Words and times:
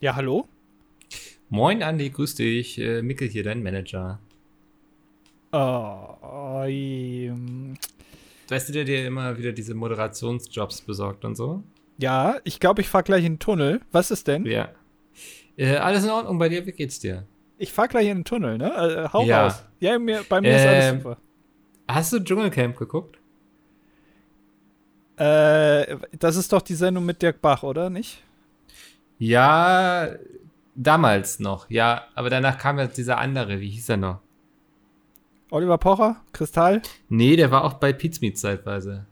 Ja, 0.00 0.14
hallo? 0.16 0.48
Moin 1.48 1.82
Andi, 1.82 2.10
grüß 2.10 2.34
dich. 2.36 2.78
Äh, 2.78 3.02
Mickel 3.02 3.28
hier, 3.28 3.42
dein 3.44 3.62
Manager. 3.62 4.18
Oh, 5.52 6.64
ähm, 6.66 7.74
Weißt 8.48 8.68
du, 8.68 8.72
der 8.72 8.84
dir 8.84 9.06
immer 9.06 9.38
wieder 9.38 9.52
diese 9.52 9.74
Moderationsjobs 9.74 10.82
besorgt 10.82 11.24
und 11.24 11.36
so? 11.36 11.62
ja, 11.98 12.36
ich 12.44 12.60
glaube, 12.60 12.80
ich 12.80 12.88
fahr 12.88 13.02
gleich 13.02 13.24
in 13.24 13.34
den 13.34 13.38
Tunnel. 13.38 13.80
Was 13.92 14.10
ist 14.10 14.28
denn? 14.28 14.46
Ja. 14.46 14.68
Äh, 15.56 15.76
alles 15.76 16.04
in 16.04 16.10
Ordnung 16.10 16.38
bei 16.38 16.48
dir? 16.48 16.64
Wie 16.66 16.72
geht's 16.72 17.00
dir? 17.00 17.26
Ich 17.58 17.72
fahr 17.72 17.88
gleich 17.88 18.06
in 18.08 18.18
den 18.18 18.24
Tunnel, 18.24 18.56
ne? 18.58 18.70
Äh, 19.06 19.12
hau 19.12 19.24
Ja. 19.24 19.46
raus. 19.46 19.64
Ja, 19.80 19.98
mir, 19.98 20.24
bei 20.28 20.40
mir 20.40 20.54
ist 20.56 20.66
alles 20.66 20.84
Ähm, 20.84 20.98
super. 20.98 21.18
Hast 21.88 22.12
du 22.12 22.20
Dschungelcamp 22.20 22.76
geguckt? 22.76 23.18
Äh, 25.16 25.96
das 26.18 26.36
ist 26.36 26.52
doch 26.52 26.62
die 26.62 26.74
Sendung 26.74 27.04
mit 27.04 27.20
Dirk 27.22 27.40
Bach, 27.40 27.62
oder 27.64 27.90
nicht? 27.90 28.22
Ja, 29.18 30.08
damals 30.74 31.40
noch. 31.40 31.68
Ja, 31.70 32.04
aber 32.14 32.30
danach 32.30 32.58
kam 32.58 32.78
ja 32.78 32.86
dieser 32.86 33.18
andere. 33.18 33.60
Wie 33.60 33.68
hieß 33.70 33.88
er 33.90 33.96
noch? 33.96 34.20
Oliver 35.50 35.78
Pocher? 35.78 36.16
Kristall? 36.32 36.82
Nee, 37.08 37.36
der 37.36 37.50
war 37.50 37.64
auch 37.64 37.74
bei 37.74 37.92
Pizmeet 37.92 38.38
zeitweise. 38.38 39.06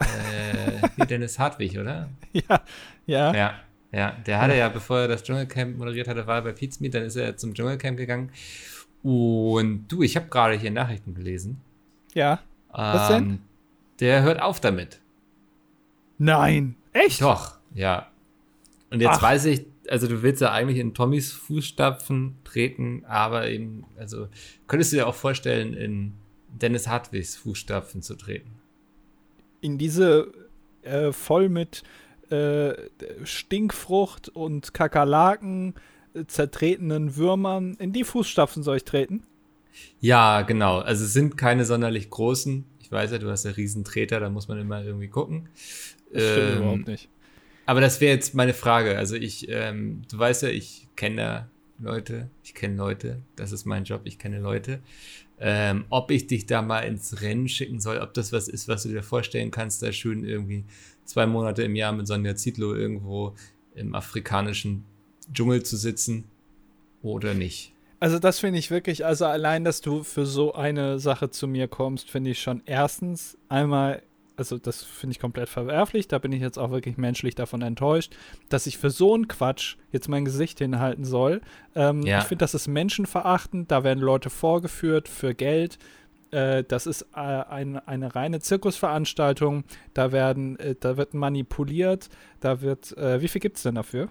äh, 0.00 1.06
Dennis 1.06 1.38
Hartwig, 1.38 1.78
oder? 1.78 2.08
ja, 2.32 2.60
ja. 3.06 3.34
Ja, 3.34 3.54
ja. 3.92 4.12
Der 4.26 4.40
hatte 4.40 4.56
ja, 4.56 4.68
bevor 4.68 5.00
er 5.00 5.08
das 5.08 5.22
Dschungelcamp 5.22 5.76
moderiert 5.76 6.08
hatte, 6.08 6.26
war 6.26 6.36
er 6.36 6.42
bei 6.42 6.52
Pizmeet, 6.52 6.94
dann 6.94 7.02
ist 7.04 7.16
er 7.16 7.36
zum 7.36 7.54
Dschungelcamp 7.54 7.96
gegangen. 7.96 8.30
Und 9.02 9.88
du, 9.88 10.02
ich 10.02 10.16
habe 10.16 10.26
gerade 10.28 10.54
hier 10.54 10.70
Nachrichten 10.70 11.14
gelesen. 11.14 11.60
Ja. 12.14 12.40
Was 12.70 13.08
denn? 13.08 13.22
Ähm, 13.24 13.38
Der 14.00 14.22
hört 14.22 14.40
auf 14.40 14.60
damit. 14.60 15.00
Nein. 16.18 16.76
Echt? 16.92 17.20
Doch, 17.22 17.58
ja. 17.74 18.06
Und 18.90 19.00
jetzt 19.00 19.18
Ach. 19.18 19.22
weiß 19.22 19.46
ich, 19.46 19.66
also 19.88 20.06
du 20.06 20.22
willst 20.22 20.40
ja 20.40 20.52
eigentlich 20.52 20.78
in 20.78 20.94
Tommys 20.94 21.32
Fußstapfen 21.32 22.36
treten, 22.44 23.04
aber 23.06 23.48
eben, 23.48 23.84
also 23.96 24.28
könntest 24.66 24.92
du 24.92 24.96
dir 24.96 25.06
auch 25.06 25.14
vorstellen, 25.14 25.74
in 25.74 26.14
Dennis 26.48 26.88
Hartwigs 26.88 27.36
Fußstapfen 27.36 28.02
zu 28.02 28.16
treten. 28.16 28.50
In 29.60 29.78
diese 29.78 30.32
äh, 30.82 31.12
voll 31.12 31.48
mit 31.48 31.82
äh, 32.30 32.72
Stinkfrucht 33.24 34.28
und 34.28 34.74
Kakerlaken 34.74 35.74
äh, 36.14 36.24
zertretenen 36.26 37.16
Würmern, 37.16 37.74
in 37.78 37.92
die 37.92 38.04
Fußstapfen 38.04 38.62
soll 38.62 38.78
ich 38.78 38.84
treten? 38.84 39.24
Ja, 40.00 40.42
genau. 40.42 40.78
Also 40.78 41.04
es 41.04 41.12
sind 41.12 41.36
keine 41.36 41.64
sonderlich 41.64 42.10
großen. 42.10 42.64
Ich 42.80 42.90
weiß 42.90 43.12
ja, 43.12 43.18
du 43.18 43.30
hast 43.30 43.44
ja 43.44 43.52
Riesentreter, 43.52 44.18
da 44.18 44.30
muss 44.30 44.48
man 44.48 44.58
immer 44.58 44.82
irgendwie 44.82 45.08
gucken. 45.08 45.48
Das 46.12 46.22
stimmt 46.22 46.50
Ähm, 46.50 46.56
überhaupt 46.58 46.86
nicht. 46.88 47.08
Aber 47.70 47.80
das 47.80 48.00
wäre 48.00 48.12
jetzt 48.12 48.34
meine 48.34 48.52
Frage. 48.52 48.98
Also 48.98 49.14
ich, 49.14 49.48
ähm, 49.48 50.02
du 50.10 50.18
weißt 50.18 50.42
ja, 50.42 50.48
ich 50.48 50.88
kenne 50.96 51.16
da 51.16 51.48
Leute, 51.78 52.28
ich 52.42 52.52
kenne 52.52 52.74
Leute, 52.74 53.22
das 53.36 53.52
ist 53.52 53.64
mein 53.64 53.84
Job, 53.84 54.00
ich 54.06 54.18
kenne 54.18 54.40
Leute. 54.40 54.80
Ähm, 55.38 55.84
ob 55.88 56.10
ich 56.10 56.26
dich 56.26 56.46
da 56.46 56.62
mal 56.62 56.80
ins 56.80 57.22
Rennen 57.22 57.46
schicken 57.46 57.78
soll, 57.78 57.98
ob 57.98 58.12
das 58.12 58.32
was 58.32 58.48
ist, 58.48 58.66
was 58.66 58.82
du 58.82 58.88
dir 58.88 59.04
vorstellen 59.04 59.52
kannst, 59.52 59.84
da 59.84 59.92
schön 59.92 60.24
irgendwie 60.24 60.64
zwei 61.04 61.26
Monate 61.26 61.62
im 61.62 61.76
Jahr 61.76 61.92
mit 61.92 62.08
Sonja 62.08 62.34
Zietlow 62.34 62.74
irgendwo 62.74 63.36
im 63.76 63.94
afrikanischen 63.94 64.84
Dschungel 65.32 65.62
zu 65.62 65.76
sitzen 65.76 66.24
oder 67.02 67.34
nicht. 67.34 67.72
Also 68.00 68.18
das 68.18 68.40
finde 68.40 68.58
ich 68.58 68.72
wirklich, 68.72 69.06
also 69.06 69.26
allein, 69.26 69.62
dass 69.62 69.80
du 69.80 70.02
für 70.02 70.26
so 70.26 70.54
eine 70.54 70.98
Sache 70.98 71.30
zu 71.30 71.46
mir 71.46 71.68
kommst, 71.68 72.10
finde 72.10 72.30
ich 72.30 72.42
schon 72.42 72.62
erstens 72.66 73.38
einmal, 73.48 74.02
also 74.40 74.56
das 74.58 74.82
finde 74.82 75.12
ich 75.12 75.20
komplett 75.20 75.50
verwerflich, 75.50 76.08
da 76.08 76.18
bin 76.18 76.32
ich 76.32 76.40
jetzt 76.40 76.58
auch 76.58 76.70
wirklich 76.70 76.96
menschlich 76.96 77.34
davon 77.34 77.60
enttäuscht, 77.60 78.16
dass 78.48 78.66
ich 78.66 78.78
für 78.78 78.88
so 78.90 79.14
einen 79.14 79.28
Quatsch 79.28 79.76
jetzt 79.92 80.08
mein 80.08 80.24
Gesicht 80.24 80.58
hinhalten 80.58 81.04
soll. 81.04 81.42
Ähm, 81.74 82.02
Ja. 82.02 82.18
Ich 82.18 82.24
finde, 82.24 82.42
das 82.42 82.54
ist 82.54 82.66
menschenverachtend, 82.66 83.70
da 83.70 83.84
werden 83.84 84.02
Leute 84.02 84.30
vorgeführt 84.30 85.08
für 85.08 85.34
Geld. 85.34 85.78
Äh, 86.30 86.64
das 86.64 86.86
ist 86.86 87.02
äh, 87.14 87.18
ein, 87.18 87.76
eine 87.76 88.14
reine 88.14 88.40
Zirkusveranstaltung, 88.40 89.64
da 89.92 90.10
werden, 90.10 90.58
äh, 90.58 90.74
da 90.80 90.96
wird 90.96 91.12
manipuliert, 91.12 92.08
da 92.40 92.62
wird, 92.62 92.96
äh, 92.96 93.20
wie 93.20 93.28
viel 93.28 93.42
gibt 93.42 93.58
es 93.58 93.62
denn 93.64 93.74
dafür? 93.74 94.08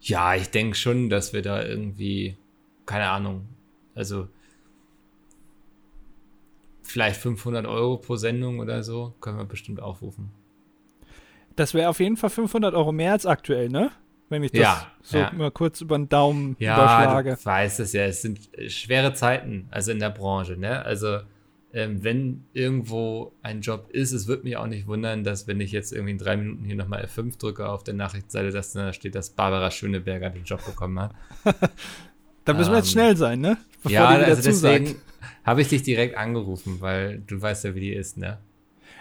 Ja, 0.00 0.34
ich 0.34 0.48
denke 0.50 0.76
schon, 0.76 1.10
dass 1.10 1.32
wir 1.32 1.42
da 1.42 1.62
irgendwie, 1.62 2.36
keine 2.86 3.10
Ahnung, 3.10 3.48
also 3.94 4.28
vielleicht 6.90 7.20
500 7.20 7.66
Euro 7.66 7.98
pro 7.98 8.16
Sendung 8.16 8.60
oder 8.60 8.82
so, 8.82 9.14
können 9.20 9.38
wir 9.38 9.44
bestimmt 9.44 9.80
aufrufen. 9.80 10.30
Das 11.56 11.74
wäre 11.74 11.88
auf 11.88 12.00
jeden 12.00 12.16
Fall 12.16 12.30
500 12.30 12.74
Euro 12.74 12.92
mehr 12.92 13.12
als 13.12 13.26
aktuell, 13.26 13.68
ne? 13.68 13.90
Wenn 14.28 14.42
ich 14.42 14.52
das 14.52 14.60
Ja, 14.60 14.86
so 15.02 15.18
ja. 15.18 15.32
mal 15.32 15.50
kurz 15.50 15.80
über 15.80 15.96
den 15.96 16.08
Daumen 16.08 16.54
Ja, 16.58 16.74
überschlage. 16.76 17.36
du 17.36 17.44
weißt 17.44 17.80
es 17.80 17.92
ja, 17.94 18.02
es 18.04 18.22
sind 18.22 18.38
äh, 18.56 18.68
schwere 18.68 19.14
Zeiten, 19.14 19.66
also 19.70 19.90
in 19.90 19.98
der 19.98 20.10
Branche, 20.10 20.56
ne? 20.56 20.84
Also 20.84 21.20
ähm, 21.72 22.02
wenn 22.04 22.44
irgendwo 22.52 23.32
ein 23.42 23.60
Job 23.60 23.90
ist, 23.90 24.12
es 24.12 24.26
wird 24.26 24.44
mich 24.44 24.56
auch 24.56 24.66
nicht 24.66 24.86
wundern, 24.86 25.24
dass 25.24 25.46
wenn 25.46 25.60
ich 25.60 25.72
jetzt 25.72 25.92
irgendwie 25.92 26.12
in 26.12 26.18
drei 26.18 26.36
Minuten 26.36 26.64
hier 26.64 26.76
nochmal 26.76 27.04
F5 27.04 27.38
drücke 27.38 27.68
auf 27.68 27.84
der 27.84 27.94
Nachrichtenseite, 27.94 28.50
dass 28.50 28.72
da 28.72 28.92
steht, 28.92 29.14
dass 29.14 29.30
Barbara 29.30 29.70
Schöneberger 29.70 30.30
den 30.30 30.44
Job 30.44 30.64
bekommen 30.64 31.00
hat. 31.00 31.12
Da 32.44 32.54
müssen 32.54 32.70
wir 32.70 32.78
jetzt 32.78 32.86
ähm, 32.86 32.92
schnell 32.92 33.16
sein, 33.18 33.40
ne? 33.42 33.58
Bevor 33.82 33.90
ja, 33.92 34.06
also 34.08 34.40
deswegen 34.42 34.96
habe 35.44 35.60
ich 35.62 35.68
dich 35.68 35.82
direkt 35.82 36.16
angerufen, 36.16 36.76
weil 36.80 37.18
du 37.26 37.40
weißt 37.40 37.64
ja, 37.64 37.74
wie 37.74 37.80
die 37.80 37.92
ist, 37.92 38.16
ne? 38.18 38.38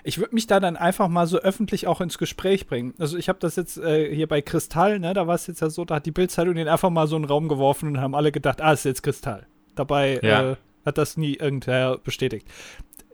Ich 0.04 0.20
würde 0.20 0.36
mich 0.36 0.48
da 0.48 0.60
dann 0.60 0.78
einfach 0.78 1.08
mal 1.10 1.28
so 1.28 1.40
öffentlich 1.40 1.88
auch 1.88 2.00
ins 2.02 2.18
Gespräch 2.18 2.68
bringen. 2.68 2.94
Also 3.00 3.18
ich 3.18 3.28
habe 3.30 3.40
das 3.40 3.56
jetzt 3.56 3.78
äh, 3.78 4.14
hier 4.14 4.28
bei 4.28 4.42
Kristall, 4.42 5.00
ne? 5.00 5.14
Da 5.14 5.28
war 5.28 5.36
es 5.36 5.48
jetzt 5.48 5.60
ja 5.62 5.70
so, 5.70 5.84
da 5.86 5.96
hat 5.96 6.06
die 6.06 6.12
Bildzeitung 6.12 6.56
den 6.56 6.68
einfach 6.68 6.90
mal 6.90 7.08
so 7.08 7.16
in 7.18 7.24
den 7.24 7.30
Raum 7.30 7.48
geworfen 7.50 7.90
und 7.90 8.00
haben 8.00 8.16
alle 8.16 8.32
gedacht, 8.32 8.62
ah, 8.62 8.72
ist 8.72 8.86
jetzt 8.86 9.04
Kristall. 9.04 9.48
Dabei 9.76 10.20
Ja. 10.24 10.52
äh, 10.52 10.56
hat 10.86 10.98
das 10.98 11.18
nie 11.18 11.34
irgendwer 11.36 11.98
bestätigt. 11.98 12.48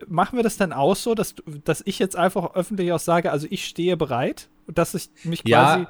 Machen 0.06 0.36
wir 0.38 0.42
das 0.44 0.56
dann 0.56 0.72
auch 0.72 0.94
so, 0.94 1.14
dass, 1.14 1.34
dass 1.64 1.82
ich 1.86 1.98
jetzt 1.98 2.16
einfach 2.16 2.54
öffentlich 2.54 2.92
auch 2.92 2.98
sage, 3.00 3.32
also 3.32 3.46
ich 3.50 3.64
stehe 3.64 3.96
bereit 3.96 4.48
und 4.66 4.78
dass 4.78 4.94
ich 4.94 5.08
mich 5.24 5.42
Ja. 5.46 5.62
quasi 5.76 5.86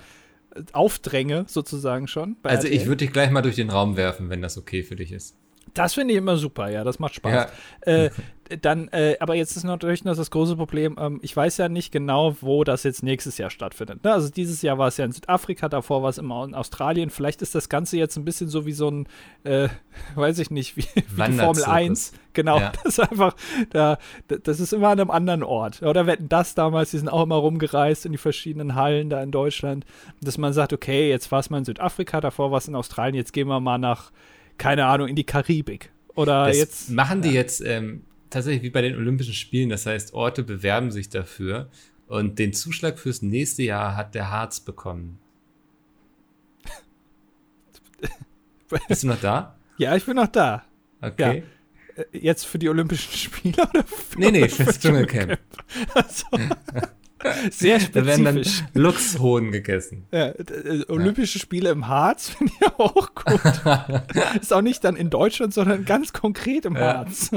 äh, 0.55 0.63
aufdränge, 0.73 1.45
sozusagen 1.49 2.07
schon. 2.09 2.37
Also 2.45 2.67
ich 2.69 2.75
RTL? 2.75 2.87
würde 2.89 3.05
dich 3.05 3.13
gleich 3.13 3.31
mal 3.31 3.43
durch 3.43 3.57
den 3.57 3.71
Raum 3.71 3.97
werfen, 3.97 4.31
wenn 4.31 4.41
das 4.41 4.57
okay 4.57 4.83
für 4.83 4.97
dich 4.97 5.13
ist. 5.13 5.37
Das 5.75 5.95
finde 5.95 6.13
ich 6.15 6.19
immer 6.19 6.37
super, 6.37 6.71
ja, 6.71 6.85
das 6.85 6.99
macht 6.99 7.15
Spaß. 7.17 7.33
Ja. 7.33 7.93
Äh, 7.93 8.11
dann, 8.61 8.89
äh, 8.89 9.17
aber 9.21 9.35
jetzt 9.35 9.57
ist 9.57 9.65
natürlich 9.65 10.05
noch 10.05 10.15
das 10.17 10.31
große 10.31 10.55
Problem, 10.57 10.97
ähm, 11.01 11.19
ich 11.23 11.35
weiß 11.37 11.57
ja 11.57 11.69
nicht 11.69 11.91
genau, 11.93 12.37
wo 12.41 12.63
das 12.63 12.83
jetzt 12.83 13.03
nächstes 13.03 13.39
Jahr 13.39 13.51
stattfindet. 13.51 14.05
Ne? 14.05 14.13
Also 14.13 14.29
dieses 14.29 14.63
Jahr 14.63 14.79
war 14.79 14.89
es 14.89 14.99
ja 14.99 15.05
in 15.05 15.13
Südafrika, 15.13 15.69
davor 15.69 16.03
war 16.03 16.11
es 16.11 16.19
immer 16.19 16.45
in 16.45 16.55
Australien. 16.55 17.11
Vielleicht 17.11 17.43
ist 17.43 17.55
das 17.55 17.69
Ganze 17.69 17.97
jetzt 17.97 18.17
ein 18.17 18.25
bisschen 18.25 18.49
so 18.49 18.67
wie 18.67 18.73
so 18.73 18.89
ein, 18.91 19.09
äh, 19.45 19.69
weiß 20.15 20.39
ich 20.39 20.51
nicht, 20.51 20.77
wie, 20.77 20.83
wie 20.95 21.01
die 21.01 21.03
Formel 21.03 21.39
Wanderzirkus. 21.39 21.65
1. 21.73 22.13
Genau, 22.35 22.59
Ja. 22.61 22.73
das 22.83 22.85
ist 22.85 23.01
einfach, 23.01 23.35
da, 23.71 23.99
das 24.29 24.61
ist 24.61 24.73
immer 24.73 24.89
an 24.89 25.01
einem 25.01 25.11
anderen 25.11 25.43
Ort. 25.43 25.83
Oder 25.83 26.07
wetten 26.07 26.29
das 26.29 26.55
damals, 26.55 26.91
die 26.91 26.99
sind 26.99 27.09
auch 27.09 27.23
immer 27.23 27.37
rumgereist 27.37 28.07
in 28.07 28.13
die 28.13 28.19
verschiedenen 28.19 28.75
Hallen 28.75 29.09
da 29.11 29.23
in 29.23 29.31
Deutschland, 29.31 29.85
dass 30.21 30.39
man 30.39 30.53
sagt, 30.53 30.73
okay, 30.73 31.09
jetzt 31.09 31.33
war 31.33 31.41
es 31.41 31.51
mal 31.51 31.59
in 31.59 31.65
Südafrika, 31.65 32.21
davor 32.21 32.51
war 32.51 32.59
es 32.59 32.69
in 32.69 32.75
Australien, 32.75 33.15
jetzt 33.17 33.33
gehen 33.33 33.49
wir 33.49 33.59
mal 33.61 33.79
nach, 33.79 34.13
keine 34.59 34.87
Ahnung, 34.87 35.09
in 35.09 35.17
die 35.17 35.25
Karibik. 35.25 35.91
Oder 36.15 36.47
Das 36.47 36.57
jetzt. 36.57 36.91
machen 36.91 37.23
die 37.23 37.31
jetzt 37.31 37.61
ähm, 37.65 38.05
tatsächlich 38.31 38.63
wie 38.63 38.71
bei 38.71 38.83
den 38.83 38.95
Olympischen 38.97 39.35
Spielen. 39.35 39.69
Das 39.69 39.87
heißt, 39.87 40.15
Orte 40.15 40.43
bewerben 40.43 40.91
sich 40.91 41.09
dafür. 41.09 41.69
Und 42.07 42.39
den 42.39 42.53
Zuschlag 42.53 42.99
fürs 42.99 43.23
nächste 43.23 43.63
Jahr 43.63 43.97
hat 43.97 44.15
der 44.15 44.31
Harz 44.31 44.61
bekommen. 44.61 45.19
Bist 48.89 49.03
du 49.03 49.09
noch 49.09 49.21
da? 49.21 49.57
Ja, 49.79 49.97
ich 49.97 50.05
bin 50.05 50.17
noch 50.17 50.29
da. 50.29 50.65
Okay. 51.01 51.39
Äh, 51.97 52.05
Jetzt 52.13 52.47
für 52.47 52.59
die 52.59 52.69
Olympischen 52.69 53.13
Spiele 53.17 53.63
oder 53.69 53.85
für 53.85 54.19
Nee, 54.19 54.31
nee, 54.33 54.49
fürs 54.49 54.79
Dschungelcamp. 54.81 55.39
Also, 55.95 56.27
sehr 57.51 57.79
Da 57.93 58.07
werden 58.07 58.25
dann 58.25 58.35
spezifisch. 58.45 58.65
Luchshoden 58.75 59.51
gegessen. 59.53 60.05
Ja, 60.13 60.31
d- 60.33 60.53
äh, 60.53 60.85
Olympische 60.89 61.39
Spiele 61.39 61.71
im 61.71 61.89
Harz 61.89 62.29
finde 62.39 62.53
ich 62.61 62.67
auch 62.79 63.15
gut. 63.15 63.41
ist 64.41 64.53
auch 64.53 64.63
nicht 64.63 64.85
dann 64.85 64.97
in 64.97 65.11
Deutschland, 65.11 65.55
sondern 65.55 65.85
ganz 65.85 66.13
konkret 66.13 66.65
im 66.67 66.75
Ja. 66.77 66.99
Harz. 66.99 67.31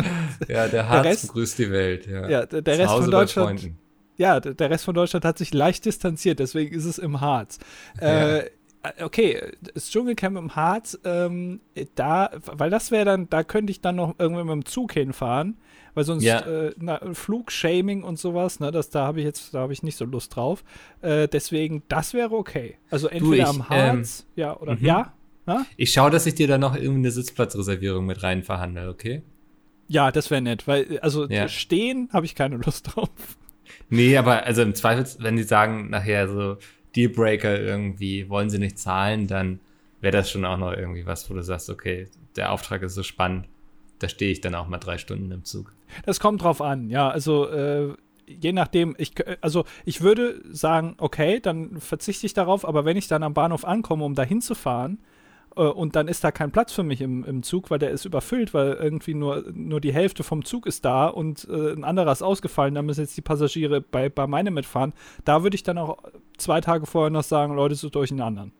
Ja, 0.47 0.67
der 0.67 0.89
Harz 0.89 1.05
Rest- 1.05 1.27
begrüßt 1.27 1.59
die 1.59 1.71
Welt. 1.71 2.05
Ja, 2.07 2.27
Ja, 2.29 2.45
der, 2.45 2.61
der 2.61 2.77
Rest 2.79 2.89
Hause 2.89 3.01
von 3.03 3.11
Deutschland. 3.11 3.69
Ja, 4.17 4.39
der 4.39 4.69
Rest 4.69 4.85
von 4.85 4.95
Deutschland 4.95 5.23
hat 5.25 5.37
sich 5.37 5.53
leicht 5.53 5.85
distanziert, 5.85 6.39
deswegen 6.39 6.75
ist 6.75 6.85
es 6.85 6.97
im 6.97 7.21
Harz. 7.21 7.59
Äh, 7.99 9.03
okay, 9.03 9.41
das 9.73 9.89
Dschungelcamp 9.89 10.37
im 10.37 10.55
Harz, 10.55 10.97
ähm, 11.03 11.59
da, 11.95 12.29
weil 12.45 12.69
das 12.69 12.91
wäre 12.91 13.05
dann, 13.05 13.27
da 13.29 13.43
könnte 13.43 13.71
ich 13.71 13.81
dann 13.81 13.95
noch 13.95 14.15
irgendwie 14.19 14.43
mit 14.43 14.51
dem 14.53 14.65
Zug 14.65 14.93
hinfahren, 14.93 15.57
weil 15.97 16.03
sonst 16.03 16.23
Ja. 16.23 16.41
äh, 16.41 16.75
na, 16.77 17.01
Flugshaming 17.13 18.03
und 18.03 18.19
sowas, 18.19 18.59
ne, 18.59 18.69
das, 18.69 18.91
da 18.91 19.07
habe 19.07 19.17
ich 19.19 19.25
jetzt, 19.25 19.55
da 19.55 19.61
habe 19.61 19.73
ich 19.73 19.81
nicht 19.81 19.97
so 19.97 20.05
Lust 20.05 20.35
drauf. 20.35 20.63
Äh, 21.01 21.27
deswegen, 21.27 21.81
das 21.87 22.13
wäre 22.13 22.35
okay. 22.35 22.77
Also 22.91 23.07
entweder 23.07 23.43
ich, 23.43 23.49
am 23.49 23.67
Harz, 23.67 24.27
ja, 24.35 24.55
oder 24.55 24.75
mhm. 24.75 24.85
ja, 24.85 25.13
na? 25.47 25.65
Ich 25.75 25.91
schaue, 25.91 26.11
dass 26.11 26.27
ich 26.27 26.35
dir 26.35 26.47
da 26.47 26.59
noch 26.59 26.75
irgendwie 26.75 26.99
eine 26.99 27.09
Sitzplatzreservierung 27.11 28.05
mit 28.05 28.21
rein 28.21 28.43
verhandle, 28.43 28.89
okay? 28.89 29.23
Ja, 29.87 30.11
das 30.11 30.29
wäre 30.29 30.41
nett, 30.41 30.67
weil, 30.67 30.99
also 30.99 31.27
Ja. 31.27 31.47
stehen 31.47 32.09
habe 32.13 32.27
ich 32.27 32.35
keine 32.35 32.57
Lust 32.57 32.95
drauf. 32.95 33.09
Nee, 33.89 34.17
aber 34.17 34.43
also 34.43 34.61
im 34.61 34.75
Zweifel, 34.75 35.05
wenn 35.23 35.35
die 35.35 35.43
sagen 35.43 35.89
nachher 35.89 36.27
so, 36.27 36.57
Dealbreaker 36.95 37.59
irgendwie, 37.59 38.29
wollen 38.29 38.51
sie 38.51 38.59
nicht 38.59 38.77
zahlen, 38.77 39.25
dann 39.25 39.59
wäre 39.99 40.15
das 40.15 40.29
schon 40.29 40.45
auch 40.45 40.57
noch 40.57 40.73
irgendwie 40.73 41.07
was, 41.07 41.27
wo 41.29 41.33
du 41.33 41.41
sagst, 41.41 41.71
okay, 41.71 42.07
der 42.35 42.51
Auftrag 42.51 42.83
ist 42.83 42.93
so 42.93 43.01
spannend, 43.01 43.47
da 43.99 44.09
stehe 44.09 44.31
ich 44.31 44.41
dann 44.41 44.55
auch 44.55 44.67
mal 44.67 44.77
drei 44.77 44.97
Stunden 44.97 45.31
im 45.31 45.43
Zug. 45.43 45.73
Das 46.05 46.19
kommt 46.19 46.43
drauf 46.43 46.61
an, 46.61 46.89
ja. 46.89 47.09
Also 47.09 47.47
äh, 47.49 47.93
je 48.27 48.51
nachdem, 48.53 48.95
ich, 48.97 49.13
also 49.41 49.65
ich 49.85 50.01
würde 50.01 50.41
sagen, 50.51 50.95
okay, 50.97 51.39
dann 51.39 51.79
verzichte 51.79 52.25
ich 52.25 52.33
darauf, 52.33 52.67
aber 52.67 52.85
wenn 52.85 52.97
ich 52.97 53.07
dann 53.07 53.23
am 53.23 53.33
Bahnhof 53.33 53.65
ankomme, 53.65 54.03
um 54.03 54.15
da 54.15 54.23
hinzufahren, 54.23 54.99
äh, 55.57 55.61
und 55.61 55.95
dann 55.95 56.07
ist 56.07 56.23
da 56.23 56.31
kein 56.31 56.51
Platz 56.51 56.71
für 56.73 56.83
mich 56.83 57.01
im, 57.01 57.23
im 57.25 57.43
Zug, 57.43 57.69
weil 57.71 57.79
der 57.79 57.91
ist 57.91 58.05
überfüllt, 58.05 58.53
weil 58.53 58.73
irgendwie 58.73 59.13
nur, 59.13 59.43
nur 59.53 59.81
die 59.81 59.93
Hälfte 59.93 60.23
vom 60.23 60.45
Zug 60.45 60.65
ist 60.65 60.85
da 60.85 61.07
und 61.07 61.47
äh, 61.49 61.73
ein 61.73 61.83
anderer 61.83 62.11
ist 62.11 62.21
ausgefallen, 62.21 62.75
da 62.75 62.81
müssen 62.81 63.01
jetzt 63.01 63.17
die 63.17 63.21
Passagiere 63.21 63.81
bei, 63.81 64.09
bei 64.09 64.27
meinem 64.27 64.53
mitfahren. 64.53 64.93
Da 65.25 65.43
würde 65.43 65.55
ich 65.55 65.63
dann 65.63 65.77
auch 65.77 65.97
zwei 66.37 66.61
Tage 66.61 66.85
vorher 66.85 67.09
noch 67.09 67.23
sagen, 67.23 67.55
Leute, 67.55 67.75
sucht 67.75 67.95
euch 67.95 68.11
einen 68.11 68.21
anderen. 68.21 68.53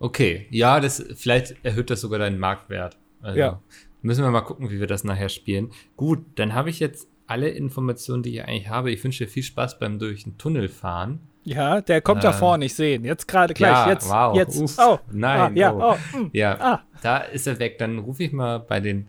Okay, 0.00 0.46
ja, 0.50 0.80
das 0.80 1.04
vielleicht 1.14 1.56
erhöht 1.64 1.90
das 1.90 2.00
sogar 2.00 2.18
deinen 2.18 2.38
Marktwert. 2.38 2.98
Also, 3.22 3.38
ja. 3.38 3.60
Müssen 4.04 4.22
wir 4.22 4.30
mal 4.30 4.42
gucken, 4.42 4.70
wie 4.70 4.80
wir 4.80 4.86
das 4.86 5.02
nachher 5.02 5.30
spielen. 5.30 5.70
Gut, 5.96 6.26
dann 6.34 6.52
habe 6.52 6.68
ich 6.68 6.78
jetzt 6.78 7.08
alle 7.26 7.48
Informationen, 7.48 8.22
die 8.22 8.34
ich 8.34 8.44
eigentlich 8.44 8.68
habe. 8.68 8.90
Ich 8.90 9.02
wünsche 9.02 9.24
dir 9.24 9.30
viel 9.30 9.42
Spaß 9.42 9.78
beim 9.78 9.98
durch 9.98 10.24
den 10.24 10.36
Tunnel 10.36 10.68
fahren. 10.68 11.20
Ja, 11.42 11.80
der 11.80 12.02
kommt 12.02 12.20
äh, 12.20 12.24
da 12.24 12.34
vorne, 12.34 12.66
ich 12.66 12.74
sehe 12.74 12.96
ihn. 12.96 13.04
Jetzt 13.04 13.26
gerade 13.26 13.54
gleich, 13.54 13.70
ja, 13.70 13.88
jetzt. 13.88 14.10
Wow. 14.10 14.36
Jetzt. 14.36 14.60
Uff, 14.60 14.76
oh. 14.78 14.98
Nein. 15.10 15.40
Ah, 15.40 15.50
ja, 15.54 15.72
oh. 15.72 15.94
oh. 15.94 15.96
ja. 16.34 16.60
Ah. 16.60 16.82
da 17.00 17.16
ist 17.16 17.46
er 17.46 17.58
weg. 17.58 17.78
Dann 17.78 17.98
rufe 17.98 18.24
ich 18.24 18.32
mal 18.32 18.58
bei 18.58 18.80
den 18.80 19.08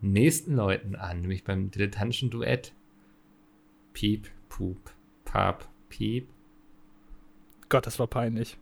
nächsten 0.00 0.56
Leuten 0.56 0.96
an, 0.96 1.20
nämlich 1.20 1.44
beim 1.44 1.70
dilettantischen 1.70 2.30
Duett. 2.30 2.72
Piep, 3.92 4.28
Pup, 4.48 4.78
Pap, 5.26 5.68
Piep. 5.90 6.30
Gott, 7.68 7.86
das 7.86 7.98
war 7.98 8.06
peinlich. 8.06 8.56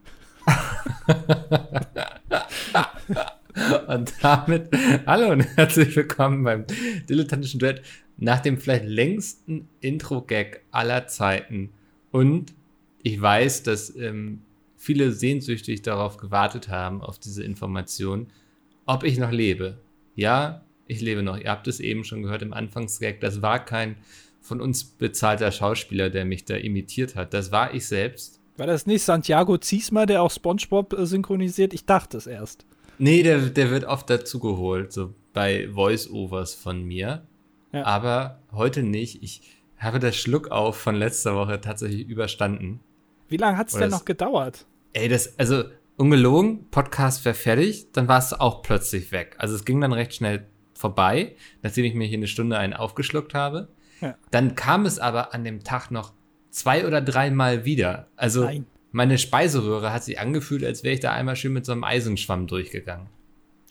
und 3.88 4.12
damit 4.23 4.70
hallo 5.06 5.32
und 5.32 5.41
herzlich 5.56 5.94
willkommen 5.97 6.44
beim 6.44 6.64
dilettantischen 7.08 7.58
Duett 7.58 7.82
nach 8.17 8.41
dem 8.41 8.58
vielleicht 8.58 8.85
längsten 8.85 9.69
Intro-Gag 9.81 10.62
aller 10.70 11.06
Zeiten. 11.06 11.70
Und 12.11 12.52
ich 13.02 13.20
weiß, 13.20 13.62
dass 13.62 13.94
ähm, 13.97 14.43
viele 14.76 15.12
sehnsüchtig 15.12 15.82
darauf 15.82 16.17
gewartet 16.17 16.69
haben, 16.69 17.00
auf 17.00 17.19
diese 17.19 17.43
Information, 17.43 18.26
ob 18.87 19.05
ich 19.05 19.19
noch 19.19 19.32
lebe. 19.32 19.79
Ja, 20.17 20.62
ich 20.87 21.00
lebe 21.00 21.23
noch. 21.23 21.38
Ihr 21.38 21.50
habt 21.50 21.67
es 21.67 21.81
eben 21.81 22.05
schon 22.05 22.23
gehört 22.23 22.43
im 22.43 22.53
Anfangsgag. 22.53 23.20
Das 23.20 23.43
war 23.43 23.64
kein 23.64 23.96
von 24.41 24.61
uns 24.61 24.85
bezahlter 24.85 25.53
Schauspieler, 25.53 26.11
der 26.11 26.25
mich 26.25 26.44
da 26.44 26.56
imitiert 26.56 27.17
hat. 27.17 27.32
Das 27.32 27.53
war 27.53 27.75
ich 27.75 27.87
selbst. 27.87 28.41
War 28.56 28.67
das 28.67 28.87
nicht 28.87 29.03
Santiago 29.03 29.56
Ziesmer, 29.56 30.06
der 30.06 30.23
auch 30.23 30.31
SpongeBob 30.31 30.93
äh, 30.93 31.06
synchronisiert? 31.06 31.73
Ich 31.73 31.87
dachte 31.87 32.19
es 32.19 32.26
erst. 32.26 32.67
Nee, 33.00 33.23
der, 33.23 33.38
der 33.38 33.70
wird 33.70 33.85
oft 33.85 34.11
dazugeholt, 34.11 34.93
so 34.93 35.14
bei 35.32 35.69
Voice-Overs 35.73 36.55
von 36.55 36.85
mir. 36.85 37.26
Ja. 37.73 37.85
Aber 37.87 38.41
heute 38.52 38.82
nicht. 38.82 39.23
Ich 39.23 39.41
habe 39.79 39.99
das 39.99 40.17
Schluck 40.17 40.50
auf 40.50 40.76
von 40.76 40.94
letzter 40.94 41.35
Woche 41.35 41.61
tatsächlich 41.62 42.06
überstanden. 42.06 42.81
Wie 43.29 43.38
lange 43.38 43.56
hat 43.56 43.69
es 43.69 43.75
denn 43.75 43.91
noch 43.91 44.05
gedauert? 44.05 44.67
Ey, 44.93 45.08
das, 45.08 45.38
also 45.38 45.64
ungelogen, 45.97 46.69
Podcast 46.70 47.25
wäre 47.25 47.35
fertig, 47.35 47.91
dann 47.93 48.06
war 48.06 48.19
es 48.19 48.32
auch 48.32 48.62
plötzlich 48.62 49.12
weg. 49.12 49.35
Also 49.38 49.55
es 49.55 49.64
ging 49.64 49.81
dann 49.81 49.94
recht 49.94 50.14
schnell 50.14 50.46
vorbei, 50.75 51.37
nachdem 51.62 51.87
ich 51.87 51.94
mir 51.94 52.06
hier 52.06 52.19
eine 52.19 52.26
Stunde 52.26 52.58
einen 52.58 52.75
aufgeschluckt 52.75 53.32
habe. 53.32 53.69
Ja. 54.03 54.17
Dann 54.31 54.56
kam 54.56 54.85
es 54.85 54.99
aber 54.99 55.32
an 55.32 55.44
dem 55.44 55.64
Tag 55.64 55.91
noch 55.91 56.12
zwei 56.50 56.87
oder 56.87 57.00
dreimal 57.00 57.64
wieder. 57.64 58.08
Also 58.17 58.44
Nein. 58.44 58.67
Meine 58.92 59.19
Speiseröhre 59.19 59.92
hat 59.92 60.04
sich 60.04 60.19
angefühlt, 60.19 60.64
als 60.64 60.82
wäre 60.82 60.94
ich 60.94 61.00
da 61.00 61.12
einmal 61.12 61.37
schön 61.37 61.52
mit 61.52 61.64
so 61.64 61.72
einem 61.72 61.84
Eisenschwamm 61.84 62.46
durchgegangen. 62.46 63.08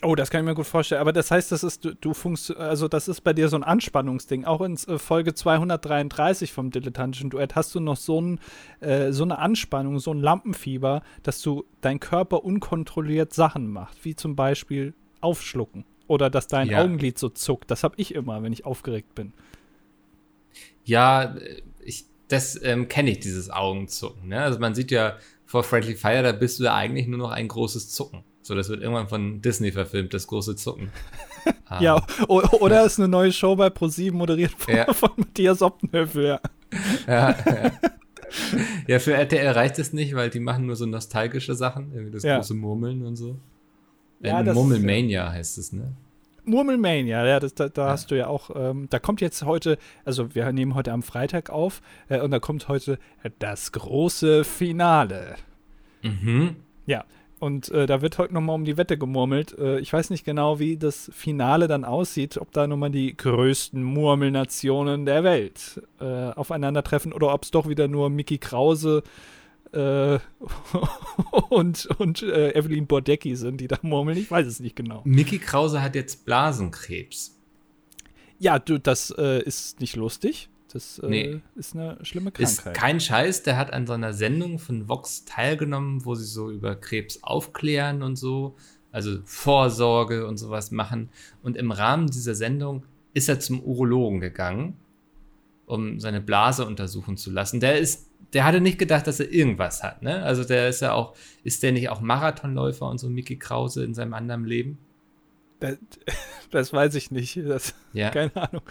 Oh, 0.01 0.16
das 0.16 0.30
kann 0.30 0.42
ich 0.42 0.45
mir 0.45 0.56
gut 0.56 0.66
vorstellen. 0.66 1.01
Aber 1.01 1.12
das 1.12 1.30
heißt, 1.30 1.51
das 1.51 1.62
ist, 1.62 1.83
du, 1.83 1.94
du 1.94 2.13
funkst, 2.13 2.56
also 2.56 2.88
das 2.88 3.10
ist 3.10 3.19
bei 3.21 3.33
dir 3.33 3.50
so 3.50 3.57
ein 3.57 3.63
Anspannungsding. 3.63 4.45
Auch 4.45 4.62
in 4.62 4.75
äh, 4.75 4.98
Folge 4.98 5.33
233 5.33 6.54
vom 6.54 6.71
Dilettantischen 6.71 7.30
Duett 7.30 7.56
hast 7.56 7.75
du 7.75 7.81
noch 7.81 7.98
so, 7.98 8.21
ein, 8.21 8.39
äh, 8.80 9.12
so 9.12 9.24
eine 9.24 9.39
Anspannung, 9.39 10.00
so 10.00 10.13
ein 10.13 10.21
Lampenfieber, 10.21 11.01
dass 11.24 11.42
du 11.42 11.65
dein 11.81 12.00
Körper 12.00 12.45
unkontrolliert 12.45 13.33
Sachen 13.33 13.68
macht, 13.69 14.06
wie 14.06 14.15
zum 14.15 14.38
Beispiel 14.38 14.94
aufschlucken 15.19 15.83
oder 16.07 16.30
dass 16.30 16.48
dein 16.48 16.69
ja. 16.69 16.81
Augenlid 16.81 17.19
so 17.19 17.27
zuckt. 17.27 17.69
Das 17.69 17.83
habe 17.83 17.95
ich 17.98 18.15
immer, 18.15 18.42
wenn 18.42 18.54
ich 18.54 18.65
aufgeregt 18.65 19.15
bin. 19.15 19.33
Ja, 20.86 21.36
ich, 21.83 22.06
das 22.30 22.60
ähm, 22.64 22.88
kenne 22.88 23.12
ich, 23.12 23.20
dieses 23.20 23.50
Augenzucken. 23.50 24.30
Ne? 24.30 24.42
Also 24.42 24.60
man 24.60 24.74
sieht 24.76 24.92
ja 24.92 25.18
vor 25.46 25.64
Friendly 25.64 25.96
Fire, 25.96 26.24
da 26.24 26.31
bist 26.31 26.60
du 26.60 26.64
ja 26.64 26.76
eigentlich 26.76 27.08
nur 27.08 27.20
noch 27.20 27.31
ein 27.31 27.48
großes 27.48 27.90
Zucken. 27.90 28.24
So, 28.42 28.56
das 28.56 28.70
wird 28.70 28.81
irgendwann 28.81 29.10
von 29.10 29.42
Disney 29.42 29.72
verfilmt, 29.72 30.14
das 30.14 30.28
große 30.28 30.56
Zucken. 30.56 30.92
ah. 31.66 31.80
Ja, 31.81 32.06
oder 32.28 32.86
ist 32.86 33.00
eine 33.00 33.08
neue 33.08 33.31
Show 33.31 33.56
bei 33.56 33.70
ProSieben 33.70 34.18
moderiert 34.18 34.54
von, 34.58 34.76
ja. 34.76 34.94
von 34.94 35.10
Matthias 35.18 35.62
Optenhöfel, 35.62 36.26
ja. 36.26 36.40
ja, 37.08 37.30
ja. 37.46 37.72
ja, 38.88 39.00
für 39.00 39.14
RTL 39.14 39.50
reicht 39.50 39.80
es 39.80 39.94
nicht, 39.94 40.16
weil 40.16 40.30
die 40.30 40.40
machen 40.40 40.68
nur 40.68 40.75
so 40.75 40.86
nostalgische 40.86 41.56
Sachen, 41.56 41.92
irgendwie 41.94 42.12
das 42.12 42.24
große 42.24 42.54
Murmeln 42.54 43.06
und 43.06 43.16
so. 43.16 43.38
Ja, 44.22 44.42
äh, 44.42 44.54
Murmelmania 44.54 45.32
heißt 45.32 45.58
es, 45.58 45.74
ne? 45.74 45.94
Murmelmania, 46.50 47.25
ja, 47.25 47.40
das, 47.40 47.54
da, 47.54 47.69
da 47.69 47.86
ja. 47.86 47.92
hast 47.92 48.12
du 48.12 48.18
ja 48.18 48.28
auch, 48.28 48.50
ähm, 48.56 48.88
da 48.90 49.00
kommt 49.00 49.22
jetzt 49.22 49.44
heute, 49.44 49.78
also 50.06 50.36
wir 50.36 50.51
nehmen 50.51 50.75
heute 50.75 50.92
am 50.92 51.04
Freitag 51.04 51.50
auf 51.50 51.81
äh, 52.10 52.19
und 52.19 52.31
da 52.31 52.40
kommt 52.40 52.68
heute 52.68 53.00
das 53.40 53.72
große 53.72 54.44
Finale. 54.44 55.36
Mhm. 56.01 56.56
Ja, 56.86 57.06
und 57.40 57.69
äh, 57.69 57.86
da 57.86 58.01
wird 58.01 58.18
heute 58.18 58.34
nochmal 58.34 58.56
um 58.56 58.66
die 58.66 58.78
Wette 58.78 58.98
gemurmelt. 58.98 59.57
Äh, 59.57 59.80
ich 59.80 59.94
weiß 59.94 60.10
nicht 60.10 60.25
genau, 60.25 60.60
wie 60.60 60.78
das 60.78 61.10
Finale 61.13 61.68
dann 61.68 61.86
aussieht, 61.86 62.38
ob 62.38 62.51
da 62.51 62.68
nochmal 62.68 62.92
die 62.92 63.16
größten 63.16 63.81
Murmelnationen 63.81 65.06
der 65.06 65.24
Welt 65.24 65.81
äh, 66.01 66.31
aufeinandertreffen 66.31 67.13
oder 67.13 67.34
ob 67.34 67.44
es 67.44 67.51
doch 67.51 67.69
wieder 67.69 67.88
nur 67.88 68.10
Mickey 68.10 68.38
Krause 68.38 69.04
äh, 69.06 69.38
und, 71.50 71.86
und 71.98 72.21
äh, 72.24 72.57
Evelyn 72.57 72.88
Bordecki 72.88 73.36
sind, 73.36 73.62
die 73.62 73.68
da 73.68 73.77
murmeln. 73.81 74.18
Ich 74.18 74.31
weiß 74.31 74.48
es 74.48 74.60
nicht 74.60 74.75
genau. 74.75 75.01
Mickey 75.06 75.38
Krause 75.38 75.81
hat 75.81 75.95
jetzt 75.95 76.25
Blasenkrebs. 76.25 77.38
Ja, 78.39 78.57
du, 78.57 78.80
das 78.80 79.13
äh, 79.18 79.44
ist 79.44 79.80
nicht 79.80 79.95
lustig. 79.95 80.50
Das 80.71 81.00
äh, 81.00 81.07
nee. 81.07 81.42
ist 81.56 81.75
eine 81.75 81.98
schlimme 82.04 82.31
Krankheit. 82.31 82.74
Ist 82.74 82.74
kein 82.74 83.00
Scheiß, 83.00 83.44
der 83.44 83.57
hat 83.57 83.74
an 83.74 83.88
so 83.88 83.94
einer 83.94 84.13
Sendung 84.13 84.60
von 84.60 84.88
Vox 84.88 85.25
teilgenommen, 85.25 86.06
wo 86.06 86.15
sie 86.15 86.25
so 86.25 86.50
über 86.51 86.75
Krebs 86.75 87.24
aufklären 87.24 88.01
und 88.04 88.15
so, 88.15 88.55
also 88.91 89.20
Vorsorge 89.25 90.27
und 90.27 90.38
sowas 90.38 90.72
machen. 90.72 91.10
Und 91.44 91.58
im 91.58 91.72
Rahmen 91.72 92.08
dieser 92.08 92.36
Sendung 92.36 92.86
ist 93.13 93.29
er 93.29 93.39
zum 93.39 93.62
Urologen 93.62 94.20
gegangen, 94.20 94.77
um 95.65 96.00
seine 96.00 96.22
Blase 96.22 96.65
untersuchen 96.65 97.17
zu 97.17 97.32
lassen. 97.32 97.60
Der 97.60 97.79
ist, 97.79 98.09
der 98.33 98.45
hatte 98.45 98.62
nicht 98.62 98.77
gedacht, 98.77 99.07
dass 99.07 99.19
er 99.19 99.31
irgendwas 99.31 99.83
hat, 99.83 100.01
ne? 100.01 100.24
Also 100.24 100.43
der 100.43 100.69
ist 100.69 100.81
ja 100.81 100.93
auch, 100.93 101.15
ist 101.43 101.63
der 101.63 101.71
nicht 101.71 101.89
auch 101.89 102.01
Marathonläufer 102.01 102.88
und 102.88 103.00
so 103.00 103.09
Mickey 103.09 103.38
Krause 103.38 103.83
in 103.83 103.93
seinem 103.93 104.13
anderen 104.13 104.45
Leben? 104.45 104.77
Das, 105.59 105.77
das 106.51 106.74
weiß 106.74 106.95
ich 106.95 107.12
nicht. 107.12 107.38
Das, 107.38 107.74
ja. 107.93 108.09
Keine 108.09 108.36
Ahnung. 108.36 108.62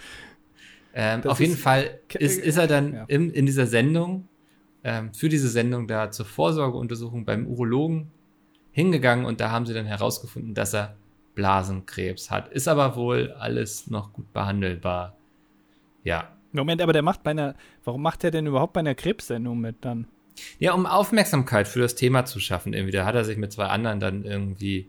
Ähm, 0.95 1.25
auf 1.25 1.41
jeden 1.41 1.57
Fall 1.57 2.01
ist, 2.15 2.39
ist 2.41 2.57
er 2.57 2.67
dann 2.67 2.95
ja. 2.95 3.05
im, 3.09 3.31
in 3.33 3.47
dieser 3.47 3.67
Sendung, 3.67 4.29
ähm, 4.85 5.13
für 5.13 5.29
diese 5.29 5.49
Sendung 5.49 5.87
da 5.87 6.11
zur 6.11 6.27
Vorsorgeuntersuchung 6.27 7.25
beim 7.25 7.47
Urologen 7.47 8.11
hingegangen 8.73 9.25
und 9.25 9.41
da 9.41 9.51
haben 9.51 9.67
sie 9.67 9.75
dann 9.75 9.87
herausgefunden, 9.87 10.55
dass 10.55 10.75
er 10.75 10.97
Blasenkrebs 11.35 12.31
hat. 12.31 12.49
Ist 12.49 12.69
aber 12.69 12.97
wohl 12.97 13.33
alles 13.33 13.89
noch 13.89 14.13
gut 14.13 14.33
behandelbar. 14.33 15.17
Ja. 16.05 16.33
Moment, 16.53 16.81
aber 16.81 16.93
der 16.93 17.03
macht 17.03 17.23
bei 17.23 17.33
einer, 17.33 17.55
warum 17.85 18.03
macht 18.03 18.25
er 18.25 18.31
denn 18.31 18.47
überhaupt 18.47 18.73
bei 18.73 18.81
einer 18.81 18.95
Krebssendung 18.95 19.59
mit 19.59 19.85
dann? 19.85 20.07
Ja, 20.59 20.73
um 20.73 20.87
Aufmerksamkeit 20.87 21.69
für 21.69 21.81
das 21.81 21.95
Thema 21.95 22.25
zu 22.25 22.41
schaffen. 22.41 22.73
Irgendwie, 22.73 22.93
da 22.93 23.05
hat 23.05 23.15
er 23.15 23.25
sich 23.25 23.37
mit 23.37 23.53
zwei 23.53 23.67
anderen 23.67 24.01
dann 24.01 24.25
irgendwie 24.25 24.89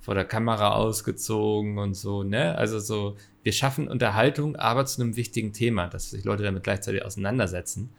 vor 0.00 0.14
der 0.14 0.24
Kamera 0.24 0.74
ausgezogen 0.74 1.78
und 1.78 1.94
so, 1.94 2.24
ne? 2.24 2.56
Also 2.56 2.80
so, 2.80 3.16
wir 3.44 3.52
schaffen 3.52 3.86
Unterhaltung, 3.86 4.56
aber 4.56 4.84
zu 4.84 5.00
einem 5.00 5.16
wichtigen 5.16 5.52
Thema, 5.52 5.86
dass 5.86 6.10
sich 6.10 6.24
Leute 6.24 6.42
damit 6.42 6.64
gleichzeitig 6.64 7.04
auseinandersetzen. 7.04 7.90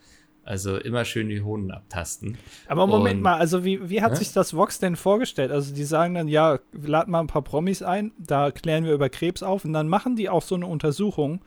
Also 0.46 0.76
immer 0.76 1.06
schön 1.06 1.30
die 1.30 1.42
Hoden 1.42 1.72
abtasten. 1.72 2.38
Aber 2.68 2.86
Moment 2.86 3.18
und, 3.18 3.22
mal, 3.22 3.38
also 3.38 3.64
wie, 3.64 3.90
wie 3.90 4.02
hat 4.02 4.12
ne? 4.12 4.18
sich 4.18 4.34
das 4.34 4.54
Vox 4.54 4.78
denn 4.80 4.98
vorgestellt? 4.98 5.52
Also 5.52 5.74
die 5.74 5.86
sagen 5.86 6.16
dann, 6.16 6.28
ja, 6.28 6.60
laden 6.74 7.12
mal 7.12 7.22
ein 7.22 7.28
paar 7.28 7.44
Promis 7.44 7.82
ein, 7.82 8.12
da 8.18 8.52
klären 8.52 8.84
wir 8.84 8.94
über 8.94 9.08
Krebs 9.08 9.42
auf 9.42 9.64
und 9.64 9.72
dann 9.72 9.88
machen 9.88 10.18
die 10.18 10.28
auch 10.30 10.42
so 10.42 10.56
eine 10.56 10.66
Untersuchung. 10.66 11.40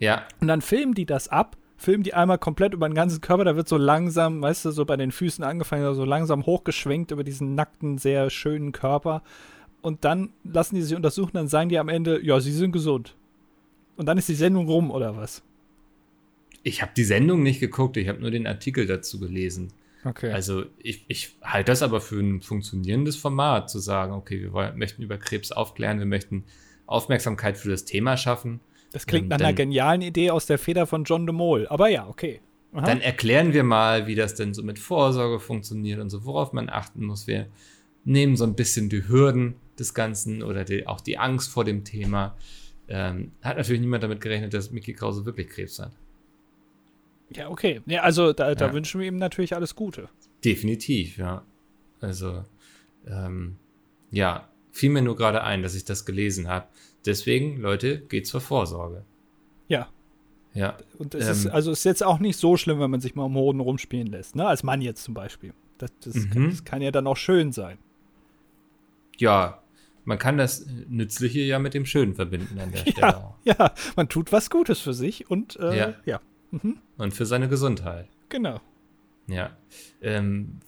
Ja. 0.00 0.26
Und 0.40 0.48
dann 0.48 0.60
filmen 0.60 0.94
die 0.94 1.06
das 1.06 1.28
ab, 1.28 1.56
filmen 1.76 2.02
die 2.02 2.14
einmal 2.14 2.38
komplett 2.38 2.74
über 2.74 2.88
den 2.88 2.94
ganzen 2.94 3.20
Körper, 3.20 3.44
da 3.44 3.54
wird 3.54 3.68
so 3.68 3.76
langsam, 3.76 4.42
weißt 4.42 4.64
du, 4.64 4.70
so 4.72 4.84
bei 4.84 4.96
den 4.96 5.12
Füßen 5.12 5.44
angefangen, 5.44 5.94
so 5.94 6.04
langsam 6.04 6.44
hochgeschwenkt 6.44 7.12
über 7.12 7.22
diesen 7.22 7.54
nackten, 7.54 7.98
sehr 7.98 8.28
schönen 8.30 8.72
Körper 8.72 9.22
und 9.82 10.04
dann 10.04 10.30
lassen 10.44 10.74
die 10.74 10.82
sich 10.82 10.96
untersuchen, 10.96 11.32
dann 11.34 11.48
sagen 11.48 11.68
die 11.68 11.78
am 11.78 11.88
Ende, 11.88 12.24
ja, 12.24 12.40
sie 12.40 12.52
sind 12.52 12.72
gesund. 12.72 13.16
Und 13.96 14.06
dann 14.06 14.18
ist 14.18 14.28
die 14.28 14.34
Sendung 14.34 14.66
rum, 14.66 14.90
oder 14.90 15.16
was? 15.16 15.42
Ich 16.62 16.82
habe 16.82 16.92
die 16.96 17.04
Sendung 17.04 17.42
nicht 17.42 17.60
geguckt, 17.60 17.96
ich 17.96 18.08
habe 18.08 18.20
nur 18.20 18.30
den 18.30 18.46
Artikel 18.46 18.86
dazu 18.86 19.18
gelesen. 19.18 19.72
Okay. 20.04 20.32
Also 20.32 20.64
ich, 20.78 21.04
ich 21.08 21.36
halte 21.42 21.72
das 21.72 21.82
aber 21.82 22.00
für 22.00 22.20
ein 22.20 22.40
funktionierendes 22.40 23.16
Format, 23.16 23.70
zu 23.70 23.78
sagen, 23.78 24.12
okay, 24.12 24.40
wir 24.40 24.52
wollen, 24.52 24.78
möchten 24.78 25.02
über 25.02 25.18
Krebs 25.18 25.52
aufklären, 25.52 25.98
wir 25.98 26.06
möchten 26.06 26.44
Aufmerksamkeit 26.86 27.56
für 27.58 27.70
das 27.70 27.84
Thema 27.84 28.16
schaffen. 28.16 28.60
Das 28.92 29.06
klingt 29.06 29.28
nach 29.28 29.38
dann, 29.38 29.46
einer 29.46 29.54
genialen 29.54 30.02
Idee 30.02 30.30
aus 30.30 30.46
der 30.46 30.58
Feder 30.58 30.86
von 30.86 31.04
John 31.04 31.26
de 31.26 31.34
Mol, 31.34 31.66
aber 31.68 31.88
ja, 31.88 32.08
okay. 32.08 32.40
Aha. 32.72 32.86
Dann 32.86 33.00
erklären 33.00 33.52
wir 33.52 33.64
mal, 33.64 34.06
wie 34.06 34.14
das 34.14 34.34
denn 34.34 34.54
so 34.54 34.62
mit 34.62 34.78
Vorsorge 34.78 35.40
funktioniert 35.40 36.00
und 36.00 36.10
so, 36.10 36.24
worauf 36.24 36.52
man 36.52 36.68
achten 36.68 37.04
muss. 37.04 37.26
Wir 37.26 37.48
nehmen 38.04 38.36
so 38.36 38.44
ein 38.44 38.54
bisschen 38.54 38.88
die 38.88 39.08
Hürden 39.08 39.56
des 39.78 39.94
Ganzen 39.94 40.42
oder 40.42 40.64
die, 40.64 40.86
auch 40.86 41.00
die 41.00 41.18
Angst 41.18 41.50
vor 41.50 41.64
dem 41.64 41.84
Thema. 41.84 42.36
Ähm, 42.88 43.32
hat 43.42 43.56
natürlich 43.56 43.80
niemand 43.80 44.02
damit 44.02 44.20
gerechnet, 44.20 44.54
dass 44.54 44.70
Mickey 44.70 44.92
Krause 44.92 45.24
wirklich 45.24 45.48
Krebs 45.48 45.78
hat. 45.78 45.92
Ja, 47.34 47.48
okay. 47.48 47.80
Ja, 47.86 48.02
also 48.02 48.32
da, 48.32 48.54
da 48.54 48.66
ja. 48.66 48.72
wünschen 48.72 49.00
wir 49.00 49.08
ihm 49.08 49.16
natürlich 49.16 49.54
alles 49.54 49.74
Gute. 49.74 50.08
Definitiv, 50.44 51.18
ja. 51.18 51.44
Also, 52.00 52.44
ähm, 53.06 53.56
ja, 54.10 54.48
fiel 54.72 54.90
mir 54.90 55.02
nur 55.02 55.16
gerade 55.16 55.42
ein, 55.42 55.62
dass 55.62 55.74
ich 55.74 55.84
das 55.84 56.04
gelesen 56.04 56.48
habe. 56.48 56.66
Deswegen, 57.06 57.58
Leute, 57.58 58.00
geht 58.00 58.26
zur 58.26 58.40
Vorsorge. 58.40 59.04
Ja. 59.68 59.88
Ja. 60.52 60.76
Und 60.98 61.14
es 61.14 61.26
ähm, 61.26 61.32
ist, 61.32 61.46
also 61.46 61.70
ist 61.70 61.84
jetzt 61.84 62.02
auch 62.02 62.18
nicht 62.18 62.36
so 62.36 62.56
schlimm, 62.56 62.80
wenn 62.80 62.90
man 62.90 63.00
sich 63.00 63.14
mal 63.14 63.24
am 63.24 63.34
Hoden 63.34 63.60
rumspielen 63.60 64.08
lässt, 64.08 64.36
ne? 64.36 64.46
Als 64.46 64.62
Mann 64.62 64.82
jetzt 64.82 65.04
zum 65.04 65.14
Beispiel. 65.14 65.54
Das, 65.78 65.90
das, 66.00 66.14
mhm. 66.14 66.30
kann, 66.30 66.50
das 66.50 66.64
kann 66.64 66.82
ja 66.82 66.90
dann 66.90 67.06
auch 67.06 67.16
schön 67.16 67.52
sein. 67.52 67.78
Ja, 69.16 69.62
man 70.04 70.18
kann 70.18 70.38
das 70.38 70.66
Nützliche 70.88 71.40
ja 71.40 71.58
mit 71.58 71.74
dem 71.74 71.86
Schönen 71.86 72.14
verbinden 72.14 72.58
an 72.58 72.72
der 72.72 72.78
Stelle. 72.90 73.34
Ja, 73.44 73.54
ja 73.58 73.74
man 73.96 74.08
tut 74.08 74.32
was 74.32 74.50
Gutes 74.50 74.80
für 74.80 74.94
sich 74.94 75.30
und 75.30 75.56
äh, 75.56 75.78
ja. 75.78 75.94
ja. 76.04 76.20
Mhm. 76.50 76.78
Und 76.96 77.14
für 77.14 77.26
seine 77.26 77.48
Gesundheit. 77.48 78.08
Genau. 78.28 78.60
Ja. 79.26 79.56
Ähm, 80.02 80.60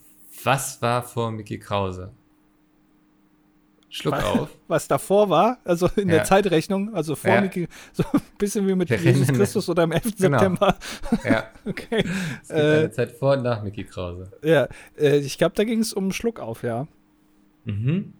was 0.44 0.80
war 0.80 1.02
vor 1.02 1.30
Mickey 1.32 1.58
Krause? 1.58 2.12
Schluck 3.94 4.14
was, 4.14 4.24
auf. 4.24 4.48
Was 4.68 4.88
davor 4.88 5.28
war, 5.28 5.58
also 5.64 5.86
in 5.96 6.08
ja. 6.08 6.14
der 6.16 6.24
Zeitrechnung, 6.24 6.94
also 6.94 7.14
vor 7.14 7.30
ja. 7.30 7.42
Mickey, 7.42 7.68
so 7.92 8.02
ein 8.10 8.22
bisschen 8.38 8.66
wie 8.66 8.74
mit 8.74 8.88
Jesus 8.88 9.28
Christus 9.28 9.68
oder 9.68 9.82
am 9.82 9.92
11. 9.92 10.16
Genau. 10.16 10.38
September. 10.38 10.76
Ja. 11.24 11.44
okay. 11.66 12.02
Es 12.42 12.48
gibt 12.48 12.58
äh, 12.58 12.78
eine 12.78 12.90
Zeit 12.90 13.12
vor 13.12 13.34
und 13.34 13.42
nach 13.42 13.62
Mickey 13.62 13.84
Krause. 13.84 14.32
Ja, 14.42 14.66
äh, 14.98 15.18
ich 15.18 15.36
glaube, 15.36 15.54
da 15.56 15.64
ging 15.64 15.80
es 15.80 15.92
um 15.92 16.10
Schluck 16.10 16.40
auf, 16.40 16.62
ja. 16.62 16.88
Mhm. 17.66 18.14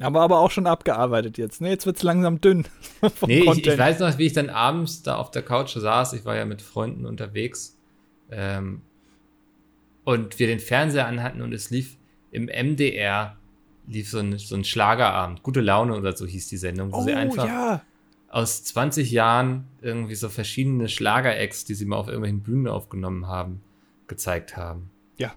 Aber 0.00 0.22
aber 0.22 0.38
auch 0.38 0.50
schon 0.50 0.66
abgearbeitet 0.66 1.36
jetzt. 1.36 1.60
Ne? 1.60 1.68
Jetzt 1.68 1.84
wird 1.84 1.98
es 1.98 2.02
langsam 2.02 2.40
dünn. 2.40 2.64
nee, 3.26 3.40
ich, 3.40 3.66
ich, 3.66 3.78
weiß 3.78 3.98
noch, 3.98 4.16
wie 4.16 4.26
ich 4.26 4.32
dann 4.32 4.48
abends 4.48 5.02
da 5.02 5.16
auf 5.16 5.30
der 5.30 5.42
Couch 5.42 5.76
saß. 5.76 6.14
Ich 6.14 6.24
war 6.24 6.34
ja 6.34 6.46
mit 6.46 6.62
Freunden 6.62 7.04
unterwegs. 7.04 7.76
Ähm, 8.30 8.80
und 10.04 10.38
wir 10.38 10.46
den 10.46 10.60
Fernseher 10.60 11.06
anhatten 11.06 11.42
und 11.42 11.52
es 11.52 11.68
lief 11.68 11.98
im 12.30 12.46
MDR 12.46 13.37
lief 13.88 14.10
so 14.10 14.18
ein, 14.18 14.38
so 14.38 14.54
ein 14.54 14.64
Schlagerabend. 14.64 15.42
Gute 15.42 15.60
Laune 15.60 15.96
oder 15.96 16.16
so 16.16 16.26
hieß 16.26 16.48
die 16.48 16.56
Sendung, 16.56 16.92
wo 16.92 16.98
oh, 16.98 17.02
sie 17.02 17.14
einfach 17.14 17.46
ja. 17.46 17.82
aus 18.28 18.64
20 18.64 19.10
Jahren 19.10 19.64
irgendwie 19.80 20.14
so 20.14 20.28
verschiedene 20.28 20.88
Schlager-Acts, 20.88 21.64
die 21.64 21.74
sie 21.74 21.86
mal 21.86 21.96
auf 21.96 22.08
irgendwelchen 22.08 22.42
Bühnen 22.42 22.68
aufgenommen 22.68 23.26
haben, 23.26 23.62
gezeigt 24.06 24.56
haben. 24.56 24.90
Ja. 25.16 25.32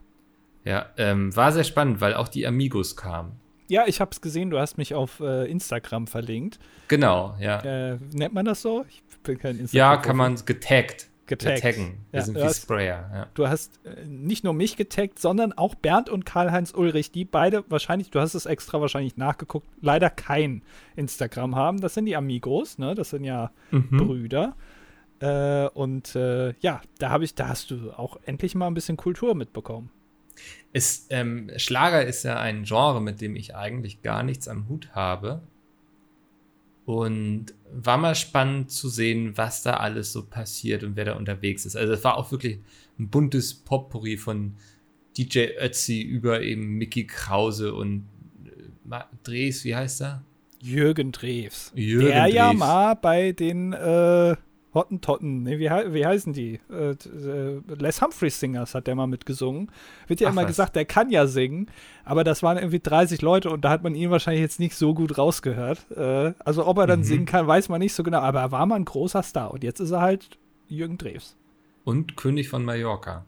Ja, 0.65 0.87
ähm, 0.97 1.35
war 1.35 1.51
sehr 1.51 1.63
spannend, 1.63 2.01
weil 2.01 2.13
auch 2.13 2.27
die 2.27 2.45
Amigos 2.45 2.95
kamen. 2.95 3.33
Ja, 3.67 3.85
ich 3.87 4.01
habe 4.01 4.11
es 4.11 4.19
gesehen, 4.19 4.49
du 4.49 4.59
hast 4.59 4.77
mich 4.77 4.93
auf 4.93 5.21
äh, 5.21 5.49
Instagram 5.49 6.05
verlinkt. 6.05 6.59
Genau, 6.89 7.35
ja. 7.39 7.61
Äh, 7.61 7.99
nennt 8.11 8.33
man 8.33 8.45
das 8.45 8.61
so? 8.61 8.85
Ich 8.89 9.01
bin 9.23 9.37
kein 9.37 9.59
Instagram. 9.59 9.77
Ja, 9.77 9.97
kann 9.97 10.17
man 10.17 10.35
getaggt. 10.45 11.07
Getaggt. 11.31 11.61
Taggen. 11.61 12.05
Wir 12.11 12.19
ja, 12.19 12.25
sind 12.25 12.37
wie 12.37 12.43
hast, 12.43 12.63
Sprayer. 12.63 13.09
Ja. 13.13 13.27
Du 13.33 13.47
hast 13.47 13.79
äh, 13.85 14.05
nicht 14.05 14.43
nur 14.43 14.53
mich 14.53 14.75
getaggt, 14.75 15.17
sondern 15.17 15.53
auch 15.53 15.75
Bernd 15.75 16.09
und 16.09 16.25
Karl-Heinz 16.25 16.73
Ulrich, 16.73 17.11
die 17.11 17.23
beide 17.23 17.63
wahrscheinlich, 17.69 18.11
du 18.11 18.19
hast 18.19 18.33
es 18.33 18.45
extra 18.45 18.81
wahrscheinlich 18.81 19.15
nachgeguckt, 19.15 19.65
leider 19.79 20.09
kein 20.09 20.61
Instagram 20.97 21.55
haben. 21.55 21.79
Das 21.79 21.93
sind 21.93 22.05
die 22.05 22.17
Amigos, 22.17 22.77
ne? 22.77 22.95
Das 22.95 23.11
sind 23.11 23.23
ja 23.23 23.51
mhm. 23.71 23.97
Brüder. 23.97 24.55
Äh, 25.21 25.67
und 25.69 26.15
äh, 26.15 26.53
ja, 26.59 26.81
da 26.99 27.11
habe 27.11 27.23
ich, 27.23 27.33
da 27.33 27.47
hast 27.47 27.71
du 27.71 27.91
auch 27.91 28.19
endlich 28.25 28.53
mal 28.53 28.67
ein 28.67 28.73
bisschen 28.73 28.97
Kultur 28.97 29.33
mitbekommen. 29.33 29.89
Es, 30.73 31.07
ähm, 31.11 31.49
Schlager 31.55 32.05
ist 32.05 32.23
ja 32.23 32.39
ein 32.39 32.63
Genre, 32.63 33.01
mit 33.01 33.21
dem 33.21 33.37
ich 33.37 33.55
eigentlich 33.55 34.01
gar 34.01 34.23
nichts 34.23 34.49
am 34.49 34.67
Hut 34.67 34.89
habe. 34.93 35.43
Und 36.85 37.53
war 37.71 37.97
mal 37.97 38.15
spannend 38.15 38.71
zu 38.71 38.89
sehen, 38.89 39.37
was 39.37 39.61
da 39.63 39.75
alles 39.75 40.11
so 40.11 40.25
passiert 40.25 40.83
und 40.83 40.95
wer 40.95 41.05
da 41.05 41.13
unterwegs 41.15 41.65
ist. 41.65 41.75
Also 41.75 41.93
es 41.93 42.03
war 42.03 42.17
auch 42.17 42.31
wirklich 42.31 42.59
ein 42.99 43.09
buntes 43.09 43.53
Potpourri 43.53 44.17
von 44.17 44.55
DJ 45.17 45.49
Ötzi 45.59 46.01
über 46.01 46.41
eben 46.41 46.77
Mickey 46.77 47.05
Krause 47.05 47.73
und 47.73 48.07
äh, 48.45 48.99
Drees, 49.23 49.63
wie 49.63 49.75
heißt 49.75 50.01
er? 50.01 50.23
Jürgen 50.61 51.11
Drews. 51.11 51.71
Jürgen 51.75 52.07
der 52.07 52.25
Drews. 52.25 52.33
ja 52.33 52.53
mal 52.53 52.93
bei 52.95 53.31
den 53.31 53.73
äh, 53.73 54.35
Hottentotten, 54.73 55.43
nee, 55.43 55.59
wie, 55.59 55.69
wie 55.69 56.05
heißen 56.05 56.31
die? 56.31 56.59
Äh, 56.71 56.91
äh, 56.91 57.61
Les 57.77 58.01
Humphreys 58.01 58.39
Singers 58.39 58.73
hat 58.73 58.87
der 58.87 58.95
mal 58.95 59.07
mitgesungen. 59.07 59.69
Wird 60.07 60.21
ja 60.21 60.29
Ach, 60.29 60.33
immer 60.33 60.43
was. 60.43 60.47
gesagt, 60.47 60.75
der 60.77 60.85
kann 60.85 61.09
ja 61.09 61.27
singen, 61.27 61.67
aber 62.05 62.23
das 62.23 62.41
waren 62.41 62.57
irgendwie 62.57 62.79
30 62.79 63.21
Leute 63.21 63.49
und 63.49 63.65
da 63.65 63.69
hat 63.69 63.83
man 63.83 63.95
ihn 63.95 64.11
wahrscheinlich 64.11 64.41
jetzt 64.41 64.59
nicht 64.59 64.75
so 64.75 64.93
gut 64.93 65.17
rausgehört. 65.17 65.91
Äh, 65.91 66.33
also 66.39 66.65
ob 66.65 66.77
er 66.77 66.87
dann 66.87 66.99
mhm. 66.99 67.05
singen 67.05 67.25
kann, 67.25 67.47
weiß 67.47 67.67
man 67.67 67.79
nicht 67.79 67.93
so 67.93 68.03
genau, 68.03 68.19
aber 68.19 68.39
er 68.39 68.51
war 68.51 68.65
mal 68.65 68.75
ein 68.75 68.85
großer 68.85 69.23
Star 69.23 69.51
und 69.51 69.63
jetzt 69.63 69.81
ist 69.81 69.91
er 69.91 70.01
halt 70.01 70.37
Jürgen 70.67 70.97
Drews. 70.97 71.35
Und 71.83 72.15
König 72.15 72.47
von 72.47 72.63
Mallorca. 72.63 73.25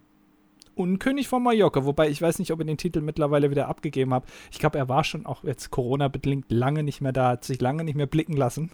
Und 0.76 1.00
König 1.00 1.28
von 1.28 1.44
Mallorca, 1.44 1.86
wobei 1.86 2.10
ich 2.10 2.22
weiß 2.22 2.40
nicht, 2.40 2.52
ob 2.52 2.60
er 2.60 2.66
den 2.66 2.78
Titel 2.78 3.02
mittlerweile 3.02 3.52
wieder 3.52 3.68
abgegeben 3.68 4.14
hat. 4.14 4.24
Ich 4.52 4.60
glaube, 4.60 4.78
er 4.78 4.90
war 4.90 5.04
schon 5.04 5.26
auch 5.26 5.44
jetzt 5.44 5.70
Corona-bedingt 5.70 6.52
lange 6.52 6.84
nicht 6.84 7.02
mehr 7.02 7.12
da, 7.12 7.30
hat 7.30 7.44
sich 7.44 7.62
lange 7.62 7.84
nicht 7.84 7.96
mehr 7.96 8.08
blicken 8.08 8.38
lassen. 8.38 8.72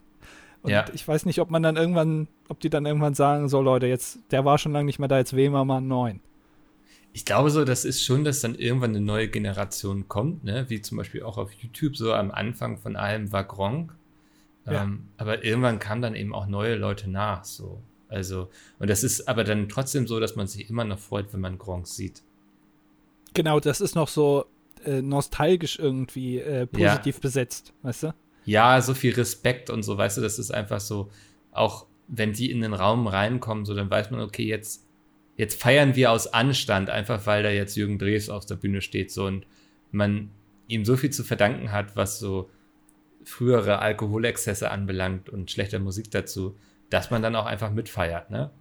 Und 0.61 0.71
ja. 0.71 0.85
ich 0.93 1.07
weiß 1.07 1.25
nicht, 1.25 1.39
ob 1.39 1.49
man 1.49 1.63
dann 1.63 1.77
irgendwann, 1.77 2.27
ob 2.49 2.59
die 2.59 2.69
dann 2.69 2.85
irgendwann 2.85 3.13
sagen, 3.13 3.47
so 3.47 3.61
Leute, 3.61 3.87
jetzt, 3.87 4.19
der 4.31 4.43
war 4.45 4.57
schon 4.57 4.73
lange 4.73 4.85
nicht 4.85 4.99
mehr 4.99 5.07
da, 5.07 5.17
jetzt 5.17 5.35
wählen 5.35 5.53
wir 5.53 5.63
mal 5.63 5.77
einen 5.77 5.87
neuen. 5.87 6.19
Ich 7.13 7.25
glaube 7.25 7.49
so, 7.49 7.65
das 7.65 7.85
ist 7.85 8.03
schon, 8.03 8.23
dass 8.23 8.41
dann 8.41 8.55
irgendwann 8.55 8.91
eine 8.91 9.01
neue 9.01 9.29
Generation 9.29 10.07
kommt, 10.07 10.43
ne? 10.43 10.65
wie 10.69 10.81
zum 10.81 10.97
Beispiel 10.97 11.23
auch 11.23 11.37
auf 11.37 11.51
YouTube, 11.53 11.95
so 11.95 12.13
am 12.13 12.31
Anfang 12.31 12.77
von 12.77 12.95
allem 12.95 13.31
war 13.31 13.43
Gronk. 13.43 13.95
Ja. 14.65 14.83
Ähm, 14.83 15.07
aber 15.17 15.43
irgendwann 15.43 15.79
kamen 15.79 16.01
dann 16.01 16.15
eben 16.15 16.35
auch 16.35 16.45
neue 16.45 16.75
Leute 16.75 17.09
nach, 17.09 17.43
so. 17.43 17.81
Also, 18.09 18.49
und 18.79 18.89
das 18.89 19.03
ist 19.03 19.27
aber 19.27 19.43
dann 19.43 19.69
trotzdem 19.69 20.07
so, 20.07 20.19
dass 20.19 20.35
man 20.35 20.47
sich 20.47 20.69
immer 20.69 20.83
noch 20.83 20.99
freut, 20.99 21.31
wenn 21.31 21.41
man 21.41 21.57
Gronk 21.57 21.87
sieht. 21.87 22.23
Genau, 23.33 23.59
das 23.59 23.81
ist 23.81 23.95
noch 23.95 24.07
so 24.07 24.45
äh, 24.83 25.01
nostalgisch 25.01 25.77
irgendwie 25.77 26.39
äh, 26.39 26.65
positiv 26.65 27.15
ja. 27.15 27.21
besetzt, 27.21 27.73
weißt 27.83 28.03
du? 28.03 28.13
Ja, 28.45 28.81
so 28.81 28.93
viel 28.93 29.13
Respekt 29.13 29.69
und 29.69 29.83
so, 29.83 29.97
weißt 29.97 30.17
du, 30.17 30.21
das 30.21 30.39
ist 30.39 30.51
einfach 30.51 30.79
so, 30.79 31.11
auch 31.51 31.85
wenn 32.07 32.33
die 32.33 32.51
in 32.51 32.61
den 32.61 32.73
Raum 32.73 33.07
reinkommen, 33.07 33.65
so, 33.65 33.75
dann 33.75 33.89
weiß 33.89 34.11
man, 34.11 34.21
okay, 34.21 34.45
jetzt, 34.45 34.85
jetzt 35.37 35.61
feiern 35.61 35.95
wir 35.95 36.11
aus 36.11 36.27
Anstand, 36.27 36.89
einfach 36.89 37.25
weil 37.25 37.43
da 37.43 37.49
jetzt 37.49 37.75
Jürgen 37.75 37.99
Drews 37.99 38.29
auf 38.29 38.45
der 38.45 38.55
Bühne 38.55 38.81
steht, 38.81 39.11
so, 39.11 39.25
und 39.25 39.45
man 39.91 40.31
ihm 40.67 40.85
so 40.85 40.97
viel 40.97 41.09
zu 41.09 41.23
verdanken 41.23 41.71
hat, 41.71 41.95
was 41.95 42.19
so 42.19 42.49
frühere 43.23 43.79
Alkoholexzesse 43.79 44.71
anbelangt 44.71 45.29
und 45.29 45.51
schlechter 45.51 45.79
Musik 45.79 46.09
dazu, 46.11 46.57
dass 46.89 47.11
man 47.11 47.21
dann 47.21 47.35
auch 47.35 47.45
einfach 47.45 47.71
mitfeiert, 47.71 48.31
ne? 48.31 48.51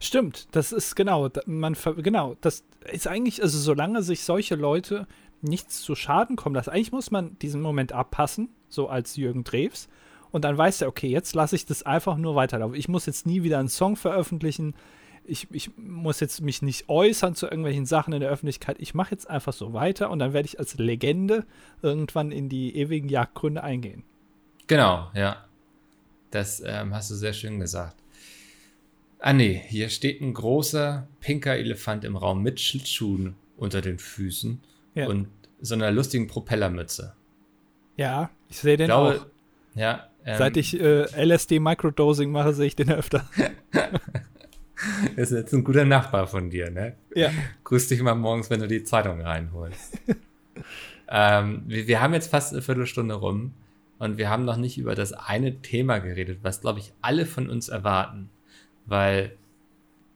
Stimmt, 0.00 0.48
das 0.52 0.72
ist 0.72 0.96
genau, 0.96 1.28
man 1.46 1.76
genau, 1.98 2.36
das 2.40 2.64
ist 2.92 3.06
eigentlich, 3.06 3.42
also 3.42 3.58
solange 3.58 4.02
sich 4.02 4.22
solche 4.24 4.56
Leute 4.56 5.06
nichts 5.40 5.82
zu 5.82 5.94
Schaden 5.94 6.36
kommen 6.36 6.54
lassen, 6.54 6.70
eigentlich 6.70 6.92
muss 6.92 7.10
man 7.10 7.38
diesen 7.38 7.60
Moment 7.60 7.92
abpassen 7.92 8.48
so 8.68 8.88
als 8.88 9.16
Jürgen 9.16 9.44
Drews. 9.44 9.88
Und 10.30 10.44
dann 10.44 10.58
weiß 10.58 10.82
er, 10.82 10.88
okay, 10.88 11.08
jetzt 11.08 11.34
lasse 11.34 11.56
ich 11.56 11.64
das 11.64 11.84
einfach 11.84 12.16
nur 12.16 12.34
weiterlaufen. 12.34 12.76
Ich 12.76 12.88
muss 12.88 13.06
jetzt 13.06 13.26
nie 13.26 13.42
wieder 13.42 13.58
einen 13.58 13.68
Song 13.68 13.96
veröffentlichen. 13.96 14.74
Ich, 15.24 15.46
ich 15.50 15.70
muss 15.76 16.20
jetzt 16.20 16.42
mich 16.42 16.60
nicht 16.60 16.88
äußern 16.88 17.34
zu 17.34 17.46
irgendwelchen 17.46 17.86
Sachen 17.86 18.12
in 18.12 18.20
der 18.20 18.30
Öffentlichkeit. 18.30 18.76
Ich 18.78 18.94
mache 18.94 19.12
jetzt 19.12 19.28
einfach 19.28 19.52
so 19.52 19.72
weiter 19.72 20.10
und 20.10 20.18
dann 20.18 20.32
werde 20.32 20.46
ich 20.46 20.58
als 20.58 20.76
Legende 20.76 21.46
irgendwann 21.82 22.30
in 22.30 22.48
die 22.48 22.76
ewigen 22.76 23.08
Jagdgründe 23.08 23.62
eingehen. 23.62 24.04
Genau, 24.66 25.10
ja. 25.14 25.44
Das 26.30 26.62
ähm, 26.64 26.94
hast 26.94 27.10
du 27.10 27.14
sehr 27.14 27.32
schön 27.32 27.58
gesagt. 27.58 27.96
Ah 29.18 29.32
nee, 29.32 29.62
hier 29.66 29.88
steht 29.88 30.20
ein 30.20 30.34
großer 30.34 31.08
pinker 31.20 31.56
Elefant 31.56 32.04
im 32.04 32.16
Raum 32.16 32.42
mit 32.42 32.60
Schlittschuhen 32.60 33.34
unter 33.56 33.80
den 33.80 33.98
Füßen 33.98 34.60
ja. 34.98 35.06
und 35.08 35.28
so 35.60 35.74
einer 35.74 35.90
lustigen 35.90 36.26
Propellermütze. 36.26 37.14
Ja, 37.96 38.30
ich 38.48 38.58
sehe 38.58 38.76
den 38.76 38.86
glaube, 38.86 39.20
auch. 39.20 39.26
Ja. 39.78 40.08
Ähm, 40.24 40.38
Seit 40.38 40.56
ich 40.56 40.80
äh, 40.80 41.04
LSD 41.24 41.58
Microdosing 41.60 42.30
mache, 42.30 42.52
sehe 42.52 42.66
ich 42.66 42.76
den 42.76 42.90
öfter. 42.90 43.28
ist 45.16 45.32
jetzt 45.32 45.52
ein 45.52 45.64
guter 45.64 45.84
Nachbar 45.84 46.26
von 46.26 46.50
dir, 46.50 46.70
ne? 46.70 46.94
Ja. 47.14 47.30
Grüß 47.64 47.88
dich 47.88 48.02
mal 48.02 48.14
morgens, 48.14 48.50
wenn 48.50 48.60
du 48.60 48.68
die 48.68 48.84
Zeitung 48.84 49.20
reinholst. 49.20 49.98
ähm, 51.08 51.62
wir, 51.66 51.86
wir 51.88 52.00
haben 52.00 52.14
jetzt 52.14 52.30
fast 52.30 52.52
eine 52.52 52.62
Viertelstunde 52.62 53.14
rum 53.14 53.52
und 53.98 54.18
wir 54.18 54.28
haben 54.30 54.44
noch 54.44 54.56
nicht 54.56 54.78
über 54.78 54.94
das 54.94 55.12
eine 55.12 55.60
Thema 55.60 55.98
geredet, 55.98 56.40
was, 56.42 56.60
glaube 56.60 56.78
ich, 56.80 56.92
alle 57.00 57.26
von 57.26 57.48
uns 57.48 57.68
erwarten. 57.68 58.30
Weil 58.86 59.36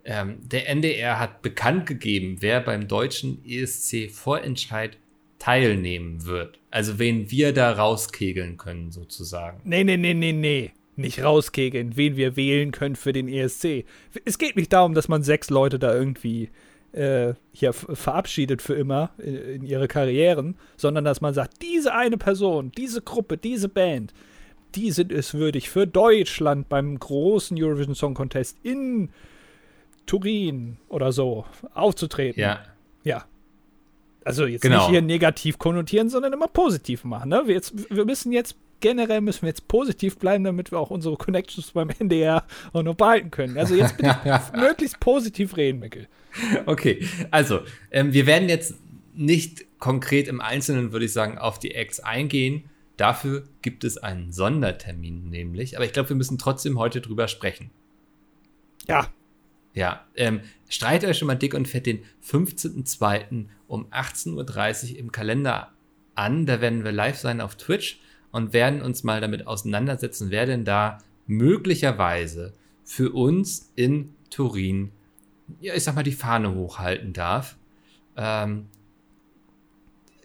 ähm, 0.05 0.39
der 0.43 0.69
NDR 0.69 1.19
hat 1.19 1.43
bekannt 1.43 1.87
gegeben, 1.87 2.39
wer 2.41 2.61
beim 2.61 2.89
deutschen 2.89 3.45
ESC-Vorentscheid 3.45 4.97
teilnehmen 5.39 6.25
wird. 6.25 6.59
Also 6.71 6.99
wen 6.99 7.31
wir 7.31 7.53
da 7.53 7.73
rauskegeln 7.73 8.57
können, 8.57 8.93
sozusagen. 8.93 9.61
Nee, 9.65 9.85
nee, 9.85 9.97
nee, 9.97 10.15
nee, 10.15 10.33
nee. 10.33 10.71
Nicht 10.95 11.23
rauskegeln, 11.23 11.97
wen 11.97 12.17
wir 12.17 12.37
wählen 12.37 12.71
können 12.71 12.97
für 12.97 13.13
den 13.13 13.27
ESC. 13.29 13.85
Es 14.25 14.39
geht 14.39 14.57
nicht 14.57 14.73
darum, 14.73 14.95
dass 14.95 15.09
man 15.09 15.23
sechs 15.23 15.49
Leute 15.49 15.79
da 15.79 15.95
irgendwie 15.95 16.51
äh, 16.93 17.35
hier 17.53 17.73
verabschiedet 17.73 18.61
für 18.61 18.75
immer 18.75 19.11
in, 19.19 19.37
in 19.37 19.63
ihre 19.65 19.89
Karrieren, 19.89 20.57
sondern 20.77 21.05
dass 21.05 21.21
man 21.21 21.35
sagt, 21.35 21.63
diese 21.63 21.95
eine 21.95 22.19
Person, 22.19 22.71
diese 22.77 23.01
Gruppe, 23.01 23.39
diese 23.39 23.69
Band, 23.69 24.13
die 24.75 24.91
sind 24.91 25.13
es 25.13 25.35
würdig 25.35 25.71
für 25.71 25.87
Deutschland 25.87 26.69
beim 26.69 26.99
großen 26.99 27.61
Eurovision 27.61 27.95
Song 27.95 28.15
Contest 28.15 28.59
in 28.63 29.11
Turin 30.13 30.77
oder 30.91 31.11
so 31.11 31.47
aufzutreten. 31.73 32.39
Ja. 32.39 32.61
Ja. 33.03 33.25
Also 34.27 34.45
jetzt 34.45 34.61
Genau. 34.61 34.81
nicht 34.81 34.91
hier 34.91 35.01
negativ 35.01 35.59
konnotieren, 35.59 36.11
sondern 36.11 36.35
immer 36.35 36.49
positiv 36.49 37.05
machen. 37.05 37.31
Ne? 37.31 37.45
Wir, 37.47 37.55
jetzt, 37.55 37.73
wir 37.89 38.05
müssen 38.05 38.31
jetzt 38.31 38.55
generell 38.81 39.23
müssen 39.23 39.43
wir 39.43 39.49
jetzt 39.49 39.69
positiv 39.69 40.19
bleiben, 40.19 40.45
damit 40.45 40.71
wir 40.71 40.79
auch 40.79 40.91
unsere 40.91 41.17
Connections 41.17 41.71
beim 41.71 41.89
NDR 41.99 42.45
auch 42.75 42.83
noch 42.83 42.95
behalten 42.95 43.31
können. 43.31 43.57
Also 43.57 43.75
jetzt 43.75 43.97
bitte 43.97 44.15
möglichst 44.55 45.01
positiv 45.01 45.57
reden, 45.57 45.79
Mickel. 45.79 46.07
Okay, 46.67 47.07
also 47.31 47.61
ähm, 47.91 48.13
wir 48.13 48.27
werden 48.27 48.51
jetzt 48.51 48.75
nicht 49.15 49.65
konkret 49.79 50.29
im 50.29 50.43
Einzelnen, 50.43 50.93
würde 50.93 51.07
ich 51.07 51.13
sagen, 51.15 51.39
auf 51.39 51.59
die 51.59 51.75
Acts 51.75 52.01
eingehen. 52.01 52.65
Dafür 52.99 53.45
gibt 53.63 53.83
es 53.85 53.97
einen 53.97 54.31
Sondertermin 54.31 55.31
nämlich. 55.31 55.77
Aber 55.77 55.87
ich 55.87 55.95
glaube, 55.95 56.11
wir 56.11 56.17
müssen 56.17 56.37
trotzdem 56.37 56.79
heute 56.79 57.01
drüber 57.01 57.29
sprechen. 57.29 57.71
Ja, 58.87 59.09
Ja, 59.75 60.05
ähm, 60.17 60.41
streitet 60.69 61.09
euch 61.09 61.19
schon 61.19 61.29
mal 61.29 61.35
dick 61.35 61.55
und 61.55 61.67
fett 61.67 61.87
den 61.87 62.05
15.02. 62.25 63.47
um 63.69 63.87
18.30 63.87 64.93
Uhr 64.93 64.99
im 64.99 65.13
Kalender 65.13 65.73
an. 66.15 66.47
Da 66.47 66.61
werden 66.61 66.85
wir 66.85 66.93
live 66.93 67.19
sein 67.19 67.41
auf 67.41 67.57
Twitch 67.57 68.01
und 68.33 68.53
werden 68.53 68.83
uns 68.83 69.03
mal 69.03 69.21
damit 69.21 69.47
auseinandersetzen, 69.47 70.31
wer 70.31 70.47
denn 70.47 70.65
da 70.65 70.99
möglicherweise 71.27 72.53
für 72.85 73.11
uns 73.13 73.71
in 73.77 74.15
Turin, 74.31 74.93
ja, 75.61 75.75
ich 75.75 75.85
sag 75.85 75.95
mal, 75.95 76.03
die 76.03 76.13
Fahne 76.13 76.55
hochhalten 76.55 77.13
darf. 77.13 77.57
Ähm, 78.17 78.67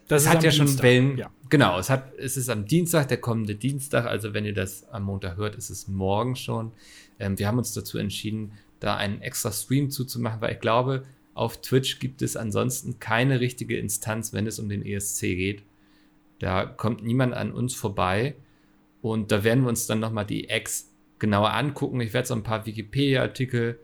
das 0.08 0.24
es 0.24 0.24
ist 0.24 0.30
hat 0.30 0.38
am 0.38 0.44
ja 0.44 0.52
schon 0.52 0.66
Dienstag. 0.68 0.84
Wellen. 0.84 1.18
Ja. 1.18 1.32
Genau, 1.50 1.80
es, 1.80 1.90
hat, 1.90 2.14
es 2.18 2.36
ist 2.36 2.50
am 2.50 2.66
Dienstag, 2.66 3.08
der 3.08 3.18
kommende 3.18 3.56
Dienstag. 3.56 4.06
Also, 4.06 4.34
wenn 4.34 4.46
ihr 4.46 4.54
das 4.54 4.88
am 4.90 5.04
Montag 5.04 5.38
hört, 5.38 5.56
ist 5.56 5.70
es 5.70 5.88
morgen 5.88 6.36
schon. 6.36 6.72
Ähm, 7.20 7.38
wir 7.40 7.48
haben 7.48 7.58
uns 7.58 7.74
dazu 7.74 7.98
entschieden, 7.98 8.52
da 8.80 8.96
einen 8.96 9.22
extra 9.22 9.52
Stream 9.52 9.90
zuzumachen, 9.90 10.42
weil 10.42 10.54
ich 10.54 10.60
glaube, 10.60 11.06
auf 11.34 11.62
Twitch 11.62 12.00
gibt 12.00 12.22
es 12.22 12.36
ansonsten 12.36 13.00
keine 13.00 13.40
richtige 13.40 13.78
Instanz, 13.78 14.34
wenn 14.34 14.48
es 14.48 14.60
um 14.60 14.70
den 14.70 14.86
ESC 14.86 15.22
geht. 15.22 15.64
Da 16.40 16.66
kommt 16.66 17.04
niemand 17.04 17.34
an 17.34 17.52
uns 17.52 17.76
vorbei. 17.76 18.36
Und 19.02 19.32
da 19.32 19.44
werden 19.44 19.64
wir 19.64 19.70
uns 19.70 19.86
dann 19.86 20.00
nochmal 20.00 20.26
die 20.26 20.50
Ex 20.50 20.92
genauer 21.20 21.54
angucken. 21.54 22.02
Ich 22.02 22.14
werde 22.14 22.28
so 22.28 22.34
ein 22.34 22.44
paar 22.44 22.66
Wikipedia-Artikel 22.66 23.80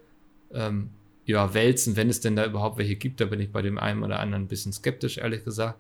ähm, 0.52 0.90
ja, 1.26 1.54
wälzen, 1.54 1.96
wenn 1.96 2.10
es 2.10 2.22
denn 2.22 2.36
da 2.36 2.46
überhaupt 2.46 2.78
welche 2.78 2.96
gibt. 2.96 3.22
Da 3.22 3.26
bin 3.26 3.40
ich 3.40 3.52
bei 3.52 3.62
dem 3.62 3.78
einen 3.78 4.04
oder 4.04 4.20
anderen 4.20 4.46
ein 4.46 4.48
bisschen 4.48 4.74
skeptisch, 4.74 5.18
ehrlich 5.18 5.46
gesagt. 5.46 5.78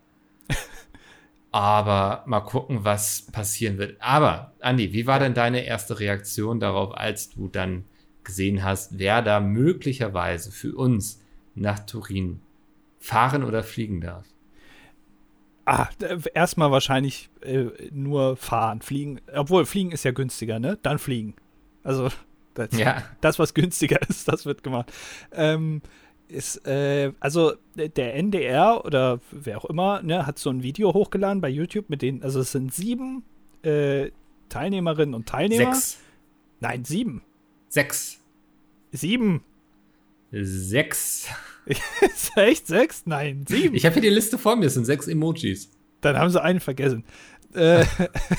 Aber 1.51 2.24
mal 2.25 2.41
gucken, 2.41 2.84
was 2.84 3.27
passieren 3.32 3.77
wird. 3.77 3.98
Aber, 4.00 4.53
Andi, 4.60 4.93
wie 4.93 5.05
war 5.05 5.20
denn 5.20 5.34
deine 5.34 5.65
erste 5.65 6.00
Reaktion 6.00 6.60
darauf, 6.60 6.96
als 6.96 7.29
du 7.29 7.48
dann 7.48 7.86
gesehen 8.24 8.63
hast, 8.63 8.98
wer 9.00 9.22
da 9.22 9.39
möglicherweise 9.39 10.51
für 10.51 10.75
uns 10.75 11.22
nach 11.56 11.80
Turin 11.80 12.39
fahren 13.00 13.44
oder 13.44 13.63
fliegen 13.63 14.01
darf? 14.01 14.25
Ah, 15.65 15.88
erstmal 16.34 16.72
wahrscheinlich 16.72 17.30
äh, 17.42 17.65
nur 17.92 18.36
fahren, 18.36 18.82
fliegen. 18.82 19.22
Obwohl, 19.34 19.65
fliegen 19.65 19.92
ist 19.92 20.03
ja 20.03 20.12
günstiger, 20.12 20.59
ne? 20.59 20.77
Dann 20.81 21.00
fliegen. 21.00 21.36
Also, 21.83 22.09
das, 22.53 22.77
Ja. 22.77 23.03
das 23.22 23.40
was 23.40 23.53
günstiger 23.53 24.00
ist, 24.09 24.27
das 24.27 24.46
wird 24.46 24.64
gemacht. 24.64 24.92
Ähm, 25.31 25.81
ist, 26.27 26.66
äh, 26.68 27.14
also 27.20 27.53
der 27.75 28.16
NDR 28.16 28.83
oder 28.86 29.20
wer 29.31 29.57
auch 29.57 29.66
immer, 29.66 30.01
ne, 30.01 30.25
hat 30.25 30.40
so 30.40 30.50
ein 30.50 30.64
Video 30.64 30.94
hochgeladen 30.94 31.42
bei 31.42 31.50
YouTube 31.50 31.90
mit 31.90 32.01
denen, 32.01 32.24
also 32.24 32.40
es 32.40 32.51
sind 32.51 32.74
sieben 32.74 33.24
äh, 33.64 34.09
Teilnehmerinnen 34.50 35.14
und 35.16 35.27
Teilnehmer. 35.27 35.74
Sechs. 35.75 36.00
Nein, 36.59 36.86
sieben. 36.86 37.22
Sechs. 37.74 38.20
Sieben. 38.92 39.42
Sechs. 40.31 41.25
ist 41.66 42.38
echt 42.38 42.68
sechs? 42.68 43.01
Nein, 43.07 43.46
sieben. 43.50 43.74
Ich 43.74 43.83
habe 43.88 43.94
hier 43.94 44.03
die 44.03 44.09
Liste 44.09 44.38
vor 44.38 44.55
mir, 44.55 44.68
es 44.68 44.75
sind 44.75 44.86
sechs 44.86 45.07
Emojis. 45.07 45.72
Dann 46.01 46.16
haben 46.20 46.29
sie 46.29 46.40
einen 46.40 46.59
vergessen. 46.59 47.03
Äh, 47.55 47.83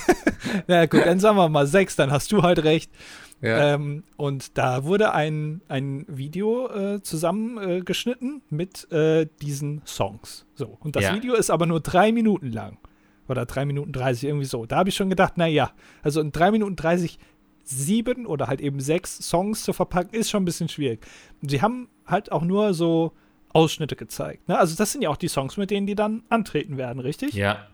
na 0.68 0.86
gut, 0.86 1.04
dann 1.04 1.18
sagen 1.18 1.36
wir 1.36 1.48
mal 1.48 1.66
sechs, 1.66 1.96
dann 1.96 2.12
hast 2.12 2.30
du 2.30 2.44
halt 2.44 2.62
recht. 2.62 2.92
Ja. 3.40 3.74
Ähm, 3.74 4.04
und 4.16 4.56
da 4.56 4.84
wurde 4.84 5.12
ein, 5.14 5.62
ein 5.66 6.04
Video 6.06 6.68
äh, 6.68 7.02
zusammengeschnitten 7.02 8.36
äh, 8.36 8.54
mit 8.54 8.92
äh, 8.92 9.26
diesen 9.42 9.82
Songs. 9.84 10.46
So. 10.54 10.78
Und 10.78 10.94
das 10.94 11.02
Ja. 11.02 11.14
Video 11.16 11.34
ist 11.34 11.50
aber 11.50 11.66
nur 11.66 11.80
drei 11.80 12.12
Minuten 12.12 12.52
lang. 12.52 12.78
Oder 13.26 13.46
drei 13.46 13.64
Minuten 13.64 13.92
30, 13.92 14.28
irgendwie 14.28 14.44
so. 14.44 14.64
Da 14.64 14.76
habe 14.76 14.90
ich 14.90 14.94
schon 14.94 15.10
gedacht, 15.10 15.38
naja, 15.38 15.72
also 16.02 16.20
in 16.20 16.30
drei 16.30 16.52
Minuten 16.52 16.76
30 16.76 17.18
sieben 17.64 18.26
oder 18.26 18.46
halt 18.48 18.60
eben 18.60 18.80
sechs 18.80 19.18
Songs 19.18 19.62
zu 19.62 19.72
verpacken, 19.72 20.14
ist 20.14 20.30
schon 20.30 20.42
ein 20.42 20.46
bisschen 20.46 20.68
schwierig. 20.68 21.04
Sie 21.42 21.62
haben 21.62 21.88
halt 22.06 22.30
auch 22.32 22.42
nur 22.42 22.74
so 22.74 23.12
Ausschnitte 23.52 23.96
gezeigt. 23.96 24.48
Ne? 24.48 24.58
Also 24.58 24.74
das 24.76 24.92
sind 24.92 25.02
ja 25.02 25.10
auch 25.10 25.16
die 25.16 25.28
Songs, 25.28 25.56
mit 25.56 25.70
denen 25.70 25.86
die 25.86 25.94
dann 25.94 26.22
antreten 26.28 26.76
werden, 26.76 26.98
richtig? 27.00 27.34
ja, 27.34 27.66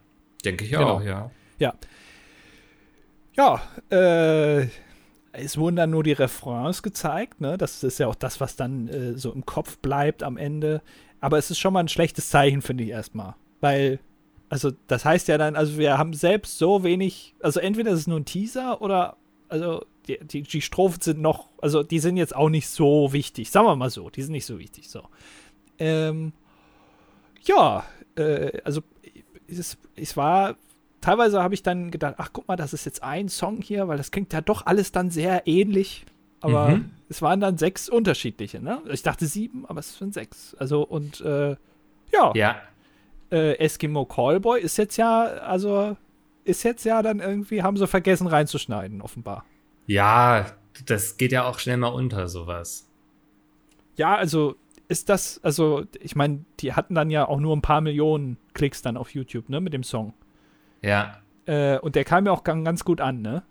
denke 0.44 0.64
ich 0.64 0.70
Genau. 0.70 0.96
auch, 0.96 1.02
ja. 1.02 1.30
Ja. 1.58 1.74
Ja, 3.36 3.60
äh, 3.90 4.66
es 5.32 5.56
wurden 5.56 5.76
dann 5.76 5.90
nur 5.90 6.02
die 6.02 6.12
Refrains 6.12 6.82
gezeigt, 6.82 7.40
ne? 7.40 7.56
Das 7.56 7.82
ist 7.84 7.98
ja 7.98 8.08
auch 8.08 8.14
das, 8.16 8.40
was 8.40 8.56
dann 8.56 8.88
äh, 8.88 9.12
so 9.16 9.32
im 9.32 9.46
Kopf 9.46 9.78
bleibt 9.78 10.22
am 10.22 10.36
Ende. 10.36 10.82
Aber 11.20 11.38
es 11.38 11.50
ist 11.50 11.58
schon 11.58 11.72
mal 11.72 11.80
ein 11.80 11.88
schlechtes 11.88 12.28
Zeichen, 12.30 12.60
finde 12.62 12.84
ich 12.84 12.90
erstmal. 12.90 13.34
Weil, 13.60 14.00
also, 14.48 14.72
das 14.88 15.04
heißt 15.04 15.28
ja 15.28 15.38
dann, 15.38 15.54
also 15.54 15.78
wir 15.78 15.96
haben 15.98 16.12
selbst 16.14 16.58
so 16.58 16.82
wenig, 16.82 17.34
also 17.40 17.60
entweder 17.60 17.92
ist 17.92 18.00
es 18.00 18.06
nur 18.08 18.18
ein 18.18 18.24
Teaser 18.24 18.82
oder, 18.82 19.16
also, 19.50 19.84
die, 20.08 20.18
die, 20.22 20.42
die 20.42 20.62
Strophen 20.62 21.00
sind 21.00 21.20
noch, 21.20 21.48
also 21.60 21.82
die 21.82 21.98
sind 21.98 22.16
jetzt 22.16 22.34
auch 22.34 22.48
nicht 22.48 22.68
so 22.68 23.12
wichtig. 23.12 23.50
Sagen 23.50 23.66
wir 23.66 23.76
mal 23.76 23.90
so, 23.90 24.08
die 24.10 24.22
sind 24.22 24.32
nicht 24.32 24.46
so 24.46 24.58
wichtig. 24.58 24.88
So. 24.88 25.02
Ähm, 25.78 26.32
ja, 27.44 27.84
äh, 28.16 28.60
also 28.64 28.80
es, 29.46 29.76
es 29.96 30.16
war 30.16 30.56
teilweise 31.00 31.42
habe 31.42 31.54
ich 31.54 31.62
dann 31.62 31.90
gedacht, 31.90 32.16
ach 32.18 32.30
guck 32.32 32.46
mal, 32.48 32.56
das 32.56 32.72
ist 32.74 32.84
jetzt 32.84 33.02
ein 33.02 33.28
Song 33.28 33.62
hier, 33.62 33.88
weil 33.88 33.96
das 33.96 34.10
klingt 34.10 34.32
ja 34.32 34.40
doch 34.42 34.66
alles 34.66 34.92
dann 34.92 35.10
sehr 35.10 35.46
ähnlich. 35.46 36.04
Aber 36.42 36.68
Mhm. 36.76 36.90
es 37.08 37.20
waren 37.22 37.40
dann 37.40 37.58
sechs 37.58 37.88
unterschiedliche, 37.88 38.60
ne? 38.62 38.80
Ich 38.90 39.02
dachte 39.02 39.26
sieben, 39.26 39.66
aber 39.66 39.80
es 39.80 39.96
sind 39.98 40.14
sechs. 40.14 40.54
Also 40.58 40.82
und 40.82 41.20
äh, 41.20 41.56
ja, 42.12 42.32
Ja, 42.34 42.56
Äh, 43.30 43.58
Eskimo 43.58 44.04
Callboy 44.06 44.60
ist 44.60 44.76
jetzt 44.76 44.96
ja, 44.96 45.22
also 45.24 45.96
ist 46.44 46.62
jetzt 46.62 46.84
ja 46.84 47.02
dann 47.02 47.20
irgendwie, 47.20 47.62
haben 47.62 47.76
sie 47.76 47.86
vergessen 47.86 48.26
reinzuschneiden, 48.26 49.02
offenbar. 49.02 49.44
ja, 49.86 50.46
das 50.86 51.16
geht 51.18 51.32
ja 51.32 51.44
auch 51.44 51.58
schnell 51.58 51.76
mal 51.76 51.88
unter, 51.88 52.28
sowas. 52.28 52.88
Ja, 53.96 54.14
also 54.16 54.56
ist 54.88 55.08
das, 55.08 55.40
also 55.44 55.84
ich 56.00 56.16
meine, 56.16 56.44
die 56.60 56.72
hatten 56.72 56.94
dann 56.94 57.10
ja 57.10 57.28
auch 57.28 57.38
nur 57.38 57.54
ein 57.56 57.60
paar 57.62 57.80
Millionen 57.80 58.38
Klicks 58.54 58.80
dann 58.82 58.96
auf 58.96 59.10
YouTube, 59.14 59.48
ne, 59.50 59.60
mit 59.60 59.72
dem 59.74 59.82
Song. 59.82 60.14
Ja, 60.82 61.18
Äh, 61.46 61.78
und 61.80 61.96
der 61.96 62.04
kam 62.04 62.24
ja 62.26 62.32
auch 62.32 62.44
gan- 62.44 62.64
ganz 62.64 62.84
gut 62.84 63.00
an, 63.00 63.20
ne? 63.22 63.42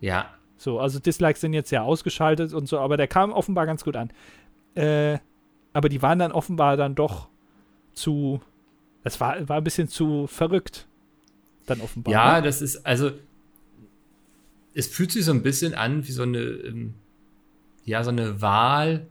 ja, 0.00 0.26
So, 0.58 0.80
also 0.80 0.98
Dislikes 0.98 1.40
sind 1.40 1.52
jetzt 1.54 1.70
ja 1.70 1.82
ausgeschaltet 1.82 2.52
und 2.52 2.66
so, 2.68 2.78
aber 2.78 2.96
der 2.96 3.08
kam 3.08 3.32
offenbar 3.32 3.64
ganz 3.66 3.84
gut 3.84 3.96
an. 3.96 4.10
Äh, 4.74 5.18
aber 5.72 5.88
die 5.88 6.02
waren 6.02 6.18
dann 6.18 6.32
offenbar 6.32 6.76
dann 6.76 6.94
doch 6.94 7.28
zu. 7.92 8.40
Das 9.04 9.20
war, 9.20 9.48
war 9.48 9.58
ein 9.58 9.64
bisschen 9.64 9.88
zu 9.88 10.26
verrückt. 10.26 10.88
Dann 11.66 11.80
offenbar. 11.80 12.12
Ja, 12.12 12.36
ne? 12.36 12.42
das 12.46 12.62
ist, 12.62 12.86
also, 12.86 13.10
es 14.74 14.86
fühlt 14.86 15.10
sich 15.12 15.24
so 15.24 15.32
ein 15.32 15.42
bisschen 15.42 15.74
an 15.74 16.06
wie 16.06 16.12
so 16.12 16.22
eine, 16.22 16.38
ähm, 16.40 16.94
ja, 17.84 18.02
so 18.04 18.10
eine 18.10 18.40
Wahl 18.40 19.06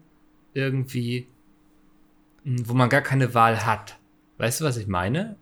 irgendwie, 0.53 1.27
m, 2.45 2.67
wo 2.67 2.73
man 2.73 2.89
gar 2.89 3.01
keine 3.01 3.33
Wahl 3.33 3.65
hat. 3.65 3.97
Weißt 4.37 4.61
du, 4.61 4.65
was 4.65 4.77
ich 4.77 4.87
meine? 4.87 5.35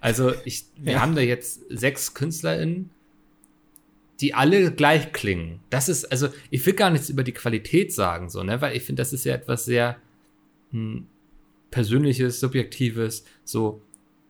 Also, 0.00 0.32
ich, 0.44 0.64
wir 0.76 0.94
Ja. 0.94 1.00
haben 1.00 1.14
da 1.14 1.20
jetzt 1.22 1.62
sechs 1.68 2.14
KünstlerInnen, 2.14 2.90
die 4.20 4.32
alle 4.34 4.72
gleich 4.72 5.12
klingen. 5.12 5.60
Das 5.70 5.88
ist, 5.88 6.04
also, 6.06 6.28
ich 6.50 6.64
will 6.64 6.74
gar 6.74 6.90
nichts 6.90 7.08
über 7.10 7.22
die 7.22 7.32
Qualität 7.32 7.92
sagen, 7.92 8.30
so, 8.30 8.42
ne, 8.42 8.60
weil 8.60 8.76
ich 8.76 8.82
finde, 8.84 9.00
das 9.00 9.12
ist 9.12 9.24
ja 9.24 9.34
etwas 9.34 9.64
sehr 9.64 9.96
m, 10.72 11.06
Persönliches, 11.70 12.40
Subjektives, 12.40 13.24
so. 13.44 13.82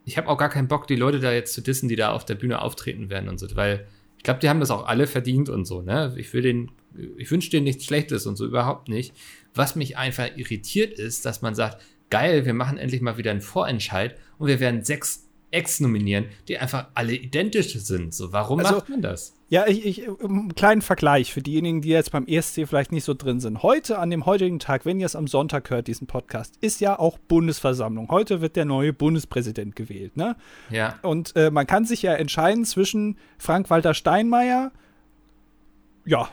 Ich 0.06 0.16
habe 0.16 0.28
auch 0.28 0.38
gar 0.38 0.48
keinen 0.48 0.68
Bock, 0.68 0.86
die 0.86 0.96
Leute 0.96 1.20
da 1.20 1.32
jetzt 1.32 1.52
zu 1.52 1.60
dissen, 1.60 1.88
die 1.88 1.96
da 1.96 2.12
auf 2.12 2.24
der 2.24 2.36
Bühne 2.36 2.62
auftreten 2.62 3.10
werden 3.10 3.28
und 3.28 3.38
so, 3.38 3.46
weil 3.56 3.86
ich 4.16 4.22
glaube, 4.22 4.40
die 4.40 4.48
haben 4.48 4.60
das 4.60 4.70
auch 4.70 4.86
alle 4.86 5.06
verdient 5.06 5.48
und 5.48 5.66
so, 5.66 5.82
ne? 5.82 6.14
Ich 6.16 6.32
will 6.32 6.42
den, 6.42 6.70
ich 7.18 7.30
wünsche 7.30 7.50
denen 7.50 7.64
nichts 7.64 7.84
Schlechtes 7.84 8.24
und 8.24 8.36
so 8.36 8.46
überhaupt 8.46 8.88
nicht. 8.88 9.12
Was 9.54 9.76
mich 9.76 9.98
einfach 9.98 10.28
irritiert 10.36 10.98
ist, 10.98 11.26
dass 11.26 11.42
man 11.42 11.54
sagt, 11.54 11.82
geil, 12.08 12.46
wir 12.46 12.54
machen 12.54 12.78
endlich 12.78 13.02
mal 13.02 13.18
wieder 13.18 13.32
einen 13.32 13.40
Vorentscheid 13.40 14.16
und 14.38 14.48
wir 14.48 14.60
werden 14.60 14.84
sechs 14.84 15.25
Ex 15.56 15.80
nominieren, 15.80 16.26
die 16.48 16.58
einfach 16.58 16.88
alle 16.94 17.14
identisch 17.14 17.74
sind. 17.74 18.12
So, 18.12 18.32
warum 18.32 18.60
also, 18.60 18.74
macht 18.74 18.88
man 18.90 19.00
das? 19.00 19.34
Ja, 19.48 19.66
ich, 19.66 19.86
ich, 19.86 20.08
einen 20.08 20.54
kleinen 20.54 20.82
Vergleich 20.82 21.32
für 21.32 21.40
diejenigen, 21.40 21.80
die 21.80 21.88
jetzt 21.88 22.12
beim 22.12 22.26
ESC 22.26 22.66
vielleicht 22.68 22.92
nicht 22.92 23.04
so 23.04 23.14
drin 23.14 23.40
sind. 23.40 23.62
Heute, 23.62 23.98
an 23.98 24.10
dem 24.10 24.26
heutigen 24.26 24.58
Tag, 24.58 24.84
wenn 24.84 25.00
ihr 25.00 25.06
es 25.06 25.16
am 25.16 25.26
Sonntag 25.26 25.70
hört, 25.70 25.86
diesen 25.86 26.06
Podcast, 26.06 26.56
ist 26.60 26.80
ja 26.80 26.98
auch 26.98 27.16
Bundesversammlung. 27.16 28.08
Heute 28.10 28.42
wird 28.42 28.56
der 28.56 28.66
neue 28.66 28.92
Bundespräsident 28.92 29.76
gewählt, 29.76 30.16
ne? 30.16 30.36
Ja. 30.68 30.98
Und 31.02 31.34
äh, 31.36 31.50
man 31.50 31.66
kann 31.66 31.86
sich 31.86 32.02
ja 32.02 32.12
entscheiden 32.14 32.64
zwischen 32.64 33.16
Frank-Walter 33.38 33.94
Steinmeier, 33.94 34.72
ja, 36.04 36.28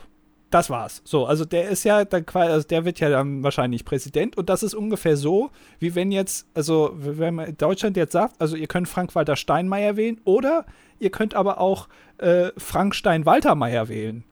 das 0.54 0.70
war's. 0.70 1.02
So, 1.04 1.26
also 1.26 1.44
der 1.44 1.68
ist 1.68 1.82
ja 1.84 2.04
dann 2.04 2.24
quasi, 2.24 2.52
also 2.52 2.68
der 2.68 2.84
wird 2.84 3.00
ja 3.00 3.08
dann 3.08 3.42
wahrscheinlich 3.42 3.84
Präsident 3.84 4.36
und 4.38 4.48
das 4.48 4.62
ist 4.62 4.74
ungefähr 4.74 5.16
so, 5.16 5.50
wie 5.80 5.94
wenn 5.96 6.12
jetzt, 6.12 6.46
also 6.54 6.92
wenn 6.94 7.34
man 7.34 7.56
Deutschland 7.56 7.96
jetzt 7.96 8.12
sagt, 8.12 8.40
also 8.40 8.54
ihr 8.54 8.68
könnt 8.68 8.88
Frank-Walter 8.88 9.34
Steinmeier 9.34 9.96
wählen 9.96 10.20
oder 10.24 10.64
ihr 11.00 11.10
könnt 11.10 11.34
aber 11.34 11.60
auch 11.60 11.88
äh, 12.18 12.50
Frank 12.56 12.94
Stein-Walter-Meier 12.94 13.88
wählen. 13.88 14.24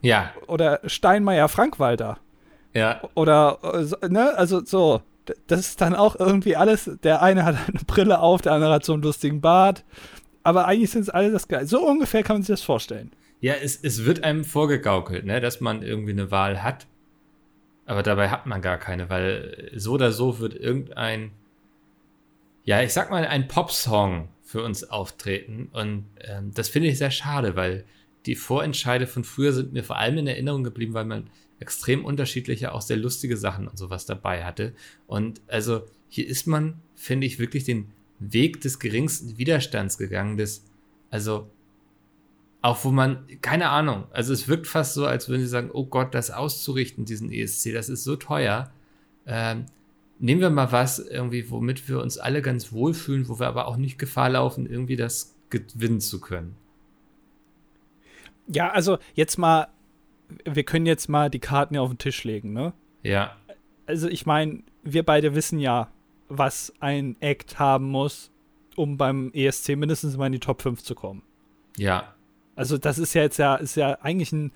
Ja. 0.00 0.30
Oder 0.46 0.80
Steinmeier-Frank-Walter. 0.84 2.18
Ja. 2.72 3.00
Oder, 3.14 3.58
äh, 4.00 4.08
ne, 4.08 4.32
also 4.36 4.64
so, 4.64 5.02
das 5.48 5.60
ist 5.60 5.80
dann 5.80 5.96
auch 5.96 6.14
irgendwie 6.14 6.54
alles, 6.54 6.88
der 7.02 7.20
eine 7.20 7.44
hat 7.44 7.56
eine 7.66 7.80
Brille 7.84 8.20
auf, 8.20 8.42
der 8.42 8.52
andere 8.52 8.74
hat 8.74 8.84
so 8.84 8.92
einen 8.92 9.02
lustigen 9.02 9.40
Bart, 9.40 9.84
aber 10.44 10.66
eigentlich 10.66 10.90
sind 10.90 11.02
es 11.02 11.10
alle 11.10 11.32
das 11.32 11.48
Geil. 11.48 11.66
So 11.66 11.84
ungefähr 11.84 12.22
kann 12.22 12.36
man 12.36 12.42
sich 12.42 12.52
das 12.52 12.62
vorstellen. 12.62 13.10
Ja, 13.44 13.52
es, 13.52 13.78
es 13.82 14.06
wird 14.06 14.24
einem 14.24 14.42
vorgegaukelt, 14.42 15.26
ne, 15.26 15.38
dass 15.38 15.60
man 15.60 15.82
irgendwie 15.82 16.12
eine 16.12 16.30
Wahl 16.30 16.62
hat. 16.62 16.86
Aber 17.84 18.02
dabei 18.02 18.30
hat 18.30 18.46
man 18.46 18.62
gar 18.62 18.78
keine, 18.78 19.10
weil 19.10 19.70
so 19.74 19.92
oder 19.92 20.12
so 20.12 20.38
wird 20.38 20.54
irgendein, 20.54 21.30
ja, 22.64 22.80
ich 22.80 22.94
sag 22.94 23.10
mal, 23.10 23.26
ein 23.26 23.46
Popsong 23.46 24.30
für 24.40 24.62
uns 24.62 24.84
auftreten. 24.84 25.68
Und 25.74 26.06
ähm, 26.20 26.52
das 26.54 26.70
finde 26.70 26.88
ich 26.88 26.96
sehr 26.96 27.10
schade, 27.10 27.54
weil 27.54 27.84
die 28.24 28.34
Vorentscheide 28.34 29.06
von 29.06 29.24
früher 29.24 29.52
sind 29.52 29.74
mir 29.74 29.84
vor 29.84 29.98
allem 29.98 30.16
in 30.16 30.26
Erinnerung 30.26 30.64
geblieben, 30.64 30.94
weil 30.94 31.04
man 31.04 31.28
extrem 31.60 32.06
unterschiedliche, 32.06 32.72
auch 32.72 32.80
sehr 32.80 32.96
lustige 32.96 33.36
Sachen 33.36 33.68
und 33.68 33.76
sowas 33.76 34.06
dabei 34.06 34.42
hatte. 34.44 34.72
Und 35.06 35.42
also 35.48 35.82
hier 36.08 36.26
ist 36.26 36.46
man, 36.46 36.80
finde 36.94 37.26
ich, 37.26 37.38
wirklich 37.38 37.64
den 37.64 37.92
Weg 38.20 38.62
des 38.62 38.78
geringsten 38.78 39.36
Widerstands 39.36 39.98
gegangen, 39.98 40.38
des, 40.38 40.64
also 41.10 41.50
auch 42.64 42.82
wo 42.82 42.90
man, 42.90 43.26
keine 43.42 43.68
Ahnung, 43.68 44.04
also 44.10 44.32
es 44.32 44.48
wirkt 44.48 44.66
fast 44.66 44.94
so, 44.94 45.04
als 45.04 45.28
würden 45.28 45.42
sie 45.42 45.48
sagen, 45.48 45.68
oh 45.70 45.84
Gott, 45.84 46.14
das 46.14 46.30
auszurichten, 46.30 47.04
diesen 47.04 47.30
ESC, 47.30 47.74
das 47.74 47.90
ist 47.90 48.04
so 48.04 48.16
teuer. 48.16 48.72
Ähm, 49.26 49.66
nehmen 50.18 50.40
wir 50.40 50.48
mal 50.48 50.72
was 50.72 50.98
irgendwie, 50.98 51.50
womit 51.50 51.86
wir 51.90 52.00
uns 52.00 52.16
alle 52.16 52.40
ganz 52.40 52.72
wohlfühlen, 52.72 53.28
wo 53.28 53.38
wir 53.38 53.48
aber 53.48 53.68
auch 53.68 53.76
nicht 53.76 53.98
Gefahr 53.98 54.30
laufen, 54.30 54.64
irgendwie 54.64 54.96
das 54.96 55.36
gewinnen 55.50 56.00
zu 56.00 56.22
können. 56.22 56.56
Ja, 58.46 58.70
also 58.70 58.96
jetzt 59.12 59.36
mal, 59.36 59.68
wir 60.46 60.64
können 60.64 60.86
jetzt 60.86 61.10
mal 61.10 61.28
die 61.28 61.40
Karten 61.40 61.74
ja 61.74 61.82
auf 61.82 61.90
den 61.90 61.98
Tisch 61.98 62.24
legen, 62.24 62.54
ne? 62.54 62.72
Ja. 63.02 63.36
Also 63.84 64.08
ich 64.08 64.24
meine, 64.24 64.62
wir 64.82 65.02
beide 65.02 65.34
wissen 65.34 65.58
ja, 65.58 65.92
was 66.30 66.72
ein 66.80 67.16
Act 67.20 67.58
haben 67.58 67.90
muss, 67.90 68.30
um 68.74 68.96
beim 68.96 69.32
ESC 69.34 69.76
mindestens 69.76 70.16
mal 70.16 70.26
in 70.26 70.32
die 70.32 70.40
Top 70.40 70.62
5 70.62 70.82
zu 70.82 70.94
kommen. 70.94 71.22
Ja. 71.76 72.14
Also 72.56 72.78
das 72.78 72.98
ist 72.98 73.14
ja 73.14 73.22
jetzt 73.22 73.38
ja, 73.38 73.56
ist 73.56 73.76
ja 73.76 73.98
eigentlich 74.00 74.32
ein, 74.32 74.52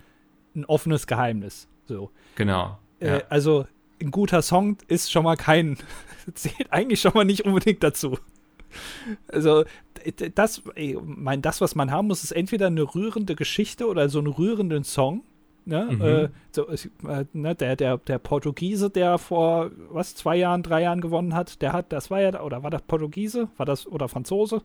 ein 0.54 0.64
offenes 0.64 1.06
Geheimnis. 1.06 1.68
So. 1.86 2.10
Genau. 2.36 2.78
Äh, 3.00 3.22
also 3.28 3.66
ein 4.00 4.10
guter 4.10 4.42
Song 4.42 4.76
ist 4.88 5.10
schon 5.10 5.24
mal 5.24 5.36
kein, 5.36 5.78
zählt 6.34 6.72
eigentlich 6.72 7.00
schon 7.00 7.12
mal 7.14 7.24
nicht 7.24 7.44
unbedingt 7.44 7.82
dazu. 7.82 8.18
Also 9.28 9.64
das, 10.34 10.62
mein, 11.02 11.42
das, 11.42 11.60
was 11.60 11.74
man 11.74 11.90
haben 11.90 12.08
muss, 12.08 12.22
ist 12.22 12.32
entweder 12.32 12.68
eine 12.68 12.82
rührende 12.82 13.34
Geschichte 13.34 13.86
oder 13.88 14.08
so 14.08 14.18
einen 14.18 14.28
rührenden 14.28 14.84
Song. 14.84 15.22
Ne? 15.64 15.88
Mhm. 15.90 16.02
Äh, 16.02 16.28
so, 16.50 16.66
äh, 16.68 17.24
ne, 17.32 17.54
der, 17.54 17.76
der, 17.76 17.98
der 17.98 18.18
Portugiese, 18.18 18.88
der 18.88 19.18
vor 19.18 19.70
was 19.90 20.14
zwei 20.14 20.36
Jahren, 20.36 20.62
drei 20.62 20.82
Jahren 20.82 21.00
gewonnen 21.00 21.34
hat, 21.34 21.60
der 21.60 21.72
hat, 21.72 21.92
das 21.92 22.10
war 22.10 22.20
ja, 22.20 22.40
oder 22.40 22.62
war 22.62 22.70
das 22.70 22.82
Portugiese, 22.82 23.48
war 23.56 23.66
das 23.66 23.86
oder 23.86 24.08
Franzose? 24.08 24.62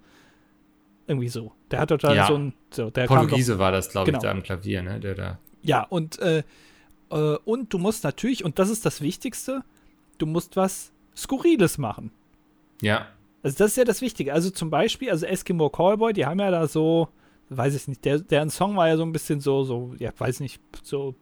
Irgendwie 1.08 1.30
so. 1.30 1.52
Der 1.72 1.80
hat 1.80 1.90
total 1.90 2.16
ja. 2.16 2.28
so 2.28 2.36
ein. 2.36 2.54
So, 2.72 2.90
der 2.90 3.08
Portugiese 3.08 3.54
doch, 3.54 3.60
war 3.60 3.72
das, 3.72 3.90
glaube 3.90 4.08
genau. 4.08 4.20
ich, 4.20 4.24
da 4.24 4.32
am 4.32 4.44
Klavier, 4.44 4.82
ne? 4.82 5.00
Der 5.00 5.16
da. 5.16 5.40
Ja, 5.62 5.84
und, 5.84 6.20
äh, 6.20 6.44
äh, 7.10 7.38
und 7.46 7.74
du 7.74 7.78
musst 7.78 8.04
natürlich, 8.04 8.44
und 8.44 8.60
das 8.60 8.70
ist 8.70 8.86
das 8.86 9.02
Wichtigste, 9.02 9.64
du 10.18 10.26
musst 10.26 10.56
was 10.56 10.92
Skurriles 11.16 11.78
machen. 11.78 12.12
Ja. 12.82 13.08
Also 13.44 13.58
das 13.58 13.72
ist 13.72 13.78
ja 13.78 13.84
das 13.84 14.02
Wichtige. 14.02 14.34
Also 14.34 14.50
zum 14.50 14.70
Beispiel, 14.70 15.10
also 15.10 15.26
Eskimo 15.26 15.70
Callboy, 15.70 16.14
die 16.14 16.26
haben 16.26 16.40
ja 16.40 16.52
da 16.52 16.68
so, 16.68 17.10
weiß 17.50 17.76
ich 17.76 17.88
nicht, 17.88 18.06
der, 18.06 18.20
deren 18.20 18.50
Song 18.50 18.76
war 18.76 18.88
ja 18.88 18.98
so 18.98 19.04
ein 19.04 19.12
bisschen 19.12 19.42
so, 19.42 19.64
so, 19.64 19.94
ja, 20.00 20.12
weiß 20.18 20.40
nicht, 20.40 20.62
so 20.82 21.16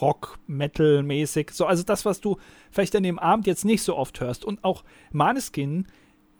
Rock, 0.00 0.38
Metal-mäßig. 0.46 1.50
So, 1.52 1.66
also 1.66 1.82
das, 1.82 2.04
was 2.04 2.20
du 2.20 2.38
vielleicht 2.70 2.94
an 2.96 3.02
dem 3.02 3.18
Abend 3.18 3.46
jetzt 3.46 3.64
nicht 3.64 3.82
so 3.82 3.96
oft 3.96 4.20
hörst. 4.20 4.44
Und 4.44 4.64
auch 4.64 4.84
Maneskin 5.12 5.86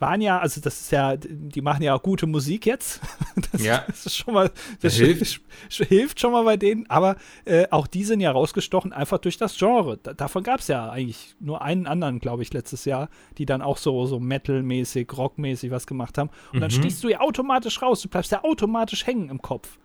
waren 0.00 0.20
ja, 0.20 0.38
also 0.38 0.60
das 0.60 0.80
ist 0.80 0.92
ja, 0.92 1.16
die 1.16 1.60
machen 1.60 1.82
ja 1.82 1.94
auch 1.94 2.02
gute 2.02 2.26
Musik 2.26 2.66
jetzt. 2.66 3.00
Das, 3.52 3.64
ja. 3.64 3.84
das 3.86 4.06
ist 4.06 4.16
schon 4.16 4.34
mal, 4.34 4.50
das, 4.80 4.94
hilft. 4.94 5.40
hilft 5.70 6.20
schon 6.20 6.30
mal 6.30 6.44
bei 6.44 6.56
denen, 6.56 6.88
aber 6.88 7.16
äh, 7.44 7.66
auch 7.70 7.86
die 7.86 8.04
sind 8.04 8.20
ja 8.20 8.30
rausgestochen, 8.30 8.92
einfach 8.92 9.18
durch 9.18 9.38
das 9.38 9.56
Genre. 9.56 9.98
Da, 10.00 10.12
davon 10.12 10.44
gab 10.44 10.60
es 10.60 10.68
ja 10.68 10.88
eigentlich 10.88 11.34
nur 11.40 11.62
einen 11.62 11.86
anderen, 11.86 12.20
glaube 12.20 12.42
ich, 12.42 12.52
letztes 12.52 12.84
Jahr, 12.84 13.08
die 13.38 13.46
dann 13.46 13.62
auch 13.62 13.76
so, 13.76 14.06
so 14.06 14.20
Metal-mäßig, 14.20 15.08
Rock-mäßig 15.16 15.72
was 15.72 15.86
gemacht 15.86 16.16
haben. 16.18 16.30
Und 16.52 16.58
mhm. 16.58 16.60
dann 16.60 16.70
stießt 16.70 17.02
du 17.02 17.08
ja 17.08 17.20
automatisch 17.20 17.82
raus, 17.82 18.02
du 18.02 18.08
bleibst 18.08 18.30
ja 18.30 18.44
automatisch 18.44 19.06
hängen 19.06 19.30
im 19.30 19.42
Kopf. 19.42 19.78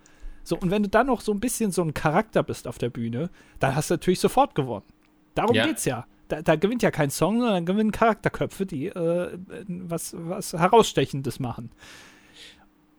So, 0.44 0.58
und 0.58 0.70
wenn 0.70 0.84
du 0.84 0.90
dann 0.90 1.08
noch 1.08 1.22
so 1.22 1.32
ein 1.32 1.40
bisschen 1.40 1.72
so 1.72 1.82
ein 1.82 1.94
Charakter 1.94 2.44
bist 2.44 2.68
auf 2.68 2.78
der 2.78 2.90
Bühne, 2.90 3.32
dann 3.60 3.76
hast 3.76 3.90
du 3.90 3.96
natürlich 3.96 4.20
sofort 4.20 4.54
gewonnen. 4.54 4.86
Darum 5.34 5.56
ja. 5.56 5.66
geht's 5.66 5.86
ja 5.86 6.06
da, 6.28 6.42
da, 6.42 6.56
gewinnt 6.56 6.84
ja 6.84 6.92
kein 6.92 7.10
Song, 7.10 7.40
sondern 7.40 7.66
gewinnen 7.66 7.92
Charakterköpfe, 7.92 8.66
die 8.66 8.88
äh, 8.88 9.38
was, 9.68 10.16
was 10.18 10.54
Herausstechendes 10.54 11.40
machen. 11.40 11.72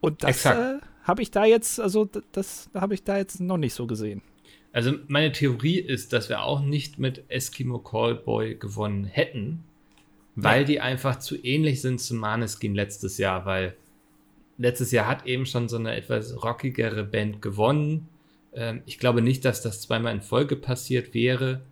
Und 0.01 0.23
das 0.23 0.45
äh, 0.45 0.79
habe 1.05 1.23
ich 1.23 1.31
da 1.31 1.45
jetzt, 1.45 1.81
also 1.81 2.09
das 2.33 2.71
habe 2.75 2.95
ich 2.95 3.05
da 3.05 3.17
jetzt 3.17 3.41
noch 3.41 3.57
nicht 3.57 3.75
so 3.75 3.87
gesehen. 3.87 4.23
Also 4.73 4.93
meine 5.09 5.33
Theorie 5.33 5.79
ist, 5.79 6.13
dass 6.13 6.29
wir 6.29 6.43
auch 6.43 6.61
nicht 6.61 6.99
mit 6.99 7.25
Eskimo 7.29 7.79
Callboy 7.79 8.57
gewonnen 8.57 9.05
hätten, 9.05 9.65
weil 10.35 10.61
ja. 10.61 10.67
die 10.67 10.81
einfach 10.81 11.19
zu 11.19 11.43
ähnlich 11.43 11.81
sind 11.81 12.01
zu 12.01 12.15
Maneskin 12.15 12.75
letztes 12.75 13.17
Jahr, 13.17 13.47
weil 13.47 13.75
letztes 14.59 14.93
Jahr 14.93 15.09
hat 15.09 15.27
eben 15.27 15.47
schon 15.47 15.69
so 15.69 15.77
eine 15.77 15.95
etwas 15.95 16.43
rockigere 16.43 17.05
Band 17.05 17.41
gewonnen. 17.41 18.09
Ähm, 18.53 18.83
ich 18.85 18.99
glaube 18.99 19.23
nicht, 19.23 19.45
dass 19.45 19.63
das 19.63 19.81
zweimal 19.81 20.15
in 20.15 20.23
Folge 20.23 20.57
passiert 20.57 21.15
wäre. 21.15 21.63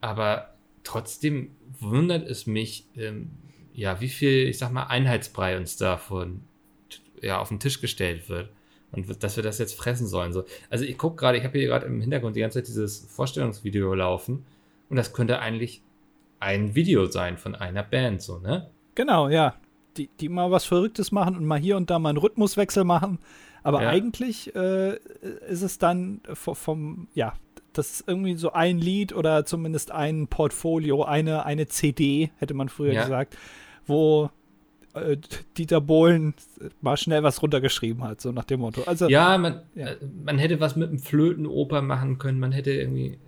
Aber 0.00 0.54
trotzdem 0.84 1.50
wundert 1.80 2.28
es 2.28 2.46
mich, 2.46 2.86
ähm, 2.96 3.30
ja, 3.74 4.00
wie 4.00 4.08
viel, 4.08 4.48
ich 4.48 4.58
sag 4.58 4.72
mal, 4.72 4.84
Einheitsbrei 4.84 5.56
uns 5.56 5.76
da 5.76 5.96
von, 5.96 6.42
ja, 7.22 7.38
auf 7.38 7.48
den 7.48 7.60
Tisch 7.60 7.80
gestellt 7.80 8.28
wird. 8.28 8.50
Und 8.90 9.22
dass 9.22 9.36
wir 9.36 9.42
das 9.42 9.58
jetzt 9.58 9.74
fressen 9.74 10.06
sollen. 10.06 10.32
So. 10.32 10.44
Also 10.70 10.84
ich 10.84 10.96
gucke 10.96 11.16
gerade, 11.16 11.36
ich 11.36 11.44
habe 11.44 11.58
hier 11.58 11.68
gerade 11.68 11.86
im 11.86 12.00
Hintergrund 12.00 12.36
die 12.36 12.40
ganze 12.40 12.58
Zeit 12.58 12.68
dieses 12.68 13.06
Vorstellungsvideo 13.10 13.94
laufen. 13.94 14.46
Und 14.88 14.96
das 14.96 15.12
könnte 15.12 15.40
eigentlich 15.40 15.82
ein 16.40 16.74
Video 16.74 17.06
sein 17.06 17.36
von 17.36 17.54
einer 17.54 17.82
Band, 17.82 18.22
so, 18.22 18.38
ne? 18.38 18.70
Genau, 18.94 19.28
ja. 19.28 19.56
Die, 19.96 20.08
die 20.20 20.28
mal 20.28 20.50
was 20.50 20.64
Verrücktes 20.64 21.12
machen 21.12 21.36
und 21.36 21.44
mal 21.44 21.58
hier 21.58 21.76
und 21.76 21.90
da 21.90 21.98
mal 21.98 22.10
einen 22.10 22.18
Rhythmuswechsel 22.18 22.84
machen. 22.84 23.18
Aber 23.62 23.82
ja. 23.82 23.88
eigentlich 23.90 24.54
äh, 24.54 24.96
ist 25.48 25.62
es 25.62 25.78
dann 25.78 26.20
vom, 26.32 27.08
ja, 27.14 27.34
das 27.78 27.92
ist 27.92 28.08
irgendwie 28.08 28.34
so 28.34 28.52
ein 28.52 28.78
Lied 28.78 29.14
oder 29.14 29.44
zumindest 29.44 29.92
ein 29.92 30.26
Portfolio, 30.26 31.04
eine, 31.04 31.46
eine 31.46 31.68
CD, 31.68 32.30
hätte 32.38 32.54
man 32.54 32.68
früher 32.68 32.92
ja. 32.92 33.02
gesagt, 33.04 33.38
wo 33.86 34.30
äh, 34.94 35.16
Dieter 35.56 35.80
Bohlen 35.80 36.34
mal 36.80 36.96
schnell 36.96 37.22
was 37.22 37.40
runtergeschrieben 37.40 38.02
hat, 38.02 38.20
so 38.20 38.32
nach 38.32 38.44
dem 38.44 38.60
Motto. 38.60 38.82
Also, 38.86 39.08
ja, 39.08 39.38
man, 39.38 39.62
ja. 39.76 39.88
Äh, 39.88 39.96
man 40.24 40.38
hätte 40.38 40.58
was 40.58 40.74
mit 40.74 40.88
einem 40.88 40.98
Flötenoper 40.98 41.80
machen 41.80 42.18
können, 42.18 42.40
man 42.40 42.50
hätte 42.50 42.72
irgendwie 42.72 43.12
äh, 43.12 43.18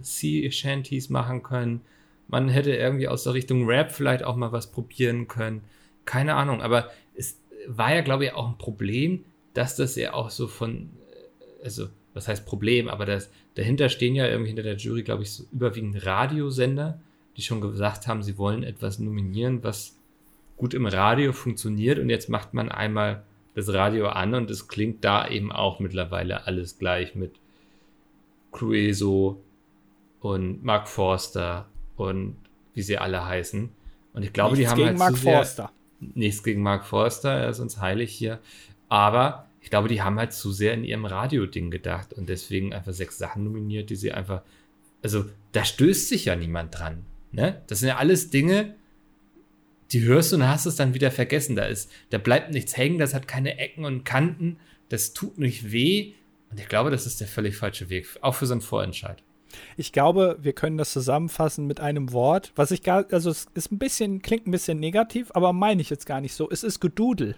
Sea 0.00 0.50
Shanties 0.50 1.08
machen 1.08 1.44
können, 1.44 1.82
man 2.26 2.48
hätte 2.48 2.74
irgendwie 2.74 3.06
aus 3.06 3.22
der 3.22 3.34
Richtung 3.34 3.66
Rap 3.66 3.92
vielleicht 3.92 4.24
auch 4.24 4.34
mal 4.34 4.50
was 4.50 4.72
probieren 4.72 5.28
können. 5.28 5.62
Keine 6.04 6.34
Ahnung, 6.34 6.62
aber 6.62 6.90
es 7.14 7.38
war 7.68 7.94
ja, 7.94 8.00
glaube 8.00 8.24
ich, 8.24 8.32
auch 8.34 8.48
ein 8.48 8.58
Problem, 8.58 9.24
dass 9.54 9.76
das 9.76 9.94
ja 9.94 10.14
auch 10.14 10.30
so 10.30 10.48
von, 10.48 10.90
also 11.62 11.88
was 12.14 12.28
heißt 12.28 12.46
Problem, 12.46 12.88
aber 12.88 13.06
das, 13.06 13.30
dahinter 13.54 13.88
stehen 13.88 14.14
ja 14.14 14.26
irgendwie 14.26 14.48
hinter 14.48 14.62
der 14.62 14.76
Jury, 14.76 15.02
glaube 15.02 15.22
ich, 15.22 15.32
so 15.32 15.44
überwiegend 15.52 16.04
Radiosender, 16.04 17.00
die 17.36 17.42
schon 17.42 17.60
gesagt 17.60 18.06
haben, 18.06 18.22
sie 18.22 18.38
wollen 18.38 18.62
etwas 18.62 18.98
nominieren, 18.98 19.62
was 19.62 19.96
gut 20.56 20.74
im 20.74 20.86
Radio 20.86 21.32
funktioniert 21.32 21.98
und 21.98 22.10
jetzt 22.10 22.28
macht 22.28 22.52
man 22.52 22.68
einmal 22.68 23.22
das 23.54 23.72
Radio 23.72 24.08
an 24.08 24.34
und 24.34 24.50
es 24.50 24.68
klingt 24.68 25.04
da 25.04 25.26
eben 25.28 25.50
auch 25.50 25.80
mittlerweile 25.80 26.46
alles 26.46 26.78
gleich 26.78 27.14
mit 27.14 27.32
Crueso 28.52 29.40
und 30.20 30.64
Mark 30.64 30.88
Forster 30.88 31.66
und 31.96 32.36
wie 32.74 32.82
sie 32.82 32.98
alle 32.98 33.24
heißen. 33.24 33.70
Und 34.12 34.22
ich 34.22 34.32
glaube, 34.32 34.56
Nichts 34.56 34.64
die 34.64 34.70
haben 34.70 34.76
gegen 34.76 34.88
halt 34.88 34.98
Mark 34.98 35.16
sehr, 35.16 35.36
Forster. 35.36 35.72
nichts 36.00 36.42
gegen 36.42 36.62
Mark 36.62 36.84
Forster, 36.84 37.30
er 37.30 37.48
ist 37.50 37.60
uns 37.60 37.80
heilig 37.80 38.12
hier. 38.12 38.38
Aber 38.88 39.46
ich 39.60 39.70
glaube, 39.70 39.88
die 39.88 40.02
haben 40.02 40.18
halt 40.18 40.32
zu 40.32 40.52
sehr 40.52 40.74
in 40.74 40.84
ihrem 40.84 41.04
Radio-Ding 41.04 41.70
gedacht 41.70 42.12
und 42.12 42.28
deswegen 42.28 42.72
einfach 42.72 42.92
sechs 42.92 43.18
Sachen 43.18 43.44
nominiert, 43.44 43.90
die 43.90 43.96
sie 43.96 44.12
einfach. 44.12 44.42
Also, 45.02 45.26
da 45.52 45.64
stößt 45.64 46.08
sich 46.08 46.26
ja 46.26 46.36
niemand 46.36 46.78
dran. 46.78 47.04
Ne? 47.32 47.62
Das 47.66 47.80
sind 47.80 47.88
ja 47.88 47.96
alles 47.96 48.30
Dinge, 48.30 48.74
die 49.92 50.02
hörst 50.02 50.32
du 50.32 50.36
und 50.36 50.48
hast 50.48 50.66
es 50.66 50.76
dann 50.76 50.94
wieder 50.94 51.10
vergessen. 51.10 51.56
Da 51.56 51.64
ist, 51.64 51.90
da 52.10 52.18
bleibt 52.18 52.52
nichts 52.52 52.76
hängen, 52.76 52.98
das 52.98 53.14
hat 53.14 53.28
keine 53.28 53.58
Ecken 53.58 53.84
und 53.84 54.04
Kanten, 54.04 54.58
das 54.88 55.12
tut 55.12 55.38
nicht 55.38 55.72
weh. 55.72 56.14
Und 56.50 56.58
ich 56.58 56.68
glaube, 56.68 56.90
das 56.90 57.06
ist 57.06 57.20
der 57.20 57.28
völlig 57.28 57.56
falsche 57.56 57.90
Weg, 57.90 58.06
auch 58.22 58.34
für 58.34 58.46
so 58.46 58.54
einen 58.54 58.60
Vorentscheid. 58.60 59.22
Ich 59.76 59.92
glaube, 59.92 60.38
wir 60.40 60.52
können 60.52 60.78
das 60.78 60.92
zusammenfassen 60.92 61.66
mit 61.66 61.80
einem 61.80 62.12
Wort, 62.12 62.52
was 62.54 62.70
ich 62.70 62.82
gar, 62.82 63.06
also 63.10 63.30
es 63.30 63.48
ist 63.54 63.72
ein 63.72 63.78
bisschen, 63.78 64.22
klingt 64.22 64.46
ein 64.46 64.52
bisschen 64.52 64.78
negativ, 64.78 65.30
aber 65.34 65.52
meine 65.52 65.82
ich 65.82 65.90
jetzt 65.90 66.06
gar 66.06 66.20
nicht 66.20 66.34
so. 66.34 66.48
Es 66.50 66.62
ist 66.62 66.80
Gedudel. 66.80 67.36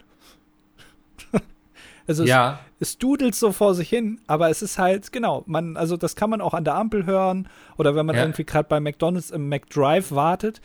Also 2.06 2.24
Ja, 2.24 2.60
es, 2.80 2.90
es 2.90 2.98
dudelt 2.98 3.34
so 3.34 3.52
vor 3.52 3.74
sich 3.74 3.88
hin, 3.88 4.20
aber 4.26 4.50
es 4.50 4.62
ist 4.62 4.78
halt, 4.78 5.12
genau, 5.12 5.42
man, 5.46 5.76
also 5.76 5.96
das 5.96 6.16
kann 6.16 6.30
man 6.30 6.40
auch 6.40 6.54
an 6.54 6.64
der 6.64 6.74
Ampel 6.74 7.06
hören 7.06 7.48
oder 7.76 7.94
wenn 7.94 8.06
man 8.06 8.16
Ja. 8.16 8.22
irgendwie 8.22 8.44
gerade 8.44 8.68
bei 8.68 8.80
McDonalds 8.80 9.30
im 9.30 9.48
McDrive 9.48 10.12
wartet. 10.12 10.60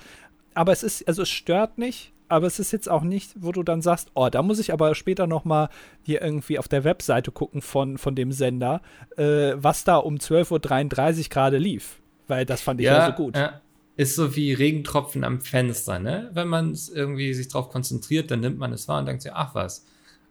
Aber 0.54 0.71
es 0.71 0.84
ist, 0.84 1.08
also 1.08 1.21
es 1.21 1.30
stört 1.30 1.78
nicht, 1.78 2.13
aber 2.30 2.47
es 2.47 2.60
ist 2.60 2.71
jetzt 2.71 2.89
auch 2.89 3.04
nicht, 3.04 3.34
wo 3.38 3.52
du 3.52 3.63
dann 3.63 3.82
sagst, 3.82 4.10
oh, 4.15 4.28
da 4.30 4.41
muss 4.41 4.60
ich 4.60 4.73
aber 4.73 4.95
später 4.95 5.28
noch 5.28 5.45
mal 5.45 5.69
hier 6.04 6.21
irgendwie 6.21 6.60
auf 6.60 6.67
der 6.67 6.84
Webseite 6.84 7.32
gucken 7.32 7.62
von, 7.62 7.97
von 7.97 8.15
dem 8.15 8.32
Sender, 8.32 8.82
äh, 9.17 9.54
was 9.56 9.84
da 9.84 9.97
um 9.97 10.15
12.33 10.15 11.17
Uhr 11.23 11.30
gerade 11.30 11.58
lief. 11.58 12.02
Weil 12.28 12.45
das 12.45 12.62
fand 12.62 12.82
ich 12.82 12.86
ja, 12.88 13.06
so 13.06 13.12
gut. 13.13 13.38
ja. 13.38 13.62
Ist 13.95 14.15
so 14.15 14.36
wie 14.36 14.54
Regentropfen 14.54 15.23
am 15.23 15.41
Fenster, 15.41 15.97
ne? 15.97 16.30
Wenn 16.34 16.47
man 16.47 16.71
es 16.71 16.88
irgendwie 16.89 17.34
sich 17.34 17.47
drauf 17.47 17.69
konzentriert, 17.69 18.30
dann 18.30 18.41
nimmt 18.41 18.60
man 18.60 18.71
es 18.73 18.88
wahr 18.88 19.00
und 19.00 19.08
denkt 19.08 19.23
sich, 19.23 19.34
ach 19.34 19.56
was. 19.56 19.86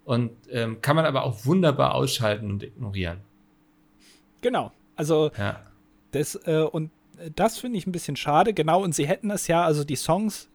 Und 0.07 0.31
ähm, 0.51 0.81
kann 0.81 0.97
man 0.97 1.05
aber 1.05 1.25
auch 1.25 1.45
wunderbar 1.45 1.95
ausschalten 1.95 2.51
und 2.51 2.63
ignorieren. 2.63 3.19
Genau. 4.41 4.73
Also 4.95 5.31
Ja. 5.37 5.61
das, 6.13 6.37
äh, 6.47 6.61
und 6.63 6.91
das 7.35 7.59
finde 7.59 7.77
ich 7.79 7.87
ein 7.87 7.93
bisschen 7.93 8.17
schade, 8.17 8.55
genau. 8.55 8.83
Und 8.83 8.95
sie 8.95 9.07
hätten 9.07 9.31
es 9.31 9.49
ja, 9.49 9.65
also 9.65 9.83
die 9.85 9.97
Songs 9.97 10.49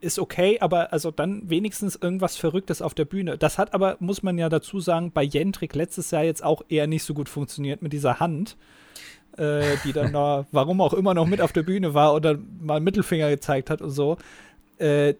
ist 0.00 0.18
okay, 0.18 0.58
aber 0.60 0.92
also 0.92 1.10
dann 1.10 1.48
wenigstens 1.48 1.96
irgendwas 1.96 2.36
Verrücktes 2.36 2.82
auf 2.82 2.92
der 2.94 3.04
Bühne. 3.04 3.38
Das 3.38 3.56
hat 3.58 3.72
aber, 3.74 3.96
muss 4.00 4.22
man 4.22 4.36
ja 4.36 4.48
dazu 4.48 4.80
sagen, 4.80 5.12
bei 5.12 5.22
Jentrik 5.22 5.74
letztes 5.74 6.10
Jahr 6.10 6.24
jetzt 6.24 6.42
auch 6.42 6.62
eher 6.68 6.86
nicht 6.86 7.04
so 7.04 7.14
gut 7.14 7.28
funktioniert 7.28 7.82
mit 7.82 7.92
dieser 7.92 8.18
Hand, 8.20 8.56
äh, 9.36 9.76
die 9.84 9.92
dann 9.92 10.12
da, 10.12 10.46
warum 10.52 10.80
auch 10.80 10.94
immer, 10.94 11.14
noch 11.14 11.26
mit 11.26 11.40
auf 11.40 11.52
der 11.52 11.62
Bühne 11.62 11.94
war 11.94 12.14
oder 12.14 12.36
mal 12.60 12.80
Mittelfinger 12.80 13.30
gezeigt 13.30 13.70
hat 13.70 13.80
und 13.80 13.90
so. 13.90 14.16
Äh, 14.78 15.14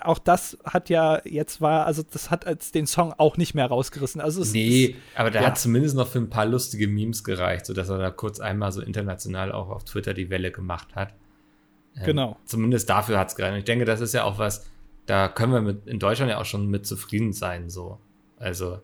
auch 0.00 0.18
das 0.18 0.56
hat 0.64 0.88
ja 0.90 1.20
jetzt 1.24 1.60
war, 1.60 1.86
also 1.86 2.02
das 2.08 2.30
hat 2.30 2.46
als 2.46 2.70
den 2.72 2.86
Song 2.86 3.12
auch 3.18 3.36
nicht 3.36 3.54
mehr 3.54 3.66
rausgerissen. 3.66 4.20
Also 4.20 4.42
es 4.42 4.52
Nee, 4.52 4.84
ist, 4.86 4.94
aber 5.16 5.30
der 5.30 5.42
ja. 5.42 5.46
hat 5.48 5.58
zumindest 5.58 5.96
noch 5.96 6.08
für 6.08 6.18
ein 6.18 6.30
paar 6.30 6.46
lustige 6.46 6.86
Memes 6.88 7.24
gereicht, 7.24 7.66
sodass 7.66 7.88
er 7.88 7.98
da 7.98 8.10
kurz 8.10 8.40
einmal 8.40 8.70
so 8.72 8.80
international 8.80 9.52
auch 9.52 9.68
auf 9.70 9.84
Twitter 9.84 10.14
die 10.14 10.30
Welle 10.30 10.50
gemacht 10.52 10.94
hat. 10.94 11.14
Ähm, 11.96 12.04
Genau. 12.04 12.36
Zumindest 12.44 12.88
dafür 12.88 13.18
hat 13.18 13.28
es 13.28 13.36
gereicht. 13.36 13.52
Und 13.54 13.58
ich 13.58 13.64
denke, 13.64 13.84
das 13.84 14.00
ist 14.00 14.14
ja 14.14 14.24
auch 14.24 14.38
was, 14.38 14.66
da 15.06 15.28
können 15.28 15.52
wir 15.52 15.60
mit, 15.62 15.86
in 15.86 15.98
Deutschland 15.98 16.30
ja 16.30 16.38
auch 16.40 16.44
schon 16.44 16.66
mit 16.68 16.86
zufrieden 16.86 17.32
sein, 17.32 17.68
so. 17.70 17.98
Also, 18.38 18.78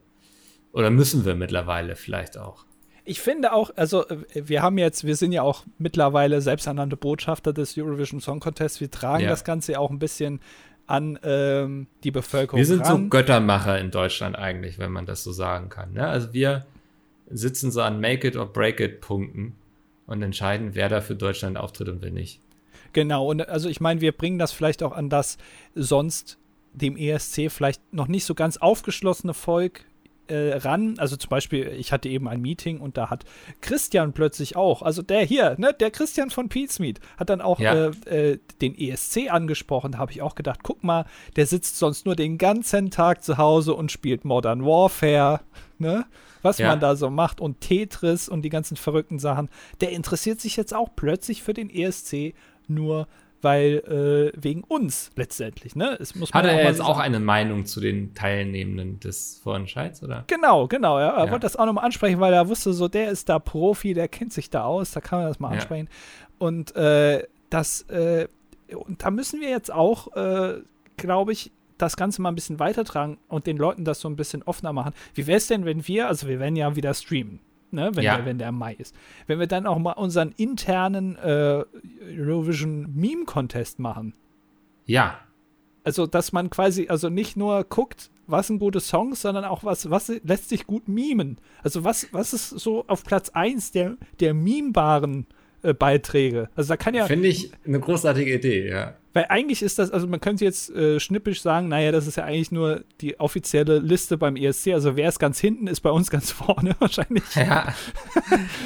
oder 0.72 0.90
müssen 0.90 1.24
wir 1.24 1.34
mittlerweile 1.36 1.94
vielleicht 1.94 2.36
auch. 2.36 2.64
Ich 3.06 3.20
finde 3.20 3.52
auch, 3.52 3.70
also 3.76 4.06
wir 4.32 4.62
haben 4.62 4.78
jetzt, 4.78 5.04
wir 5.04 5.14
sind 5.14 5.30
ja 5.32 5.42
auch 5.42 5.64
mittlerweile 5.76 6.40
selbsternannte 6.40 6.96
Botschafter 6.96 7.52
des 7.52 7.76
Eurovision 7.76 8.18
Song 8.20 8.40
Contest. 8.40 8.80
Wir 8.80 8.90
tragen 8.90 9.24
Ja. 9.24 9.28
das 9.30 9.44
Ganze 9.44 9.72
ja 9.72 9.78
auch 9.78 9.90
ein 9.90 9.98
bisschen 9.98 10.40
an 10.86 11.18
ähm, 11.22 11.86
die 12.02 12.10
Bevölkerung. 12.10 12.58
Wir 12.58 12.66
sind 12.66 12.84
so 12.86 12.92
ran. 12.92 13.10
Göttermacher 13.10 13.78
in 13.78 13.90
Deutschland 13.90 14.36
eigentlich, 14.36 14.78
wenn 14.78 14.92
man 14.92 15.06
das 15.06 15.24
so 15.24 15.32
sagen 15.32 15.68
kann. 15.68 15.92
Ne? 15.92 16.06
Also 16.06 16.32
wir 16.32 16.66
sitzen 17.30 17.70
so 17.70 17.80
an 17.80 18.00
Make 18.00 18.28
it 18.28 18.36
or 18.36 18.52
Break 18.52 18.80
it 18.80 19.00
Punkten 19.00 19.54
und 20.06 20.22
entscheiden, 20.22 20.74
wer 20.74 20.88
da 20.88 21.00
für 21.00 21.14
Deutschland 21.14 21.56
auftritt 21.56 21.88
und 21.88 22.02
wer 22.02 22.10
nicht. 22.10 22.40
Genau, 22.92 23.28
und 23.28 23.48
also 23.48 23.68
ich 23.68 23.80
meine, 23.80 24.00
wir 24.00 24.12
bringen 24.12 24.38
das 24.38 24.52
vielleicht 24.52 24.82
auch 24.82 24.92
an 24.92 25.08
das 25.08 25.38
sonst 25.74 26.38
dem 26.72 26.96
ESC 26.96 27.50
vielleicht 27.50 27.92
noch 27.92 28.08
nicht 28.08 28.24
so 28.24 28.34
ganz 28.34 28.56
aufgeschlossene 28.56 29.34
Volk 29.34 29.84
äh, 30.28 30.56
ran. 30.56 30.94
Also 30.98 31.16
zum 31.16 31.28
Beispiel, 31.30 31.68
ich 31.78 31.92
hatte 31.92 32.08
eben 32.08 32.28
ein 32.28 32.40
Meeting 32.40 32.80
und 32.80 32.96
da 32.96 33.10
hat 33.10 33.24
Christian 33.60 34.12
plötzlich 34.12 34.56
auch, 34.56 34.82
also 34.82 35.02
der 35.02 35.22
hier, 35.24 35.54
ne, 35.58 35.72
der 35.78 35.90
Christian 35.90 36.30
von 36.30 36.48
Pete's 36.48 36.78
Meet, 36.78 37.00
hat 37.16 37.30
dann 37.30 37.40
auch 37.40 37.60
Ja. 37.60 37.90
äh, 38.06 38.32
äh, 38.32 38.38
den 38.60 38.76
ESC 38.78 39.30
angesprochen. 39.30 39.92
Da 39.92 39.98
habe 39.98 40.12
ich 40.12 40.22
auch 40.22 40.34
gedacht, 40.34 40.60
guck 40.62 40.82
mal, 40.84 41.04
der 41.36 41.46
sitzt 41.46 41.78
sonst 41.78 42.06
nur 42.06 42.16
den 42.16 42.38
ganzen 42.38 42.90
Tag 42.90 43.22
zu 43.24 43.38
Hause 43.38 43.74
und 43.74 43.92
spielt 43.92 44.24
Modern 44.24 44.64
Warfare, 44.64 45.40
ne? 45.78 46.06
Was 46.42 46.58
Ja. 46.58 46.68
man 46.68 46.80
da 46.80 46.94
so 46.94 47.08
macht 47.08 47.40
und 47.40 47.60
Tetris 47.62 48.28
und 48.28 48.42
die 48.42 48.50
ganzen 48.50 48.76
verrückten 48.76 49.18
Sachen. 49.18 49.48
Der 49.80 49.92
interessiert 49.92 50.40
sich 50.40 50.56
jetzt 50.56 50.74
auch 50.74 50.90
plötzlich 50.94 51.42
für 51.42 51.54
den 51.54 51.70
ESC 51.70 52.34
nur 52.68 53.08
weil 53.44 54.32
äh, 54.34 54.42
wegen 54.42 54.64
uns 54.64 55.10
letztendlich, 55.16 55.76
ne? 55.76 55.96
Es 56.00 56.14
muss 56.14 56.32
man 56.32 56.42
Hat 56.42 56.50
ja 56.50 56.56
er 56.58 56.64
jetzt 56.64 56.78
so 56.78 56.82
auch 56.84 56.96
sagen. 56.96 57.00
eine 57.14 57.20
Meinung 57.20 57.66
zu 57.66 57.80
den 57.80 58.14
Teilnehmenden 58.14 58.98
des 59.00 59.38
Vorentscheids, 59.42 60.02
oder? 60.02 60.24
Genau, 60.26 60.66
genau. 60.66 60.98
Ja. 60.98 61.10
Er 61.10 61.26
Ja. 61.26 61.30
wollte 61.30 61.44
das 61.46 61.54
auch 61.56 61.66
nochmal 61.66 61.84
ansprechen, 61.84 62.18
weil 62.20 62.32
er 62.32 62.48
wusste, 62.48 62.72
so 62.72 62.88
der 62.88 63.10
ist 63.10 63.28
da 63.28 63.38
Profi, 63.38 63.94
der 63.94 64.08
kennt 64.08 64.32
sich 64.32 64.50
da 64.50 64.64
aus, 64.64 64.90
da 64.90 65.00
kann 65.00 65.20
man 65.20 65.28
das 65.28 65.38
mal 65.38 65.50
Ja. 65.50 65.54
ansprechen. 65.56 65.88
Und 66.38 66.74
äh, 66.74 67.22
das, 67.50 67.82
äh, 67.82 68.26
und 68.74 69.04
da 69.04 69.10
müssen 69.10 69.40
wir 69.40 69.50
jetzt 69.50 69.72
auch, 69.72 70.14
äh, 70.16 70.54
glaube 70.96 71.32
ich, 71.32 71.52
das 71.78 71.96
Ganze 71.96 72.22
mal 72.22 72.30
ein 72.30 72.34
bisschen 72.34 72.58
weitertragen 72.58 73.18
und 73.28 73.46
den 73.46 73.56
Leuten 73.56 73.84
das 73.84 74.00
so 74.00 74.08
ein 74.08 74.16
bisschen 74.16 74.42
offener 74.44 74.72
machen. 74.72 74.92
Wie 75.14 75.26
wäre 75.26 75.36
es 75.38 75.46
denn, 75.48 75.64
wenn 75.64 75.86
wir, 75.86 76.08
also 76.08 76.28
wir 76.28 76.38
werden 76.40 76.56
ja 76.56 76.74
wieder 76.76 76.94
streamen, 76.94 77.40
ne, 77.74 77.90
wenn, 77.94 78.04
Ja. 78.04 78.16
der, 78.16 78.26
wenn 78.26 78.38
der 78.38 78.52
Mai 78.52 78.74
ist, 78.74 78.94
wenn 79.26 79.38
wir 79.38 79.46
dann 79.46 79.66
auch 79.66 79.78
mal 79.78 79.92
unseren 79.92 80.32
internen 80.36 81.16
äh, 81.16 81.64
Eurovision 82.18 82.88
Meme 82.94 83.24
Contest 83.24 83.78
machen? 83.78 84.14
Ja, 84.86 85.18
Also, 85.84 86.06
dass 86.06 86.32
man 86.32 86.48
quasi, 86.50 86.88
also 86.88 87.08
nicht 87.10 87.36
nur 87.36 87.64
guckt, 87.64 88.10
was 88.26 88.46
sind 88.46 88.58
gute 88.58 88.80
Songs, 88.80 89.20
sondern 89.20 89.44
auch 89.44 89.64
was, 89.64 89.90
was 89.90 90.08
lässt 90.24 90.48
sich 90.48 90.66
gut 90.66 90.88
mimen. 90.88 91.36
Also, 91.62 91.84
was, 91.84 92.08
was 92.12 92.32
ist 92.32 92.48
so 92.50 92.84
auf 92.86 93.04
Platz 93.04 93.28
1 93.30 93.72
der, 93.72 93.96
der 94.20 94.32
memebaren 94.32 95.26
äh, 95.62 95.74
Beiträge? 95.74 96.48
Also, 96.56 96.70
da 96.70 96.76
kann 96.78 96.94
ja, 96.94 97.04
finde 97.06 97.28
ich 97.28 97.50
eine 97.66 97.80
großartige 97.80 98.34
Idee, 98.34 98.70
ja. 98.70 98.94
Weil 99.14 99.26
eigentlich 99.28 99.62
ist 99.62 99.78
das, 99.78 99.90
also 99.90 100.06
man 100.06 100.20
könnte 100.20 100.44
jetzt 100.44 100.70
äh, 100.70 100.98
schnippisch 101.00 101.40
sagen, 101.40 101.68
naja, 101.68 101.92
das 101.92 102.06
ist 102.06 102.16
ja 102.16 102.24
eigentlich 102.24 102.50
nur 102.52 102.84
die 103.00 103.18
offizielle 103.20 103.78
Liste 103.78 104.18
beim 104.18 104.36
ESC. 104.36 104.68
Also, 104.68 104.96
wer 104.96 105.08
ist 105.08 105.18
ganz 105.20 105.38
hinten, 105.40 105.68
ist 105.68 105.80
bei 105.80 105.90
uns 105.90 106.10
ganz 106.10 106.30
vorne 106.32 106.74
wahrscheinlich. 106.80 107.22
Ja. 107.34 107.74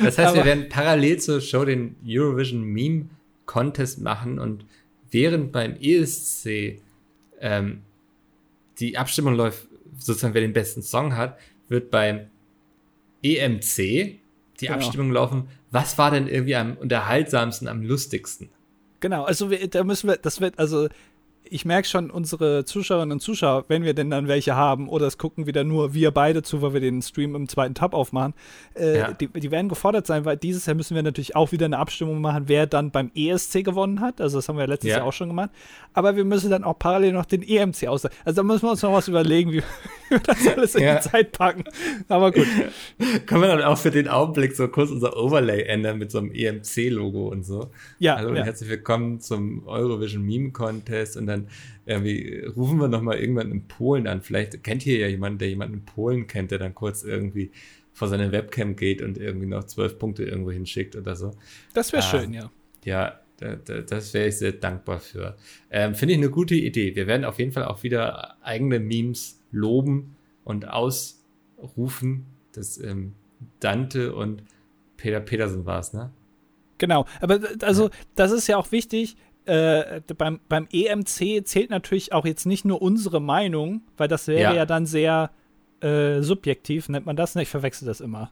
Das 0.03 0.19
heißt, 0.19 0.35
wir 0.35 0.45
werden 0.45 0.69
parallel 0.71 1.19
zur 1.19 1.41
Show 1.41 1.65
den 1.65 1.97
Eurovision 2.05 2.63
Meme 2.65 3.11
Contest 3.45 4.01
machen 4.01 4.39
und 4.39 4.65
während 5.11 5.53
beim 5.53 5.77
ESC 5.81 6.81
ähm, 7.41 7.83
die 8.79 8.97
Abstimmung 8.97 9.35
läuft, 9.35 9.67
sozusagen 9.99 10.35
wer 10.35 10.41
den 10.41 10.53
besten 10.53 10.83
Song 10.83 11.17
hat, 11.17 11.39
wird 11.69 11.91
beim 11.91 12.29
EMC 13.23 13.77
die 13.77 14.21
Genau. 14.61 14.75
Abstimmung 14.75 15.13
laufen. 15.13 15.49
Was 15.71 15.99
war 15.99 16.11
denn 16.11 16.27
irgendwie 16.27 16.57
am 16.57 16.77
unterhaltsamsten, 16.77 17.69
am 17.69 17.83
lustigsten? 17.83 18.49
Genau, 19.01 19.25
also 19.25 19.51
wir, 19.51 19.69
da 19.69 19.85
müssen 19.85 20.09
wir, 20.09 20.17
das 20.17 20.41
wird, 20.41 20.59
also 20.59 20.89
ich 21.51 21.64
merke 21.64 21.88
schon, 21.88 22.11
unsere 22.11 22.64
Zuschauerinnen 22.66 23.12
und 23.12 23.20
Zuschauer, 23.20 23.64
wenn 23.68 23.83
wir 23.83 23.94
denn 23.94 24.11
dann 24.11 24.29
welche 24.29 24.55
haben, 24.55 24.88
oder 24.88 25.07
es 25.07 25.16
gucken 25.16 25.46
wieder 25.46 25.64
nur 25.64 25.94
wir 25.94 26.11
beide 26.11 26.42
zu, 26.42 26.61
weil 26.61 26.74
wir 26.74 26.81
den 26.81 27.01
Stream 27.01 27.35
im 27.35 27.48
zweiten 27.48 27.74
Tab 27.74 27.94
aufmachen, 27.94 28.35
äh, 28.79 28.98
Ja. 28.98 29.12
die, 29.12 29.29
die 29.29 29.51
werden 29.51 29.70
gefordert 29.70 30.07
sein, 30.07 30.27
weil 30.27 30.37
dieses 30.37 30.66
Jahr 30.66 30.77
müssen 30.77 30.94
wir 30.94 31.03
natürlich 31.03 31.37
auch 31.37 31.51
wieder 31.53 31.64
eine 31.64 31.79
Abstimmung 31.79 32.20
machen, 32.20 32.44
wer 32.46 32.66
dann 32.66 32.90
beim 32.90 33.11
ESC 33.14 33.62
gewonnen 33.64 34.01
hat. 34.01 34.20
Also 34.20 34.38
das 34.38 34.48
haben 34.48 34.59
wir 34.59 34.66
letztes 34.66 34.90
Ja. 34.90 34.98
Jahr 34.98 35.07
auch 35.07 35.12
schon 35.12 35.29
gemacht. 35.29 35.51
Aber 35.94 36.16
wir 36.16 36.24
müssen 36.24 36.51
dann 36.51 36.64
auch 36.64 36.79
parallel 36.79 37.12
noch 37.12 37.24
den 37.24 37.42
EMC 37.42 37.87
aus. 37.88 38.05
Also 38.05 38.37
da 38.37 38.42
müssen 38.42 38.64
wir 38.64 38.70
uns 38.72 38.83
noch 38.83 38.92
was 38.92 39.09
überlegen, 39.09 39.51
wie 39.53 39.62
wir 40.11 40.18
das 40.18 40.46
alles 40.46 40.74
in 40.74 40.83
Ja. 40.83 40.96
die 40.96 41.09
Zeit 41.09 41.33
packen. 41.33 41.64
Aber 42.09 42.31
gut. 42.31 42.46
Können 43.27 43.40
wir 43.40 43.48
dann 43.48 43.62
auch 43.62 43.79
für 43.79 43.90
den 43.90 44.09
Augenblick 44.09 44.55
so 44.55 44.68
kurz 44.68 44.90
unser 44.90 45.16
Overlay 45.16 45.62
ändern 45.62 45.96
mit 45.98 46.11
so 46.11 46.18
einem 46.18 46.31
EMC-Logo 46.33 47.29
und 47.29 47.44
so? 47.44 47.70
Ja, 47.98 48.16
Hallo 48.16 48.31
und 48.31 48.37
herzlich 48.37 48.68
willkommen 48.68 49.20
zum 49.20 49.66
Eurovision 49.66 50.22
Meme 50.24 50.51
Contest 50.51 51.16
und 51.16 51.27
dann 51.29 51.49
irgendwie 51.87 52.41
rufen 52.57 52.79
wir 52.81 52.88
nochmal 52.88 53.19
irgendwann 53.19 53.53
in 53.53 53.69
Polen 53.69 54.07
an. 54.07 54.23
Vielleicht 54.23 54.62
kennt 54.64 54.83
hier 54.83 54.99
ja 54.99 55.07
jemand, 55.07 55.41
der 55.41 55.49
jemanden 55.49 55.75
in 55.75 55.85
Polen 55.85 56.27
kennt, 56.27 56.51
der 56.51 56.59
dann 56.59 56.75
kurz 56.75 57.05
irgendwie 57.05 57.51
vor 57.93 58.09
seine 58.09 58.33
Webcam 58.33 58.77
geht 58.77 59.03
und 59.03 59.19
irgendwie 59.19 59.47
noch 59.47 59.64
zwölf 59.64 59.99
Punkte 59.99 60.25
irgendwo 60.25 60.51
hinschickt 60.51 60.97
oder 60.97 61.14
so. 61.17 61.33
Das 61.75 61.93
wäre 61.93 62.03
Ah. 62.03 62.07
schön, 62.07 62.33
ja. 62.33 62.51
Ja, 62.85 63.21
da, 63.38 63.57
da, 63.57 63.81
das 63.83 64.14
wäre 64.14 64.29
ich 64.29 64.38
sehr 64.38 64.53
dankbar 64.53 65.01
für. 65.01 65.37
Ähm, 65.71 65.95
Finde 65.95 66.14
ich 66.14 66.19
eine 66.19 66.31
gute 66.31 66.55
Idee. 66.55 66.95
Wir 66.97 67.07
werden 67.07 67.25
auf 67.25 67.38
jeden 67.38 67.53
Fall 67.53 67.64
auch 67.67 67.83
wieder 67.83 68.37
eigene 68.43 68.79
Memes 68.81 69.41
loben 69.53 70.17
und 70.45 70.69
ausrufen, 70.69 72.27
das 72.53 72.79
ähm, 72.79 73.12
Dante 73.61 74.14
und 74.14 74.43
Peter 74.97 75.21
Petersen 75.21 75.64
war 75.67 75.81
es, 75.81 75.93
ne? 75.93 76.11
Genau, 76.79 77.07
aber 77.21 77.41
also 77.62 77.91
das 78.14 78.31
ist 78.31 78.47
ja 78.47 78.57
auch 78.57 78.71
wichtig. 78.71 79.17
Äh, 79.49 80.03
beim, 80.19 80.41
beim 80.47 80.69
EMC 80.71 81.47
zählt 81.47 81.71
natürlich 81.71 82.13
auch 82.13 82.27
jetzt 82.27 82.45
nicht 82.45 82.67
nur 82.67 82.83
unsere 82.83 83.19
Meinung, 83.19 83.81
weil 83.97 84.07
das 84.07 84.29
wäre 84.29 84.43
ja. 84.43 84.53
ja, 84.53 84.67
dann 84.67 84.85
sehr 84.85 85.31
äh, 85.81 86.21
subjektiv, 86.21 86.91
nennt 86.91 87.07
man 87.07 87.17
das? 87.17 87.35
Ne, 87.35 87.43
ich 87.43 87.49
verwechsel 87.49 87.87
das 87.87 88.03
immer. 88.03 88.31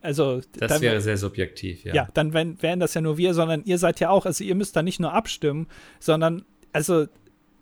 Also, 0.00 0.40
das 0.58 0.72
dann, 0.72 0.80
wäre 0.80 1.02
sehr 1.02 1.18
subjektiv, 1.18 1.84
ja. 1.84 1.94
Ja, 1.94 2.08
dann 2.14 2.32
wenn, 2.32 2.62
wären 2.62 2.80
das 2.80 2.94
ja 2.94 3.02
nur 3.02 3.18
wir, 3.18 3.34
sondern 3.34 3.62
ihr 3.66 3.76
seid 3.76 4.00
ja 4.00 4.08
auch, 4.08 4.24
also 4.24 4.42
ihr 4.42 4.54
müsst 4.54 4.74
da 4.74 4.82
nicht 4.82 5.00
nur 5.00 5.12
abstimmen, 5.12 5.66
sondern, 6.00 6.46
also 6.72 7.08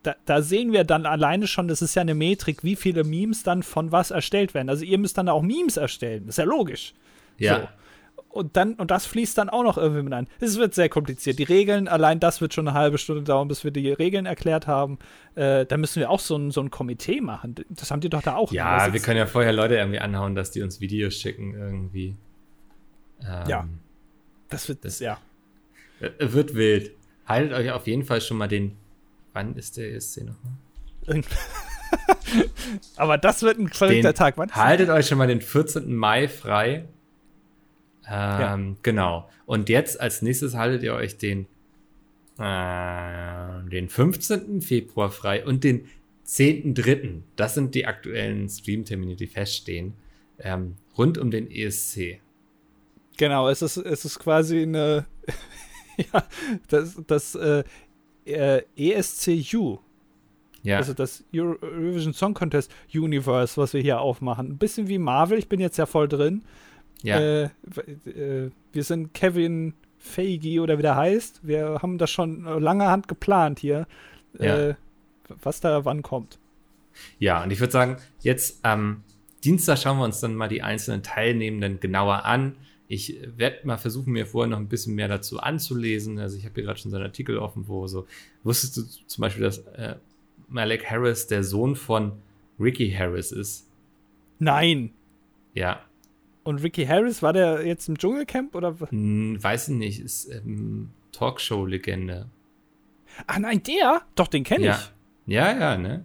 da, 0.05 0.15
da, 0.25 0.41
sehen 0.41 0.73
wir 0.73 0.85
dann 0.85 1.07
alleine 1.07 1.49
schon, 1.49 1.67
das 1.67 1.83
ist 1.83 1.97
ja 1.97 2.03
eine 2.03 2.15
Metrik, 2.15 2.63
wie 2.63 2.77
viele 2.77 3.03
Memes 3.03 3.43
dann 3.43 3.65
von 3.65 3.91
was 3.91 4.13
erstellt 4.13 4.55
werden. 4.55 4.69
Also 4.69 4.85
ihr 4.85 4.99
müsst 4.99 5.19
dann 5.19 5.29
auch 5.29 5.43
Memes 5.43 5.77
erstellen, 5.77 6.27
das 6.27 6.35
ist 6.35 6.39
ja 6.39 6.45
logisch. 6.45 6.95
Ja. 7.37 7.61
So 7.61 7.69
und 8.37 8.57
dann, 8.57 8.75
und 8.75 8.91
das 8.91 9.07
fließt 9.07 9.37
dann 9.39 9.49
auch 9.49 9.63
noch 9.63 9.79
irgendwie 9.79 10.03
mit 10.03 10.13
ein. 10.13 10.29
Es 10.41 10.59
wird 10.59 10.75
sehr 10.75 10.89
kompliziert. 10.89 11.39
Die 11.39 11.45
Regeln, 11.45 11.89
allein 11.89 12.21
das 12.21 12.41
wird 12.41 12.55
schon 12.55 12.69
eine 12.69 12.79
halbe 12.79 12.99
Stunde 12.99 13.23
dauern, 13.23 13.49
bis 13.49 13.65
wir 13.65 13.71
die 13.71 13.91
Regeln 13.91 14.27
erklärt 14.27 14.67
haben. 14.67 14.99
Äh, 15.35 15.67
da 15.67 15.77
müssen 15.77 16.01
wir 16.01 16.11
auch 16.11 16.21
so 16.21 16.37
ein, 16.37 16.51
so 16.51 16.61
ein 16.61 16.71
Komitee 16.71 17.21
machen. 17.21 17.57
Das 17.71 17.91
haben 17.91 18.01
die 18.01 18.11
doch 18.11 18.23
da 18.23 18.37
auch. 18.37 18.53
Ja, 18.53 18.93
wir 18.93 19.01
können 19.01 19.19
ja 19.19 19.27
vorher 19.27 19.53
Leute 19.53 19.77
irgendwie 19.77 19.99
anhauen, 19.99 20.35
dass 20.35 20.51
die 20.51 20.63
uns 20.63 20.81
Videos 20.81 21.15
schicken 21.15 21.55
irgendwie. 21.55 22.17
Ähm, 23.23 23.49
ja. 23.49 23.69
Das 24.49 24.69
wird, 24.69 24.85
das, 24.85 25.01
ja. 25.01 25.19
Äh, 26.01 26.11
wird 26.19 26.55
wild. 26.55 26.93
Haltet 27.27 27.53
euch 27.55 27.71
auf 27.73 27.87
jeden 27.87 28.05
Fall 28.05 28.21
schon 28.21 28.37
mal 28.37 28.49
den. 28.49 28.77
Wann 29.33 29.57
ist 29.57 29.77
der 29.77 29.95
ESC 29.95 30.23
nochmal? 30.25 30.53
Aber 32.97 33.19
das 33.19 33.43
wird 33.43 33.59
ein 33.59 33.69
verrückter 33.69 34.15
Tag. 34.15 34.39
Wann 34.39 34.51
haltet 34.55 34.89
euch 34.89 35.07
schon 35.07 35.19
mal 35.19 35.27
den 35.27 35.41
14. 35.41 35.95
Mai 35.95 36.29
frei. 36.29 36.87
Ähm, 38.09 38.71
ja. 38.71 38.77
Genau. 38.83 39.29
Und 39.47 39.69
jetzt 39.69 40.01
als 40.01 40.23
nächstes 40.23 40.55
haltet 40.55 40.83
ihr 40.83 40.95
euch 40.95 41.19
den, 41.19 41.47
äh, 42.39 43.69
den 43.71 43.89
15. 43.89 44.61
Februar 44.61 45.11
frei 45.11 45.45
und 45.45 45.65
den 45.65 45.87
10.3. 46.27 47.23
Das 47.37 47.55
sind 47.55 47.75
die 47.75 47.87
aktuellen 47.87 48.49
Streamtermine, 48.49 49.17
die 49.17 49.27
feststehen. 49.27 49.95
Ähm, 50.39 50.77
rund 50.97 51.19
um 51.19 51.31
den 51.31 51.51
ESC. 51.51 52.21
Genau, 53.17 53.49
es 53.49 53.63
ist, 53.63 53.79
es 53.79 54.05
ist 54.05 54.19
quasi 54.19 54.63
eine, 54.63 55.07
ja, 56.13 56.25
das, 56.69 57.01
das 57.07 57.35
äh, 57.35 57.65
äh 58.27 58.63
ESCU. 58.77 59.79
Ja. 60.63 60.79
Also 60.79 60.95
das 60.95 61.25
Eurovision 61.33 62.13
Song 62.13 62.35
Contest 62.35 62.73
Universe, 62.93 63.57
was 63.57 63.73
wir 63.73 63.81
hier 63.81 64.01
aufmachen. 64.01 64.49
Ein 64.49 64.59
bisschen 64.59 64.89
wie 64.89 64.99
Marvel, 64.99 65.39
ich 65.39 65.49
bin 65.49 65.61
jetzt 65.61 65.77
ja 65.77 65.87
voll 65.87 66.09
drin. 66.09 66.43
Ja. 67.03 67.19
Äh, 67.19 67.43
äh, 68.07 68.51
wir 68.73 68.85
sind 68.85 69.15
Kevin 69.15 69.75
Feige 69.99 70.61
oder 70.61 70.79
wie 70.79 70.83
der 70.83 70.97
heißt. 70.97 71.41
Wir 71.47 71.79
haben 71.83 71.99
das 71.99 72.11
schon 72.11 72.45
lange 72.45 72.87
Hand 72.87 73.09
geplant 73.09 73.59
hier, 73.59 73.87
ja. 74.39 74.69
äh, 74.69 74.75
was 75.43 75.61
da 75.61 75.85
wann 75.85 76.03
kommt. 76.03 76.39
Ja, 77.19 77.43
und 77.43 77.51
ich 77.51 77.61
würde 77.61 77.73
sagen, 77.73 77.97
jetzt 78.21 78.65
am 78.65 79.03
Dienstag 79.45 79.79
schauen 79.79 79.99
wir 79.99 80.05
uns 80.05 80.21
dann 80.21 80.35
mal 80.35 80.49
die 80.49 80.63
einzelnen 80.63 81.03
Teilnehmenden 81.03 81.81
genauer 81.81 82.25
an. 82.25 82.57
Ich 82.89 83.19
werde 83.37 83.67
mal 83.67 83.77
versuchen, 83.77 84.13
mir 84.13 84.27
vorher 84.27 84.49
noch 84.49 84.59
ein 84.59 84.69
bisschen 84.69 84.95
mehr 84.95 85.09
dazu 85.09 85.41
anzulesen. 85.41 86.19
Also 86.19 86.37
ich 86.37 86.45
habe 86.45 86.55
hier 86.55 86.65
gerade 86.65 86.79
schon 86.79 86.91
so 86.91 86.97
einen 86.97 87.07
Artikel 87.07 87.39
offen, 87.39 87.69
wo 87.69 87.87
so, 87.87 88.07
wusstest 88.45 88.77
du 88.77 88.83
zum 89.07 89.23
Beispiel, 89.23 89.43
dass 89.43 89.59
äh, 89.59 89.97
Malek 90.49 90.89
Harris 90.89 91.27
der 91.27 91.43
Sohn 91.43 91.77
von 91.77 92.13
Ricky 92.59 92.91
Harris 92.93 93.33
ist? 93.33 93.69
Nein. 94.39 94.93
Ja, 95.55 95.81
und 96.47 96.63
Ricky 96.63 96.87
Harris, 96.87 97.23
war 97.23 97.33
der 97.33 97.67
jetzt 97.67 97.89
im 97.89 97.99
Dschungelcamp 97.99 98.55
oder? 98.55 98.77
Hm, 98.89 99.43
weiß 99.43 99.69
ich 99.69 99.75
nicht, 99.75 100.01
ist 100.01 100.31
ähm, 100.33 100.91
Talkshow-Legende. 101.13 102.27
Ah 103.27 103.39
nein, 103.39 103.63
der? 103.63 104.03
Doch, 104.15 104.29
den 104.29 104.45
kenne 104.45 104.67
ja. 104.67 104.75
ich. 104.75 105.33
Ja, 105.35 105.59
ja, 105.59 105.77
ne? 105.77 106.05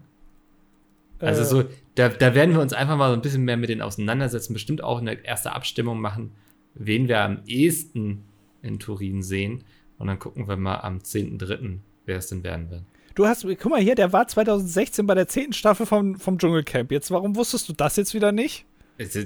Äh, 1.20 1.26
also 1.28 1.44
so, 1.44 1.70
da, 1.96 2.10
da 2.10 2.34
werden 2.34 2.54
wir 2.54 2.62
uns 2.62 2.74
einfach 2.74 2.98
mal 2.98 3.10
so 3.10 3.16
ein 3.16 3.22
bisschen 3.22 3.44
mehr 3.44 3.58
mit 3.58 3.70
denen 3.70 3.82
auseinandersetzen, 3.82 4.54
bestimmt 4.54 4.84
auch 4.84 5.00
eine 5.00 5.24
erste 5.24 5.52
Abstimmung 5.54 6.00
machen, 6.00 6.32
wen 6.74 7.08
wir 7.08 7.22
am 7.22 7.42
ehesten 7.46 8.24
in 8.62 8.80
Turin 8.80 9.22
sehen. 9.22 9.64
Und 9.98 10.08
dann 10.08 10.18
gucken 10.18 10.48
wir 10.48 10.58
mal 10.58 10.78
am 10.78 10.98
10.3., 10.98 11.78
wer 12.06 12.18
es 12.18 12.28
denn 12.28 12.44
werden 12.44 12.72
wird. 12.72 12.82
Du 13.14 13.28
hast, 13.28 13.46
guck 13.46 13.70
mal 13.70 13.82
hier, 13.82 13.94
der 13.94 14.14
war 14.14 14.28
2016 14.28 15.06
bei 15.06 15.14
der 15.14 15.28
10. 15.28 15.54
Staffel 15.54 15.86
vom, 15.86 16.16
vom 16.16 16.40
Dschungelcamp. 16.40 16.92
Jetzt, 16.92 17.12
warum 17.12 17.36
wusstest 17.36 17.70
du 17.70 17.74
das 17.74 17.98
jetzt 17.98 18.14
wieder 18.14 18.32
nicht? 18.32 18.66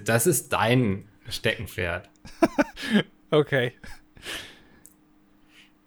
Das 0.05 0.27
ist 0.27 0.53
dein 0.53 1.05
Steckenpferd. 1.29 2.09
okay. 3.31 3.73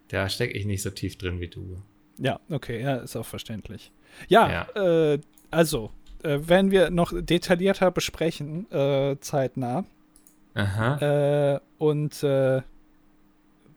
Da 0.09 0.29
stecke 0.29 0.57
ich 0.57 0.67
nicht 0.67 0.83
so 0.83 0.91
tief 0.91 1.17
drin 1.17 1.41
wie 1.41 1.49
du. 1.49 1.83
Ja, 2.19 2.41
okay, 2.51 2.83
ja, 2.83 2.97
ist 2.97 3.17
auch 3.17 3.27
verständlich. 3.27 3.93
Ja, 4.29 4.67
ja. 4.75 5.13
Äh, 5.13 5.21
also, 5.51 5.93
äh, 6.23 6.39
werden 6.43 6.71
wir 6.71 6.91
noch 6.91 7.13
detaillierter 7.15 7.91
besprechen, 7.91 8.71
äh, 8.73 9.17
zeitnah. 9.21 9.85
Aha. 10.55 11.55
Äh, 11.55 11.61
und 11.79 12.23
äh, 12.23 12.63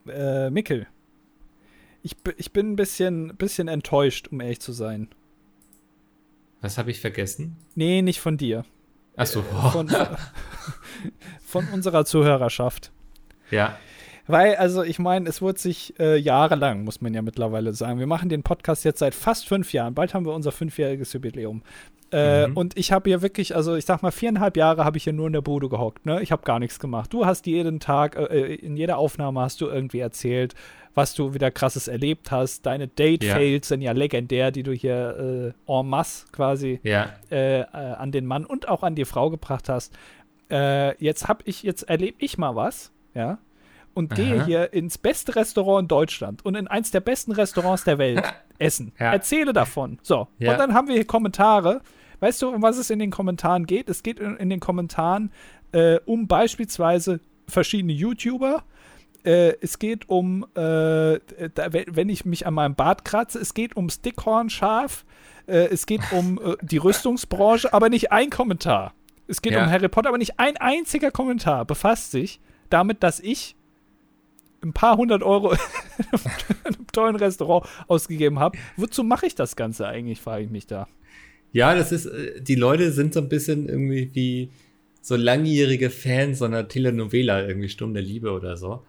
äh, 0.07 0.49
Mickel, 0.49 0.87
ich, 2.01 2.15
ich 2.37 2.51
bin 2.51 2.71
ein 2.71 2.75
bisschen, 2.75 3.35
bisschen 3.35 3.67
enttäuscht, 3.67 4.29
um 4.29 4.41
ehrlich 4.41 4.59
zu 4.59 4.71
sein. 4.71 5.09
Was 6.61 6.77
habe 6.77 6.91
ich 6.91 6.99
vergessen? 6.99 7.57
Nee, 7.75 8.01
nicht 8.01 8.19
von 8.19 8.37
dir. 8.37 8.65
Achso. 9.21 9.43
Von, 9.43 9.87
von 11.45 11.67
unserer 11.67 12.05
Zuhörerschaft. 12.05 12.91
Ja. 13.51 13.77
Weil, 14.25 14.55
also 14.55 14.81
ich 14.81 14.97
meine, 14.97 15.29
es 15.29 15.41
wurde 15.41 15.59
sich 15.59 15.99
äh, 15.99 16.17
jahrelang, 16.17 16.83
muss 16.83 17.01
man 17.01 17.13
ja 17.13 17.21
mittlerweile 17.21 17.73
sagen. 17.73 17.99
Wir 17.99 18.07
machen 18.07 18.29
den 18.29 18.41
Podcast 18.41 18.83
jetzt 18.83 18.99
seit 18.99 19.13
fast 19.13 19.47
fünf 19.47 19.73
Jahren. 19.73 19.93
Bald 19.93 20.13
haben 20.15 20.25
wir 20.25 20.33
unser 20.33 20.51
fünfjähriges 20.51 21.13
Jubiläum. 21.13 21.61
Äh, 22.11 22.47
mhm. 22.47 22.57
Und 22.57 22.77
ich 22.77 22.91
habe 22.91 23.09
hier 23.09 23.21
wirklich, 23.21 23.55
also 23.55 23.75
ich 23.75 23.85
sag 23.85 24.01
mal, 24.01 24.11
viereinhalb 24.11 24.57
Jahre 24.57 24.85
habe 24.85 24.97
ich 24.97 25.03
hier 25.03 25.13
nur 25.13 25.27
in 25.27 25.33
der 25.33 25.41
Bude 25.41 25.69
gehockt. 25.69 26.05
Ne? 26.05 26.21
Ich 26.21 26.31
habe 26.31 26.43
gar 26.43 26.59
nichts 26.59 26.79
gemacht. 26.79 27.13
Du 27.13 27.25
hast 27.25 27.45
jeden 27.45 27.79
Tag, 27.79 28.15
äh, 28.15 28.23
äh, 28.23 28.55
in 28.55 28.75
jeder 28.75 28.97
Aufnahme 28.97 29.41
hast 29.41 29.61
du 29.61 29.67
irgendwie 29.67 29.99
erzählt, 29.99 30.55
was 30.93 31.13
du 31.13 31.33
wieder 31.33 31.51
krasses 31.51 31.87
erlebt 31.87 32.31
hast. 32.31 32.65
Deine 32.65 32.87
Date-Fails 32.87 33.67
ja. 33.67 33.75
sind 33.75 33.81
ja 33.81 33.91
legendär, 33.91 34.51
die 34.51 34.63
du 34.63 34.71
hier 34.71 35.53
äh, 35.67 35.71
en 35.71 35.87
masse 35.87 36.27
quasi 36.31 36.79
ja. 36.83 37.09
äh, 37.31 37.61
äh, 37.61 37.65
an 37.65 38.11
den 38.11 38.25
Mann 38.25 38.45
und 38.45 38.67
auch 38.67 38.83
an 38.83 38.95
die 38.95 39.05
Frau 39.05 39.29
gebracht 39.29 39.69
hast. 39.69 39.93
Äh, 40.49 41.01
jetzt 41.03 41.27
habe 41.27 41.43
ich, 41.45 41.63
jetzt 41.63 41.83
erlebe 41.83 42.17
ich 42.19 42.37
mal 42.37 42.55
was, 42.55 42.91
ja, 43.13 43.37
und 43.93 44.13
Aha. 44.13 44.21
gehe 44.21 44.45
hier 44.45 44.73
ins 44.73 44.97
beste 44.97 45.35
Restaurant 45.35 45.83
in 45.83 45.87
Deutschland 45.87 46.45
und 46.45 46.55
in 46.55 46.67
eins 46.67 46.91
der 46.91 47.01
besten 47.01 47.31
Restaurants 47.31 47.83
der 47.83 47.97
Welt 47.97 48.23
essen. 48.57 48.93
Ja. 48.99 49.11
Erzähle 49.11 49.53
davon. 49.53 49.99
So. 50.01 50.27
Und 50.39 50.45
dann 50.45 50.73
haben 50.73 50.87
wir 50.87 50.95
hier 50.95 51.05
Kommentare. 51.05 51.81
Weißt 52.19 52.41
du, 52.41 52.49
um 52.49 52.61
was 52.61 52.77
es 52.77 52.89
in 52.89 52.99
den 52.99 53.09
Kommentaren 53.09 53.65
geht? 53.65 53.89
Es 53.89 54.03
geht 54.03 54.19
in, 54.19 54.37
in 54.37 54.49
den 54.49 54.59
Kommentaren 54.59 55.31
äh, 55.71 55.99
um 56.05 56.27
beispielsweise 56.27 57.19
verschiedene 57.47 57.93
YouTuber, 57.93 58.63
äh, 59.23 59.53
es 59.61 59.79
geht 59.79 60.09
um, 60.09 60.45
äh, 60.55 61.19
da, 61.53 61.73
wenn 61.73 62.09
ich 62.09 62.25
mich 62.25 62.47
an 62.47 62.53
meinem 62.53 62.75
Bart 62.75 63.05
kratze, 63.05 63.39
es 63.39 63.53
geht 63.53 63.75
um 63.75 63.89
Stickhorn-Schaf, 63.89 65.05
äh, 65.47 65.67
es 65.67 65.85
geht 65.85 66.01
um 66.11 66.39
äh, 66.43 66.55
die 66.61 66.77
Rüstungsbranche, 66.77 67.73
aber 67.73 67.89
nicht 67.89 68.11
ein 68.11 68.29
Kommentar. 68.29 68.93
Es 69.27 69.41
geht 69.41 69.53
ja. 69.53 69.63
um 69.63 69.69
Harry 69.69 69.87
Potter, 69.87 70.09
aber 70.09 70.17
nicht 70.17 70.39
ein 70.39 70.57
einziger 70.57 71.11
Kommentar 71.11 71.65
befasst 71.65 72.11
sich 72.11 72.39
damit, 72.69 73.03
dass 73.03 73.19
ich 73.19 73.55
ein 74.63 74.73
paar 74.73 74.97
hundert 74.97 75.23
Euro 75.23 75.51
in 75.53 75.57
einem 76.63 76.87
tollen 76.91 77.15
Restaurant 77.15 77.67
ausgegeben 77.87 78.39
habe. 78.39 78.57
Wozu 78.77 79.03
mache 79.03 79.25
ich 79.25 79.35
das 79.35 79.55
Ganze 79.55 79.87
eigentlich, 79.87 80.21
frage 80.21 80.45
ich 80.45 80.49
mich 80.49 80.67
da. 80.67 80.87
Ja, 81.51 81.75
das 81.75 81.91
ist, 81.91 82.05
äh, 82.05 82.41
die 82.41 82.55
Leute 82.55 82.91
sind 82.91 83.13
so 83.13 83.19
ein 83.19 83.29
bisschen 83.29 83.69
irgendwie 83.69 84.09
wie 84.13 84.51
so 85.01 85.15
langjährige 85.15 85.89
Fans 85.89 86.39
so 86.39 86.45
einer 86.45 86.67
Telenovela, 86.67 87.45
irgendwie 87.47 87.69
Sturm 87.69 87.93
der 87.93 88.03
Liebe 88.03 88.31
oder 88.31 88.55
so 88.55 88.83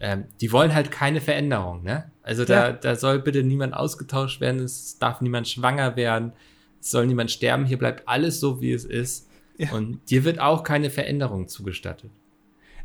ähm, 0.00 0.24
die 0.40 0.52
wollen 0.52 0.74
halt 0.74 0.90
keine 0.90 1.20
Veränderung, 1.20 1.82
ne? 1.82 2.10
Also 2.22 2.44
da, 2.44 2.68
ja. 2.68 2.72
da 2.72 2.96
soll 2.96 3.20
bitte 3.20 3.42
niemand 3.42 3.74
ausgetauscht 3.74 4.40
werden, 4.40 4.60
es 4.60 4.98
darf 4.98 5.20
niemand 5.20 5.48
schwanger 5.48 5.96
werden, 5.96 6.32
es 6.80 6.90
soll 6.90 7.06
niemand 7.06 7.30
sterben, 7.30 7.64
hier 7.64 7.78
bleibt 7.78 8.08
alles 8.08 8.40
so, 8.40 8.60
wie 8.60 8.72
es 8.72 8.84
ist. 8.84 9.28
Ja. 9.58 9.72
Und 9.72 10.00
dir 10.10 10.24
wird 10.24 10.38
auch 10.38 10.64
keine 10.64 10.90
Veränderung 10.90 11.48
zugestattet. 11.48 12.10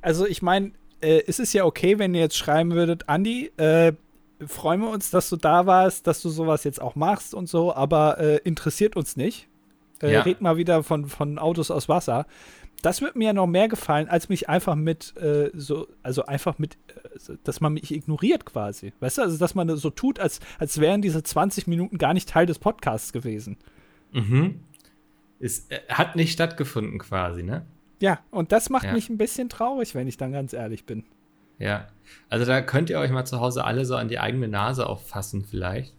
Also 0.01 0.25
ich 0.25 0.41
meine, 0.41 0.71
äh, 1.01 1.23
es 1.27 1.39
ist 1.39 1.53
ja 1.53 1.65
okay, 1.65 1.99
wenn 1.99 2.13
ihr 2.13 2.21
jetzt 2.21 2.37
schreiben 2.37 2.71
würdet, 2.71 3.09
Andi, 3.09 3.51
äh, 3.57 3.93
freuen 4.45 4.81
wir 4.81 4.89
uns, 4.89 5.11
dass 5.11 5.29
du 5.29 5.35
da 5.35 5.65
warst, 5.65 6.07
dass 6.07 6.21
du 6.21 6.29
sowas 6.29 6.63
jetzt 6.63 6.81
auch 6.81 6.95
machst 6.95 7.33
und 7.33 7.49
so, 7.49 7.73
aber 7.73 8.19
äh, 8.19 8.37
interessiert 8.43 8.95
uns 8.95 9.17
nicht. 9.17 9.47
Äh, 10.01 10.13
ja. 10.13 10.21
Red 10.21 10.41
mal 10.41 10.57
wieder 10.57 10.83
von, 10.83 11.07
von 11.07 11.37
Autos 11.37 11.71
aus 11.71 11.89
Wasser 11.89 12.25
das 12.81 13.01
wird 13.01 13.15
mir 13.15 13.25
ja 13.25 13.33
noch 13.33 13.47
mehr 13.47 13.67
gefallen, 13.67 14.07
als 14.07 14.29
mich 14.29 14.49
einfach 14.49 14.75
mit 14.75 15.15
äh, 15.17 15.49
so, 15.53 15.87
also 16.03 16.25
einfach 16.25 16.57
mit, 16.59 16.75
äh, 17.27 17.35
dass 17.43 17.61
man 17.61 17.73
mich 17.73 17.91
ignoriert 17.91 18.45
quasi. 18.45 18.93
Weißt 18.99 19.17
du, 19.17 19.21
also 19.23 19.37
dass 19.37 19.55
man 19.55 19.75
so 19.77 19.89
tut, 19.89 20.19
als, 20.19 20.39
als 20.59 20.79
wären 20.79 21.01
diese 21.01 21.23
20 21.23 21.67
Minuten 21.67 21.97
gar 21.97 22.13
nicht 22.13 22.29
Teil 22.29 22.45
des 22.45 22.59
Podcasts 22.59 23.13
gewesen. 23.13 23.57
Mhm. 24.13 24.61
es 25.39 25.69
äh, 25.69 25.79
hat 25.89 26.15
nicht 26.15 26.33
stattgefunden 26.33 26.99
quasi, 26.99 27.43
ne? 27.43 27.65
Ja, 28.01 28.19
und 28.31 28.51
das 28.51 28.69
macht 28.69 28.85
Ja. 28.85 28.93
mich 28.93 29.09
ein 29.09 29.17
bisschen 29.17 29.47
traurig, 29.47 29.95
wenn 29.95 30.07
ich 30.07 30.17
dann 30.17 30.31
ganz 30.31 30.53
ehrlich 30.53 30.85
bin. 30.85 31.05
Ja. 31.59 31.87
Also 32.29 32.45
da 32.45 32.61
könnt 32.61 32.89
ihr 32.89 32.99
euch 32.99 33.11
mal 33.11 33.25
zu 33.25 33.39
Hause 33.39 33.63
alle 33.63 33.85
so 33.85 33.95
an 33.95 34.07
die 34.07 34.19
eigene 34.19 34.47
Nase 34.47 34.87
auffassen 34.87 35.45
vielleicht. 35.45 35.93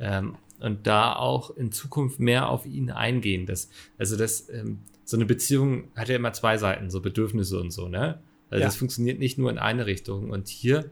Ähm, 0.00 0.36
und 0.60 0.86
da 0.86 1.14
auch 1.14 1.50
in 1.56 1.70
Zukunft 1.72 2.18
mehr 2.18 2.48
auf 2.48 2.64
ihn 2.64 2.90
eingehen. 2.90 3.44
Das, 3.46 3.68
also 3.98 4.16
das, 4.16 4.48
ähm, 4.48 4.80
so 5.06 5.16
eine 5.16 5.24
Beziehung 5.24 5.84
hat 5.96 6.08
ja 6.10 6.16
immer 6.16 6.32
zwei 6.34 6.58
Seiten, 6.58 6.90
so 6.90 7.00
Bedürfnisse 7.00 7.58
und 7.60 7.70
so, 7.70 7.88
ne? 7.88 8.18
Also 8.50 8.60
Ja. 8.60 8.66
das 8.66 8.76
funktioniert 8.76 9.18
nicht 9.18 9.38
nur 9.38 9.50
in 9.50 9.58
eine 9.58 9.86
Richtung. 9.86 10.30
Und 10.30 10.48
hier 10.48 10.90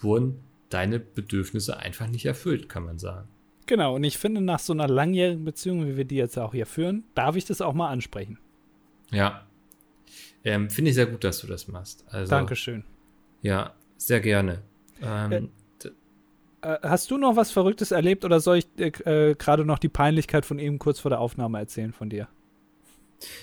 wurden 0.00 0.38
deine 0.70 0.98
Bedürfnisse 1.00 1.76
einfach 1.76 2.06
nicht 2.08 2.24
erfüllt, 2.26 2.68
kann 2.68 2.84
man 2.84 2.98
sagen. 2.98 3.28
Genau, 3.66 3.96
und 3.96 4.04
ich 4.04 4.16
finde, 4.18 4.40
nach 4.40 4.60
so 4.60 4.72
einer 4.72 4.86
langjährigen 4.88 5.44
Beziehung, 5.44 5.86
wie 5.86 5.96
wir 5.96 6.04
die 6.04 6.14
jetzt 6.16 6.38
auch 6.38 6.52
hier 6.52 6.66
führen, 6.66 7.02
darf 7.14 7.34
ich 7.36 7.44
das 7.44 7.60
auch 7.60 7.74
mal 7.74 7.88
ansprechen. 7.90 8.38
Ja. 9.10 9.44
Ähm, 10.44 10.70
Finde 10.70 10.90
ich 10.90 10.94
sehr 10.94 11.06
gut, 11.06 11.24
dass 11.24 11.40
du 11.40 11.48
das 11.48 11.66
machst. 11.68 12.04
Also, 12.08 12.30
Dankeschön. 12.30 12.84
Ja, 13.42 13.74
sehr 13.96 14.20
gerne. 14.20 14.62
Ähm, 15.02 15.50
d- 15.82 15.90
Äh, 16.62 16.78
hast 16.82 17.10
du 17.10 17.18
noch 17.18 17.34
was 17.36 17.50
Verrücktes 17.50 17.90
erlebt 17.90 18.24
oder 18.24 18.38
soll 18.40 18.58
ich 18.58 18.66
äh, 18.78 19.30
äh, 19.30 19.34
gerade 19.34 19.64
noch 19.64 19.78
die 19.80 19.88
Peinlichkeit 19.88 20.46
von 20.46 20.58
eben 20.60 20.78
kurz 20.78 21.00
vor 21.00 21.10
der 21.10 21.20
Aufnahme 21.20 21.58
erzählen 21.58 21.92
von 21.92 22.08
dir? 22.08 22.28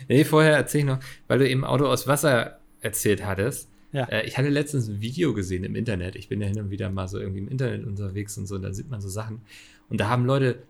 Nee, 0.07 0.23
vorher 0.23 0.55
erzähl 0.55 0.81
ich 0.81 0.85
noch, 0.85 0.99
weil 1.27 1.39
du 1.39 1.49
eben 1.49 1.65
Auto 1.65 1.85
aus 1.85 2.07
Wasser 2.07 2.59
erzählt 2.81 3.25
hattest. 3.25 3.69
Ja. 3.91 4.05
Äh, 4.05 4.25
ich 4.25 4.37
hatte 4.37 4.49
letztens 4.49 4.87
ein 4.87 5.01
Video 5.01 5.33
gesehen 5.33 5.63
im 5.63 5.75
Internet. 5.75 6.15
Ich 6.15 6.27
bin 6.27 6.41
ja 6.41 6.47
hin 6.47 6.59
und 6.59 6.69
wieder 6.71 6.89
mal 6.89 7.07
so 7.07 7.19
irgendwie 7.19 7.39
im 7.41 7.47
Internet 7.47 7.85
unterwegs 7.85 8.37
und 8.37 8.47
so, 8.47 8.57
da 8.57 8.73
sieht 8.73 8.89
man 8.89 9.01
so 9.01 9.09
Sachen. 9.09 9.41
Und 9.89 9.99
da 9.99 10.09
haben 10.09 10.25
Leute 10.25 10.63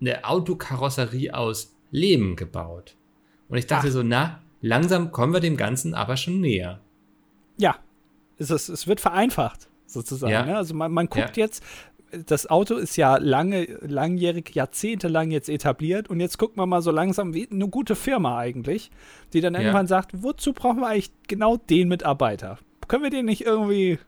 eine 0.00 0.24
Autokarosserie 0.24 1.34
aus 1.34 1.74
Lehm 1.90 2.36
gebaut. 2.36 2.96
Und 3.48 3.58
ich 3.58 3.66
dachte 3.66 3.88
Ach. 3.88 3.92
so, 3.92 4.02
na, 4.02 4.40
langsam 4.62 5.12
kommen 5.12 5.32
wir 5.32 5.40
dem 5.40 5.56
Ganzen 5.56 5.94
aber 5.94 6.16
schon 6.16 6.40
näher. 6.40 6.80
Ja, 7.58 7.76
es, 8.38 8.50
ist, 8.50 8.68
es 8.68 8.86
wird 8.86 9.00
vereinfacht, 9.00 9.68
sozusagen. 9.86 10.32
Ja. 10.32 10.46
Ne? 10.46 10.56
Also 10.56 10.74
man, 10.74 10.90
man 10.92 11.08
guckt 11.08 11.36
jetzt, 11.36 11.62
das 12.26 12.48
Auto 12.48 12.74
ist 12.76 12.96
ja 12.96 13.16
lange, 13.16 13.64
langjährig, 13.82 14.54
jahrzehntelang 14.54 15.30
jetzt 15.30 15.48
etabliert 15.48 16.08
und 16.08 16.20
jetzt 16.20 16.38
guckt 16.38 16.56
man 16.56 16.68
mal 16.68 16.82
so 16.82 16.90
langsam, 16.90 17.34
wie 17.34 17.48
eine 17.50 17.68
gute 17.68 17.94
Firma 17.96 18.38
eigentlich, 18.38 18.90
die 19.32 19.40
dann 19.40 19.54
Ja. 19.54 19.60
irgendwann 19.60 19.86
sagt, 19.86 20.10
wozu 20.22 20.52
brauchen 20.52 20.80
wir 20.80 20.88
eigentlich 20.88 21.12
genau 21.28 21.56
den 21.56 21.88
Mitarbeiter? 21.88 22.58
Können 22.88 23.02
wir 23.04 23.10
den 23.10 23.26
nicht 23.26 23.42
irgendwie, 23.42 23.98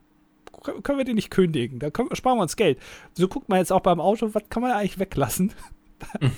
können 0.82 0.98
wir 0.98 1.04
den 1.04 1.14
nicht 1.16 1.30
kündigen? 1.30 1.78
Da 1.78 1.90
können, 1.90 2.14
sparen 2.14 2.38
wir 2.38 2.42
uns 2.42 2.56
Geld. 2.56 2.78
So 3.14 3.28
guckt 3.28 3.48
man 3.48 3.58
jetzt 3.58 3.72
auch 3.72 3.80
beim 3.80 4.00
Auto, 4.00 4.30
was 4.32 4.42
kann 4.50 4.62
man 4.62 4.72
eigentlich 4.72 4.98
weglassen? 4.98 5.52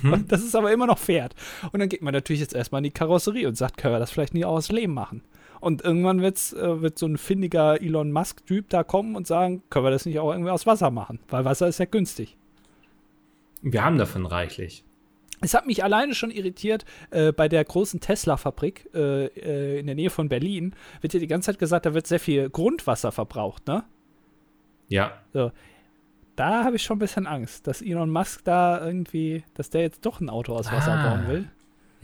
Mhm. 0.02 0.24
Das 0.28 0.42
ist 0.44 0.54
aber 0.54 0.72
immer 0.72 0.86
noch 0.86 0.98
fährt. 0.98 1.34
Und 1.72 1.80
dann 1.80 1.88
geht 1.88 2.02
man 2.02 2.12
natürlich 2.12 2.40
jetzt 2.40 2.54
erstmal 2.54 2.80
in 2.80 2.84
die 2.84 2.90
Karosserie 2.90 3.48
und 3.48 3.56
sagt, 3.56 3.78
können 3.78 3.94
wir 3.94 3.98
das 3.98 4.10
vielleicht 4.10 4.34
nicht 4.34 4.44
auch 4.44 4.56
aus 4.56 4.70
Lehm 4.70 4.92
machen? 4.92 5.22
Und 5.64 5.82
irgendwann 5.82 6.20
wird's, 6.20 6.52
äh, 6.52 6.82
wird 6.82 6.98
so 6.98 7.06
ein 7.06 7.16
findiger 7.16 7.80
Elon 7.80 8.12
Musk-Typ 8.12 8.68
da 8.68 8.84
kommen 8.84 9.16
und 9.16 9.26
sagen, 9.26 9.62
können 9.70 9.86
wir 9.86 9.90
das 9.90 10.04
nicht 10.04 10.18
auch 10.18 10.30
irgendwie 10.30 10.50
aus 10.50 10.66
Wasser 10.66 10.90
machen? 10.90 11.20
Weil 11.30 11.46
Wasser 11.46 11.66
ist 11.68 11.78
ja 11.78 11.86
günstig. 11.86 12.36
Wir 13.62 13.82
haben 13.82 13.96
davon 13.96 14.26
reichlich. 14.26 14.84
Es 15.40 15.54
hat 15.54 15.66
mich 15.66 15.82
alleine 15.82 16.14
schon 16.14 16.30
irritiert, 16.30 16.84
äh, 17.10 17.32
bei 17.32 17.48
der 17.48 17.64
großen 17.64 17.98
Tesla-Fabrik 18.00 18.90
äh, 18.94 19.24
äh, 19.26 19.78
in 19.80 19.86
der 19.86 19.94
Nähe 19.94 20.10
von 20.10 20.28
Berlin 20.28 20.74
wird 21.00 21.14
ja 21.14 21.20
die 21.20 21.26
ganze 21.26 21.46
Zeit 21.46 21.58
gesagt, 21.58 21.86
da 21.86 21.94
wird 21.94 22.06
sehr 22.06 22.20
viel 22.20 22.50
Grundwasser 22.50 23.10
verbraucht, 23.10 23.66
ne? 23.66 23.84
Ja. 24.88 25.12
Da 26.36 26.64
habe 26.64 26.76
ich 26.76 26.82
schon 26.82 26.96
ein 26.96 27.00
bisschen 27.00 27.26
Angst, 27.26 27.66
dass 27.66 27.80
Elon 27.80 28.10
Musk 28.10 28.44
da 28.44 28.84
irgendwie, 28.84 29.44
dass 29.54 29.70
der 29.70 29.80
jetzt 29.80 30.04
doch 30.04 30.20
ein 30.20 30.28
Auto 30.28 30.54
aus 30.54 30.70
Wasser 30.70 30.92
Ah. 30.92 31.08
bauen 31.08 31.28
will. 31.28 31.48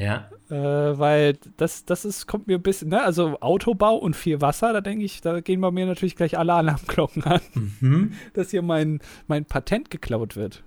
Ja. 0.01 0.30
Äh, 0.48 0.98
weil 0.98 1.36
das, 1.59 1.84
das 1.84 2.05
ist, 2.07 2.26
kommt 2.26 2.46
mir 2.46 2.57
ein 2.57 2.62
bisschen, 2.62 2.88
ne? 2.88 3.03
Also 3.03 3.38
Autobau 3.40 3.96
und 3.96 4.16
viel 4.16 4.40
Wasser, 4.40 4.72
da 4.72 4.80
denke 4.80 5.05
ich, 5.05 5.20
da 5.20 5.40
gehen 5.40 5.61
bei 5.61 5.70
mir 5.70 5.84
natürlich 5.84 6.16
gleich 6.16 6.38
alle 6.38 6.55
Alarmglocken 6.55 7.22
an, 7.24 7.40
Mhm. 7.80 8.12
dass 8.32 8.51
hier 8.51 8.62
mein, 8.62 9.01
mein 9.28 9.44
Patent 9.44 9.90
geklaut 9.90 10.36
wird. 10.36 10.64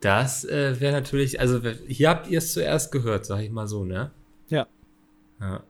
Das 0.00 0.44
äh, 0.44 0.78
wäre 0.80 0.92
natürlich, 0.92 1.40
also 1.40 1.60
hier 1.88 2.10
habt 2.10 2.28
ihr 2.28 2.38
es 2.38 2.52
zuerst 2.52 2.92
gehört, 2.92 3.24
sag 3.24 3.40
ich 3.40 3.50
mal 3.50 3.66
so, 3.66 3.84
ne? 3.86 4.10
Ja. 4.48 4.66
Ja, 5.40 5.62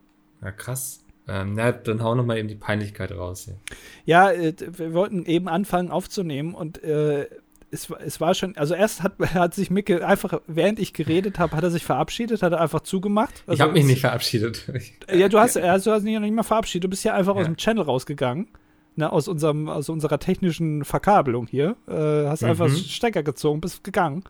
ja 0.43 0.51
krass. 0.51 1.05
Ähm, 1.29 1.55
na, 1.55 1.71
dann 1.71 2.03
hau 2.03 2.17
noch 2.17 2.27
mal 2.27 2.37
eben 2.37 2.49
die 2.49 2.57
Peinlichkeit 2.57 3.13
raus 3.13 3.45
hier. 3.45 3.57
Ja, 4.05 4.31
äh, 4.33 4.55
wir 4.59 4.93
wollten 4.93 5.25
eben 5.25 5.49
anfangen 5.49 5.91
aufzunehmen 5.91 6.53
und 6.53 6.83
äh, 6.83 7.29
es, 7.75 7.89
es 8.05 8.21
war 8.21 8.35
schon, 8.35 8.57
also 8.57 8.75
erst 8.75 9.03
hat, 9.03 9.15
hat 9.35 9.55
sich 9.55 9.71
Micke 9.71 10.07
einfach, 10.07 10.41
während 10.47 10.79
ich 10.79 10.93
geredet 10.95 11.39
habe, 11.39 11.57
hat 11.57 11.63
er 11.65 11.71
sich 11.71 11.85
verabschiedet, 11.85 12.43
hat 12.43 12.53
er 12.53 12.61
einfach 12.61 12.81
zugemacht. 12.81 13.43
Also 13.47 13.55
ich 13.57 13.61
habe 13.61 13.73
mich 13.73 13.85
nicht 13.85 14.01
verabschiedet. 14.01 14.71
Ja, 15.15 15.29
du 15.29 15.39
hast, 15.39 15.57
also 15.59 15.91
du 15.91 15.95
hast 15.97 16.05
dich 16.07 16.15
noch 16.15 16.21
nicht 16.21 16.35
mal 16.35 16.43
verabschiedet, 16.43 16.85
du 16.85 16.89
bist 16.89 17.05
ja 17.05 17.15
einfach 17.15 17.35
aus 17.35 17.43
Ja. 17.43 17.49
dem 17.53 17.57
Channel 17.57 17.83
rausgegangen. 17.85 18.49
Ne, 18.97 19.11
aus, 19.13 19.27
unserem, 19.27 19.69
aus 19.69 19.89
unserer 19.89 20.21
technischen 20.21 20.85
Verkabelung 20.85 21.49
hier. 21.49 21.75
Äh, 21.89 22.29
hast 22.29 22.43
Mhm. 22.43 22.51
einfach 22.51 22.69
Stecker 22.71 23.25
gezogen, 23.25 23.61
bist 23.61 23.83
gegangen. 23.83 24.23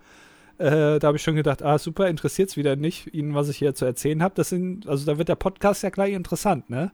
Äh, 0.57 0.99
da 1.01 1.09
habe 1.09 1.17
ich 1.19 1.23
schon 1.23 1.35
gedacht, 1.35 1.63
ah, 1.63 1.77
super, 1.79 2.09
interessiert 2.09 2.49
es 2.49 2.57
wieder 2.57 2.75
nicht, 2.75 3.13
Ihnen, 3.13 3.35
was 3.35 3.51
ich 3.51 3.59
hier 3.59 3.75
zu 3.75 3.85
erzählen 3.85 4.23
habe. 4.23 4.35
Das 4.37 4.49
sind, 4.49 4.87
also 4.89 5.05
da 5.05 5.19
wird 5.19 5.29
der 5.29 5.35
Podcast 5.35 5.83
ja 5.83 5.91
gleich 5.91 6.15
interessant, 6.15 6.71
ne? 6.71 6.93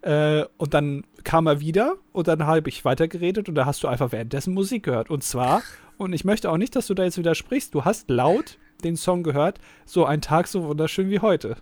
Äh, 0.00 0.46
und 0.56 0.74
dann 0.74 1.04
kam 1.22 1.46
er 1.46 1.60
wieder 1.60 1.94
und 2.10 2.26
dann 2.26 2.44
habe 2.44 2.68
ich 2.68 2.84
weitergeredet 2.84 3.48
und 3.48 3.54
da 3.54 3.66
hast 3.66 3.84
du 3.84 3.88
einfach 3.88 4.10
währenddessen 4.10 4.52
Musik 4.52 4.82
gehört. 4.84 5.08
Und 5.10 5.22
zwar, 5.22 5.62
und 6.02 6.12
ich 6.12 6.24
möchte 6.24 6.50
auch 6.50 6.56
nicht, 6.58 6.76
dass 6.76 6.86
du 6.86 6.94
da 6.94 7.04
jetzt 7.04 7.18
widersprichst, 7.18 7.74
du 7.74 7.84
hast 7.84 8.10
laut 8.10 8.58
den 8.84 8.96
Song 8.96 9.22
gehört, 9.22 9.58
so 9.84 10.04
ein 10.04 10.20
Tag 10.20 10.48
so 10.48 10.64
wunderschön 10.64 11.08
wie 11.10 11.20
heute. 11.20 11.56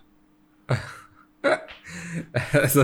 also, 2.53 2.81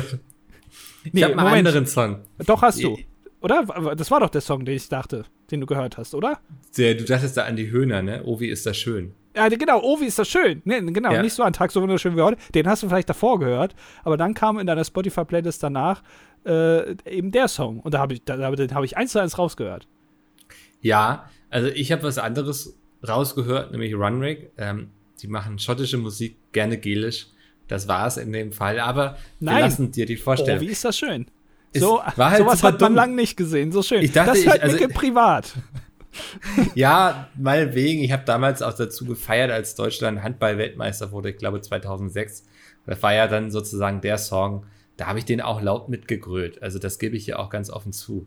ich 1.04 1.14
Nee, 1.14 1.24
habe 1.24 1.34
einen 1.34 1.44
Moment. 1.44 1.68
anderen 1.68 1.86
Song. 1.86 2.20
Doch 2.46 2.62
hast 2.62 2.82
du. 2.84 2.98
Oder? 3.42 3.64
Das 3.96 4.10
war 4.12 4.20
doch 4.20 4.30
der 4.30 4.42
Song, 4.42 4.66
den 4.66 4.76
ich 4.76 4.90
dachte, 4.90 5.26
den 5.52 5.62
du 5.62 5.68
gehört 5.68 5.98
hast, 5.98 6.14
oder? 6.16 6.40
Der, 6.78 6.96
du 6.96 7.04
dachtest 7.06 7.38
da 7.38 7.44
an 7.46 7.56
die 7.56 7.70
Höhner, 7.70 8.02
ne? 8.02 8.24
Oh, 8.26 8.40
wie 8.40 8.48
ist 8.50 8.66
das 8.66 8.78
schön. 8.78 9.14
Ja, 9.36 9.48
genau. 9.50 9.80
Oh, 9.84 10.00
wie 10.02 10.06
ist 10.06 10.18
das 10.18 10.28
schön. 10.28 10.62
Nee, 10.66 10.82
genau, 10.82 11.14
Ja. 11.14 11.22
nicht 11.22 11.34
so 11.34 11.44
ein 11.44 11.54
Tag 11.54 11.72
so 11.72 11.82
wunderschön 11.82 12.16
wie 12.18 12.22
heute. 12.22 12.38
Den 12.56 12.68
hast 12.68 12.82
du 12.84 12.90
vielleicht 12.90 13.10
davor 13.10 13.40
gehört, 13.40 13.76
aber 14.04 14.18
dann 14.18 14.34
kam 14.34 14.58
in 14.58 14.66
deiner 14.66 14.84
Spotify-Playlist 14.84 15.62
danach 15.62 16.02
äh, 16.46 16.96
eben 17.06 17.32
der 17.32 17.48
Song. 17.48 17.80
Und 17.80 17.94
da 17.94 18.00
habe 18.00 18.16
ich, 18.16 18.24
da- 18.24 18.36
den 18.52 18.74
habe 18.74 18.86
ich 18.86 18.98
eins 18.98 19.12
zu 19.12 19.20
eins 19.20 19.38
rausgehört. 19.38 19.88
Ja, 20.82 21.30
also 21.50 21.68
ich 21.70 21.92
habe 21.92 22.04
was 22.04 22.18
anderes 22.18 22.78
rausgehört, 23.08 23.72
nämlich 23.72 23.94
Runrig. 23.96 24.52
Ähm, 24.58 24.90
die 25.22 25.28
machen 25.28 25.60
schottische 25.60 25.98
Musik, 25.98 26.38
gerne 26.52 26.78
gelisch. 26.78 27.28
Das 27.68 27.88
war 27.88 28.08
es 28.08 28.18
in 28.18 28.32
dem 28.32 28.52
Fall, 28.52 28.80
aber 28.80 29.18
Nein. 29.40 29.56
wir 29.58 29.62
lassen 29.64 29.92
dir 29.92 30.06
die 30.06 30.18
Oh, 30.18 30.22
vorstellen. 30.22 30.62
wie 30.62 30.68
ist 30.68 30.86
das 30.86 30.98
schön. 30.98 31.26
Es 31.74 31.82
So, 31.82 32.02
war 32.16 32.30
halt 32.32 32.40
sowas 32.40 32.64
hat 32.64 32.80
man 32.80 32.96
lang 32.96 33.14
nicht 33.16 33.36
gesehen. 33.36 33.72
So 33.72 33.84
schön. 33.84 34.02
Ich 34.02 34.14
dachte, 34.14 34.32
das 34.32 34.40
ich- 34.40 34.46
hört 34.48 34.62
also- 34.62 34.78
Micke 34.78 34.94
privat. 34.94 35.54
Ja, 36.76 37.30
meinetwegen. 37.38 38.02
Ich 38.04 38.12
habe 38.12 38.24
damals 38.26 38.62
auch 38.64 38.74
dazu 38.74 39.06
gefeiert, 39.06 39.52
als 39.52 39.76
Deutschland 39.76 40.24
Handball-Weltmeister 40.24 41.12
wurde, 41.12 41.30
ich 41.30 41.38
glaube 41.38 41.62
2006. 41.62 42.44
Das 42.86 43.04
war 43.04 43.14
ja 43.14 43.28
dann 43.28 43.52
sozusagen 43.52 44.02
der 44.02 44.18
Song. 44.18 44.66
Da 44.96 45.06
habe 45.08 45.20
ich 45.20 45.26
den 45.26 45.42
auch 45.42 45.62
laut 45.62 45.90
mitgegrölt. 45.90 46.62
Also 46.64 46.80
das 46.80 46.98
gebe 46.98 47.16
ich 47.16 47.28
ja 47.28 47.38
auch 47.38 47.50
ganz 47.50 47.70
offen 47.70 47.92
zu. 47.94 48.26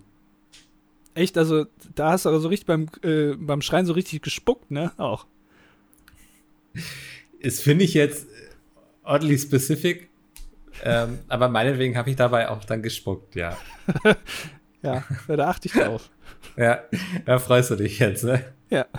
Echt, 1.14 1.36
also 1.36 1.66
da 1.94 2.12
hast 2.12 2.24
du 2.24 2.28
aber 2.28 2.40
so 2.40 2.48
richtig 2.48 2.66
beim, 2.66 2.88
äh, 3.02 3.34
beim 3.34 3.62
Schreien 3.62 3.86
so 3.86 3.92
richtig 3.92 4.22
gespuckt, 4.22 4.70
ne? 4.70 4.92
Auch. 4.96 5.26
Das 7.42 7.60
finde 7.60 7.84
ich 7.84 7.94
jetzt 7.94 8.26
oddly 9.04 9.38
specific. 9.38 10.08
ähm, 10.84 11.18
aber 11.28 11.48
meinetwegen 11.48 11.96
habe 11.96 12.10
ich 12.10 12.16
dabei 12.16 12.48
auch 12.48 12.64
dann 12.64 12.82
gespuckt, 12.82 13.34
ja. 13.34 13.56
Ja, 14.82 15.04
ja, 15.28 15.36
da 15.36 15.48
achte 15.48 15.68
ich 15.68 15.74
drauf. 15.74 16.10
Ja, 16.56 16.80
da 17.26 17.38
freust 17.38 17.70
du 17.70 17.76
dich 17.76 17.98
jetzt, 17.98 18.24
ne? 18.24 18.44
Ja. 18.70 18.86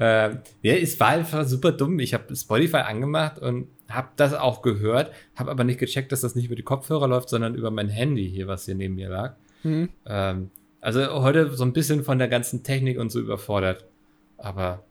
Ähm, 0.00 0.38
ja, 0.62 0.74
es 0.74 0.98
war 0.98 1.08
einfach 1.08 1.46
super 1.46 1.70
dumm. 1.70 2.00
Ich 2.00 2.14
habe 2.14 2.34
Spotify 2.34 2.78
angemacht 2.78 3.38
und 3.38 3.68
habe 3.88 4.08
das 4.16 4.32
auch 4.34 4.60
gehört, 4.60 5.12
habe 5.36 5.50
aber 5.52 5.62
nicht 5.62 5.78
gecheckt, 5.78 6.10
dass 6.10 6.22
das 6.22 6.34
nicht 6.34 6.46
über 6.46 6.56
die 6.56 6.64
Kopfhörer 6.64 7.06
läuft, 7.06 7.28
sondern 7.28 7.54
über 7.54 7.70
mein 7.70 7.88
Handy 7.90 8.28
hier, 8.28 8.48
was 8.48 8.64
hier 8.64 8.74
neben 8.74 8.96
mir 8.96 9.08
lag. 9.08 9.36
Mhm. 9.62 9.90
Ähm, 10.06 10.50
also 10.80 11.22
heute 11.22 11.54
so 11.54 11.64
ein 11.64 11.72
bisschen 11.72 12.04
von 12.04 12.18
der 12.18 12.28
ganzen 12.28 12.62
Technik 12.62 12.98
und 12.98 13.10
so 13.10 13.20
überfordert. 13.20 13.84
Aber 14.38 14.82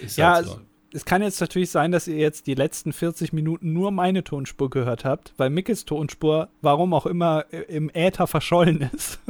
ist 0.00 0.16
Ja, 0.16 0.34
halt 0.34 0.46
so. 0.46 0.60
es 0.92 1.04
kann 1.04 1.22
jetzt 1.22 1.40
natürlich 1.40 1.70
sein, 1.70 1.90
dass 1.92 2.06
ihr 2.06 2.16
jetzt 2.16 2.46
die 2.46 2.54
letzten 2.54 2.92
40 2.92 3.32
Minuten 3.32 3.72
nur 3.72 3.90
meine 3.90 4.24
Tonspur 4.24 4.68
gehört 4.70 5.04
habt, 5.04 5.32
weil 5.38 5.50
Mickes 5.50 5.84
Tonspur, 5.86 6.48
warum 6.60 6.92
auch 6.94 7.06
immer, 7.06 7.46
im 7.68 7.90
Äther 7.94 8.26
verschollen 8.26 8.90
ist, 8.94 9.20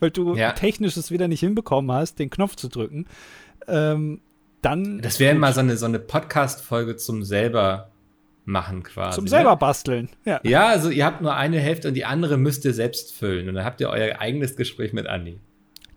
weil 0.00 0.10
du 0.10 0.34
Ja. 0.34 0.52
technisch 0.52 0.96
es 0.96 1.10
wieder 1.10 1.28
nicht 1.28 1.40
hinbekommen 1.40 1.92
hast, 1.92 2.18
den 2.18 2.30
Knopf 2.30 2.56
zu 2.56 2.68
drücken. 2.68 3.06
Ähm, 3.68 4.20
dann 4.62 5.00
Das 5.02 5.20
wäre 5.20 5.34
mal 5.36 5.52
so 5.52 5.60
eine, 5.60 5.76
so 5.76 5.86
eine 5.86 5.98
Podcast-Folge 5.98 6.96
zum 6.96 7.22
selber 7.22 7.90
machen 8.44 8.82
quasi. 8.82 9.16
zum 9.16 9.24
ne? 9.24 9.30
selber 9.30 9.56
basteln. 9.56 10.08
Ja. 10.24 10.40
Ja, 10.42 10.66
also 10.68 10.90
ihr 10.90 11.04
habt 11.04 11.22
nur 11.22 11.34
eine 11.34 11.58
Hälfte 11.58 11.88
und 11.88 11.94
die 11.94 12.04
andere 12.04 12.36
müsst 12.36 12.64
ihr 12.64 12.74
selbst 12.74 13.14
füllen. 13.14 13.48
Und 13.48 13.54
dann 13.54 13.64
habt 13.64 13.80
ihr 13.80 13.88
euer 13.88 14.20
eigenes 14.20 14.56
Gespräch 14.56 14.92
mit 14.92 15.06
Andi. 15.06 15.38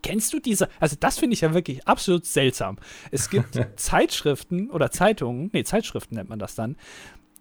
Kennst 0.02 0.32
du 0.32 0.38
diese? 0.38 0.68
Also, 0.80 0.96
das 0.98 1.18
finde 1.18 1.34
ich 1.34 1.40
ja 1.40 1.54
wirklich 1.54 1.86
absolut 1.86 2.24
seltsam. 2.24 2.78
Es 3.10 3.30
gibt 3.30 3.58
Zeitschriften 3.76 4.70
oder 4.70 4.90
Zeitungen, 4.90 5.50
nee, 5.52 5.64
Zeitschriften 5.64 6.14
nennt 6.14 6.28
man 6.28 6.38
das 6.38 6.54
dann. 6.54 6.76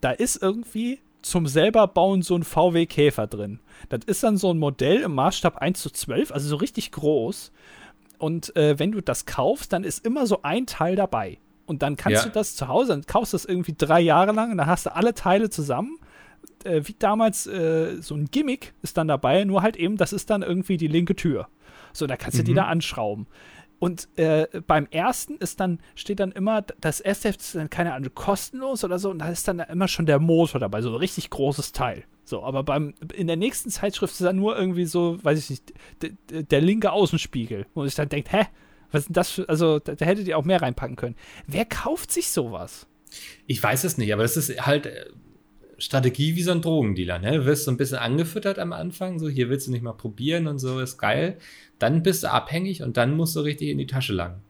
Da 0.02 0.12
ist 0.12 0.42
irgendwie 0.42 1.00
zum 1.22 1.48
selber 1.48 1.88
bauen 1.88 2.22
so 2.22 2.36
ein 2.36 2.44
VW 2.44 2.86
Käfer 2.86 3.28
drin. 3.28 3.60
Das 3.90 4.02
ist 4.06 4.24
dann 4.24 4.38
so 4.38 4.52
ein 4.52 4.58
Modell 4.58 5.02
im 5.02 5.14
Maßstab 5.14 5.58
1 5.58 5.82
zu 5.82 5.90
12, 5.90 6.32
also 6.32 6.48
so 6.48 6.56
richtig 6.56 6.92
groß. 6.92 7.52
Und 8.18 8.56
äh, 8.56 8.80
wenn 8.80 8.92
du 8.92 9.02
das 9.02 9.26
kaufst, 9.26 9.74
dann 9.74 9.84
ist 9.84 10.06
immer 10.06 10.26
so 10.26 10.42
ein 10.42 10.66
Teil 10.66 10.96
dabei. 10.96 11.38
Und 11.68 11.84
dann 11.84 11.98
kannst 11.98 12.24
ja. 12.24 12.24
du 12.24 12.30
das 12.32 12.56
zu 12.56 12.68
Hause, 12.70 12.94
dann 12.94 13.06
kaufst 13.06 13.34
du 13.34 13.36
das 13.36 13.46
irgendwie 13.46 13.76
drei 13.78 14.00
Jahre 14.00 14.32
lang 14.32 14.52
und 14.52 14.58
dann 14.58 14.68
hast 14.68 14.88
du 14.88 14.96
alle 14.96 15.14
Teile 15.14 15.50
zusammen. 15.50 16.00
Äh, 16.64 16.82
wie 16.86 16.96
damals 16.98 17.46
äh, 17.46 18.02
so 18.02 18.16
ein 18.16 18.32
Gimmick 18.32 18.74
ist 18.82 18.98
dann 18.98 19.10
dabei, 19.10 19.44
nur 19.44 19.62
halt 19.62 19.76
eben, 19.76 19.98
das 19.98 20.14
ist 20.14 20.30
dann 20.30 20.42
irgendwie 20.42 20.78
die 20.78 20.88
linke 20.88 21.16
Tür. 21.16 21.50
So, 21.94 22.08
da 22.08 22.16
kannst 22.16 22.40
du 22.40 22.44
die 22.44 22.52
mhm. 22.52 22.56
da 22.56 22.66
anschrauben. 22.68 23.28
Und 23.80 24.08
äh, 24.18 24.48
beim 24.66 24.88
ersten 24.90 25.36
ist 25.36 25.60
dann, 25.60 25.80
steht 25.94 26.20
dann 26.20 26.32
immer, 26.32 26.62
das 26.62 27.00
erste 27.00 27.30
ist 27.30 27.54
dann, 27.54 27.70
keine 27.70 27.94
Ahnung, 27.94 28.12
kostenlos 28.16 28.84
oder 28.84 28.98
so, 28.98 29.12
und 29.12 29.20
da 29.20 29.30
ist 29.30 29.48
dann 29.48 29.60
immer 29.60 29.88
schon 29.88 30.06
der 30.06 30.20
Motor 30.20 30.60
dabei, 30.60 30.82
so 30.82 30.90
ein 30.90 30.96
richtig 30.96 31.30
großes 31.30 31.74
Teil. 31.74 32.06
So, 32.24 32.44
aber 32.44 32.64
beim, 32.64 32.96
in 33.14 33.28
der 33.28 33.38
nächsten 33.38 33.70
Zeitschrift 33.70 34.14
ist 34.14 34.24
dann 34.24 34.38
nur 34.38 34.58
irgendwie 34.58 34.86
so, 34.86 35.24
weiß 35.24 35.38
ich 35.38 35.50
nicht, 35.50 35.74
der 36.32 36.62
linke 36.62 36.92
Außenspiegel, 36.92 37.68
wo 37.74 37.86
ich 37.86 37.94
dann 37.94 38.10
denke, 38.10 38.30
hä, 38.32 38.46
was 38.92 39.04
ist 39.04 39.10
das 39.16 39.30
für, 39.32 39.50
also 39.50 39.80
da, 39.80 39.96
da 39.96 40.06
hättet 40.06 40.28
ihr 40.28 40.38
auch 40.38 40.46
mehr 40.46 40.62
reinpacken 40.62 40.96
können. 40.96 41.16
Wer 41.46 41.66
kauft 41.66 42.12
sich 42.12 42.32
sowas? 42.32 42.88
Ich 43.46 43.62
weiß 43.62 43.84
es 43.84 43.98
nicht, 43.98 44.14
aber 44.14 44.24
das 44.24 44.38
ist 44.38 44.66
halt 44.66 44.86
äh, 44.86 45.06
Strategie 45.78 46.36
wie 46.36 46.44
so 46.44 46.52
ein 46.52 46.62
Drogendealer, 46.62 47.20
ne? 47.20 47.32
Du 47.38 47.46
wirst 47.46 47.66
so 47.66 47.72
ein 47.72 47.78
bisschen 47.78 48.00
angefüttert 48.00 48.60
am 48.60 48.74
Anfang, 48.74 49.20
so 49.20 49.30
hier 49.30 49.50
willst 49.50 49.68
du 49.68 49.72
nicht 49.72 49.84
mal 49.84 49.94
probieren 49.94 50.48
und 50.48 50.60
so, 50.60 50.80
ist 50.80 50.98
geil. 50.98 51.38
Dann 51.80 52.02
bist 52.04 52.24
du 52.24 52.32
abhängig 52.32 52.82
und 52.82 52.98
dann 52.98 53.16
musst 53.16 53.36
du 53.36 53.42
richtig 53.42 53.70
in 53.70 53.78
die 53.78 53.88
Tasche 53.88 54.14
langen. 54.14 54.42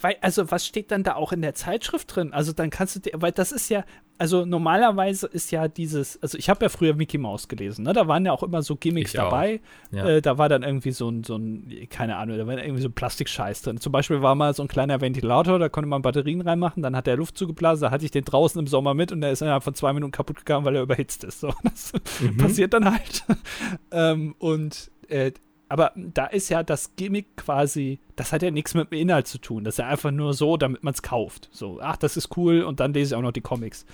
Weil, 0.00 0.16
also, 0.20 0.50
was 0.50 0.66
steht 0.66 0.90
dann 0.90 1.02
da 1.02 1.14
auch 1.14 1.32
in 1.32 1.42
der 1.42 1.54
Zeitschrift 1.54 2.14
drin? 2.14 2.32
Also, 2.32 2.52
dann 2.52 2.70
kannst 2.70 2.96
du 2.96 3.00
dir, 3.00 3.12
weil 3.14 3.32
das 3.32 3.52
ist 3.52 3.68
ja, 3.68 3.84
also 4.18 4.44
normalerweise 4.44 5.28
ist 5.28 5.52
ja 5.52 5.68
dieses, 5.68 6.20
also 6.20 6.36
ich 6.36 6.50
habe 6.50 6.64
ja 6.64 6.68
früher 6.68 6.94
Mickey 6.94 7.18
Mouse 7.18 7.46
gelesen, 7.46 7.84
ne? 7.84 7.92
Da 7.92 8.08
waren 8.08 8.26
ja 8.26 8.32
auch 8.32 8.42
immer 8.42 8.62
so 8.62 8.74
Gimmicks 8.74 9.14
ich 9.14 9.20
dabei. 9.20 9.60
Ja. 9.92 10.06
Äh, 10.06 10.22
da 10.22 10.38
war 10.38 10.48
dann 10.48 10.64
irgendwie 10.64 10.90
so 10.90 11.08
ein, 11.08 11.22
so 11.22 11.36
ein, 11.36 11.70
keine 11.88 12.16
Ahnung, 12.16 12.36
da 12.36 12.46
war 12.46 12.58
irgendwie 12.58 12.82
so 12.82 12.88
ein 12.88 12.92
Plastikscheiß 12.92 13.62
drin. 13.62 13.78
Zum 13.78 13.92
Beispiel 13.92 14.20
war 14.20 14.34
mal 14.34 14.54
so 14.54 14.62
ein 14.62 14.68
kleiner 14.68 15.00
Ventilator, 15.00 15.58
da 15.60 15.68
konnte 15.68 15.88
man 15.88 16.02
Batterien 16.02 16.40
reinmachen, 16.40 16.82
dann 16.82 16.96
hat 16.96 17.06
der 17.06 17.16
Luft 17.16 17.38
zugeblasen, 17.38 17.82
da 17.82 17.90
hatte 17.92 18.04
ich 18.04 18.10
den 18.10 18.24
draußen 18.24 18.58
im 18.58 18.66
Sommer 18.66 18.92
mit 18.92 19.12
und 19.12 19.20
der 19.20 19.30
ist 19.30 19.40
innerhalb 19.40 19.62
von 19.62 19.74
zwei 19.74 19.92
Minuten 19.92 20.12
kaputt 20.12 20.38
gegangen, 20.38 20.64
weil 20.64 20.74
er 20.74 20.82
überhitzt 20.82 21.22
ist. 21.22 21.40
So, 21.40 21.54
das 21.62 21.92
mhm. 22.20 22.36
passiert 22.38 22.74
dann 22.74 22.90
halt. 22.90 23.24
ähm, 23.92 24.34
und 24.38 24.90
äh, 25.08 25.30
aber 25.68 25.92
da 25.96 26.26
ist 26.26 26.48
ja 26.48 26.62
das 26.62 26.96
Gimmick 26.96 27.36
quasi, 27.36 28.00
das 28.16 28.32
hat 28.32 28.42
ja 28.42 28.50
nichts 28.50 28.74
mit 28.74 28.90
dem 28.90 28.98
Inhalt 28.98 29.26
zu 29.26 29.38
tun. 29.38 29.64
Das 29.64 29.74
ist 29.74 29.78
ja 29.78 29.88
einfach 29.88 30.10
nur 30.10 30.32
so, 30.32 30.56
damit 30.56 30.82
man 30.82 30.94
es 30.94 31.02
kauft. 31.02 31.48
So, 31.52 31.78
ach, 31.80 31.96
das 31.96 32.16
ist 32.16 32.36
cool 32.36 32.62
und 32.62 32.80
dann 32.80 32.94
lese 32.94 33.14
ich 33.14 33.18
auch 33.18 33.22
noch 33.22 33.32
die 33.32 33.42
Comics. 33.42 33.84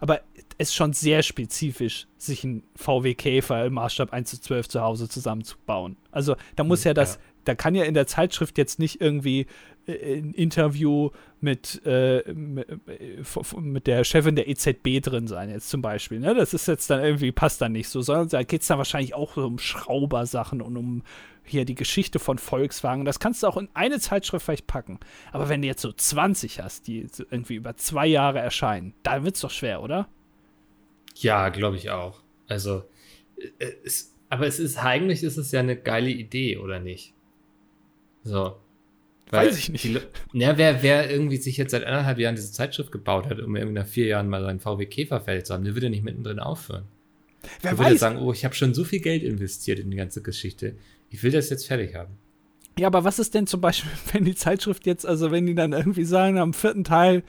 Aber 0.00 0.20
es 0.58 0.70
ist 0.70 0.74
schon 0.74 0.92
sehr 0.92 1.22
spezifisch, 1.22 2.08
sich 2.18 2.42
ein 2.44 2.64
VW 2.74 3.14
Käfer 3.14 3.64
im 3.64 3.74
Maßstab 3.74 4.12
1 4.12 4.30
zu 4.30 4.40
12 4.40 4.68
zu 4.68 4.80
Hause 4.80 5.08
zusammenzubauen. 5.08 5.96
Also 6.10 6.36
da 6.56 6.64
muss 6.64 6.84
ja 6.84 6.94
das. 6.94 7.18
Da 7.44 7.54
kann 7.54 7.74
ja 7.74 7.84
in 7.84 7.94
der 7.94 8.06
Zeitschrift 8.06 8.58
jetzt 8.58 8.78
nicht 8.78 9.00
irgendwie 9.00 9.46
äh, 9.86 10.18
ein 10.18 10.34
Interview 10.34 11.10
mit, 11.40 11.80
äh, 11.86 12.22
mit 12.32 13.86
der 13.86 14.04
Chefin 14.04 14.36
der 14.36 14.48
EZB 14.48 15.00
drin 15.02 15.26
sein, 15.26 15.50
jetzt 15.50 15.70
zum 15.70 15.82
Beispiel. 15.82 16.20
Ne? 16.20 16.34
Das 16.34 16.54
ist 16.54 16.68
jetzt 16.68 16.90
dann 16.90 17.02
irgendwie, 17.02 17.32
passt 17.32 17.60
dann 17.60 17.72
nicht 17.72 17.88
so, 17.88 18.02
sondern 18.02 18.28
da 18.28 18.42
geht 18.42 18.62
es 18.62 18.68
dann 18.68 18.78
wahrscheinlich 18.78 19.14
auch 19.14 19.36
um 19.36 19.58
Schraubersachen 19.58 20.60
und 20.60 20.76
um 20.76 21.02
hier 21.44 21.64
die 21.64 21.74
Geschichte 21.74 22.18
von 22.18 22.38
Volkswagen. 22.38 23.04
Das 23.04 23.18
kannst 23.18 23.42
du 23.42 23.46
auch 23.46 23.56
in 23.56 23.68
eine 23.74 23.98
Zeitschrift 23.98 24.44
vielleicht 24.44 24.66
packen. 24.66 25.00
Aber 25.32 25.48
wenn 25.48 25.62
du 25.62 25.68
jetzt 25.68 25.82
so 25.82 25.92
20 25.92 26.60
hast, 26.60 26.86
die 26.86 27.06
irgendwie 27.30 27.56
über 27.56 27.76
zwei 27.76 28.06
Jahre 28.06 28.38
erscheinen, 28.38 28.94
da 29.02 29.24
wird 29.24 29.34
es 29.34 29.40
doch 29.40 29.50
schwer, 29.50 29.82
oder? 29.82 30.08
Ja, 31.16 31.48
glaube 31.48 31.76
ich 31.76 31.90
auch. 31.90 32.22
Also, 32.48 32.84
äh, 33.58 33.72
es, 33.84 34.14
aber 34.28 34.46
es 34.46 34.58
ist 34.58 34.78
eigentlich 34.78 35.22
ist 35.22 35.36
es 35.36 35.50
ja 35.50 35.60
eine 35.60 35.76
geile 35.76 36.10
Idee, 36.10 36.58
oder 36.58 36.78
nicht? 36.78 37.14
So. 38.24 38.56
Weil 39.30 39.46
Weiß 39.46 39.58
ich 39.58 39.68
nicht. 39.68 39.84
Die, 39.84 39.98
ja, 40.32 40.58
wer, 40.58 40.82
wer 40.82 41.10
irgendwie 41.10 41.36
sich 41.36 41.56
jetzt 41.56 41.70
seit 41.70 41.84
anderthalb 41.84 42.18
Jahren 42.18 42.34
diese 42.34 42.50
Zeitschrift 42.52 42.90
gebaut 42.90 43.26
hat, 43.28 43.38
um 43.38 43.54
irgendwie 43.54 43.78
nach 43.78 43.86
vier 43.86 44.06
Jahren 44.06 44.28
mal 44.28 44.42
seinen 44.42 44.58
VW 44.58 44.86
Käferfeld 44.86 45.46
zu 45.46 45.54
haben, 45.54 45.64
der 45.64 45.74
würde 45.74 45.88
nicht 45.88 46.02
mittendrin 46.02 46.40
aufhören. 46.40 46.84
Wer 47.62 47.70
der 47.70 47.78
weiß. 47.78 47.86
würde 47.86 47.98
sagen, 47.98 48.18
oh, 48.18 48.32
ich 48.32 48.44
habe 48.44 48.54
schon 48.54 48.74
so 48.74 48.84
viel 48.84 49.00
Geld 49.00 49.22
investiert 49.22 49.78
in 49.78 49.90
die 49.90 49.96
ganze 49.96 50.20
Geschichte. 50.20 50.74
Ich 51.10 51.22
will 51.22 51.30
das 51.30 51.48
jetzt 51.48 51.66
fertig 51.66 51.94
haben. 51.94 52.14
Ja, 52.78 52.88
aber 52.88 53.04
was 53.04 53.18
ist 53.18 53.34
denn 53.34 53.46
zum 53.46 53.60
Beispiel, 53.60 53.90
wenn 54.12 54.24
die 54.24 54.34
Zeitschrift 54.34 54.86
jetzt, 54.86 55.06
also 55.06 55.30
wenn 55.30 55.46
die 55.46 55.54
dann 55.54 55.72
irgendwie 55.72 56.04
sagen, 56.04 56.38
am 56.38 56.52
vierten 56.52 56.84
Teil, 56.84 57.22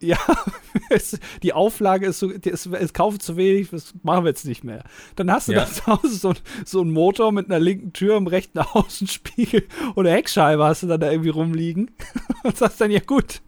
ja, 0.00 0.18
es, 0.90 1.18
die 1.42 1.52
Auflage 1.52 2.06
ist 2.06 2.18
so, 2.18 2.30
es, 2.30 2.66
es 2.66 2.92
kaufen 2.92 3.20
zu 3.20 3.36
wenig, 3.36 3.70
das 3.70 3.94
machen 4.02 4.24
wir 4.24 4.30
jetzt 4.30 4.44
nicht 4.44 4.64
mehr. 4.64 4.84
Dann 5.16 5.30
hast 5.30 5.48
du 5.48 5.52
ja. 5.52 5.60
da 5.60 5.66
zu 5.72 5.86
Hause 5.86 6.14
so, 6.14 6.34
so 6.64 6.80
einen 6.80 6.92
Motor 6.92 7.32
mit 7.32 7.46
einer 7.46 7.60
linken 7.60 7.92
Tür 7.92 8.16
im 8.16 8.26
rechten 8.26 8.58
Außenspiegel 8.72 9.66
oder 9.94 10.10
Heckscheibe 10.10 10.64
hast 10.64 10.82
du 10.82 10.86
dann 10.86 11.00
da 11.00 11.10
irgendwie 11.10 11.30
rumliegen 11.30 11.90
und 12.42 12.56
sagst 12.56 12.80
dann, 12.80 12.90
ja 12.90 13.00
gut, 13.00 13.40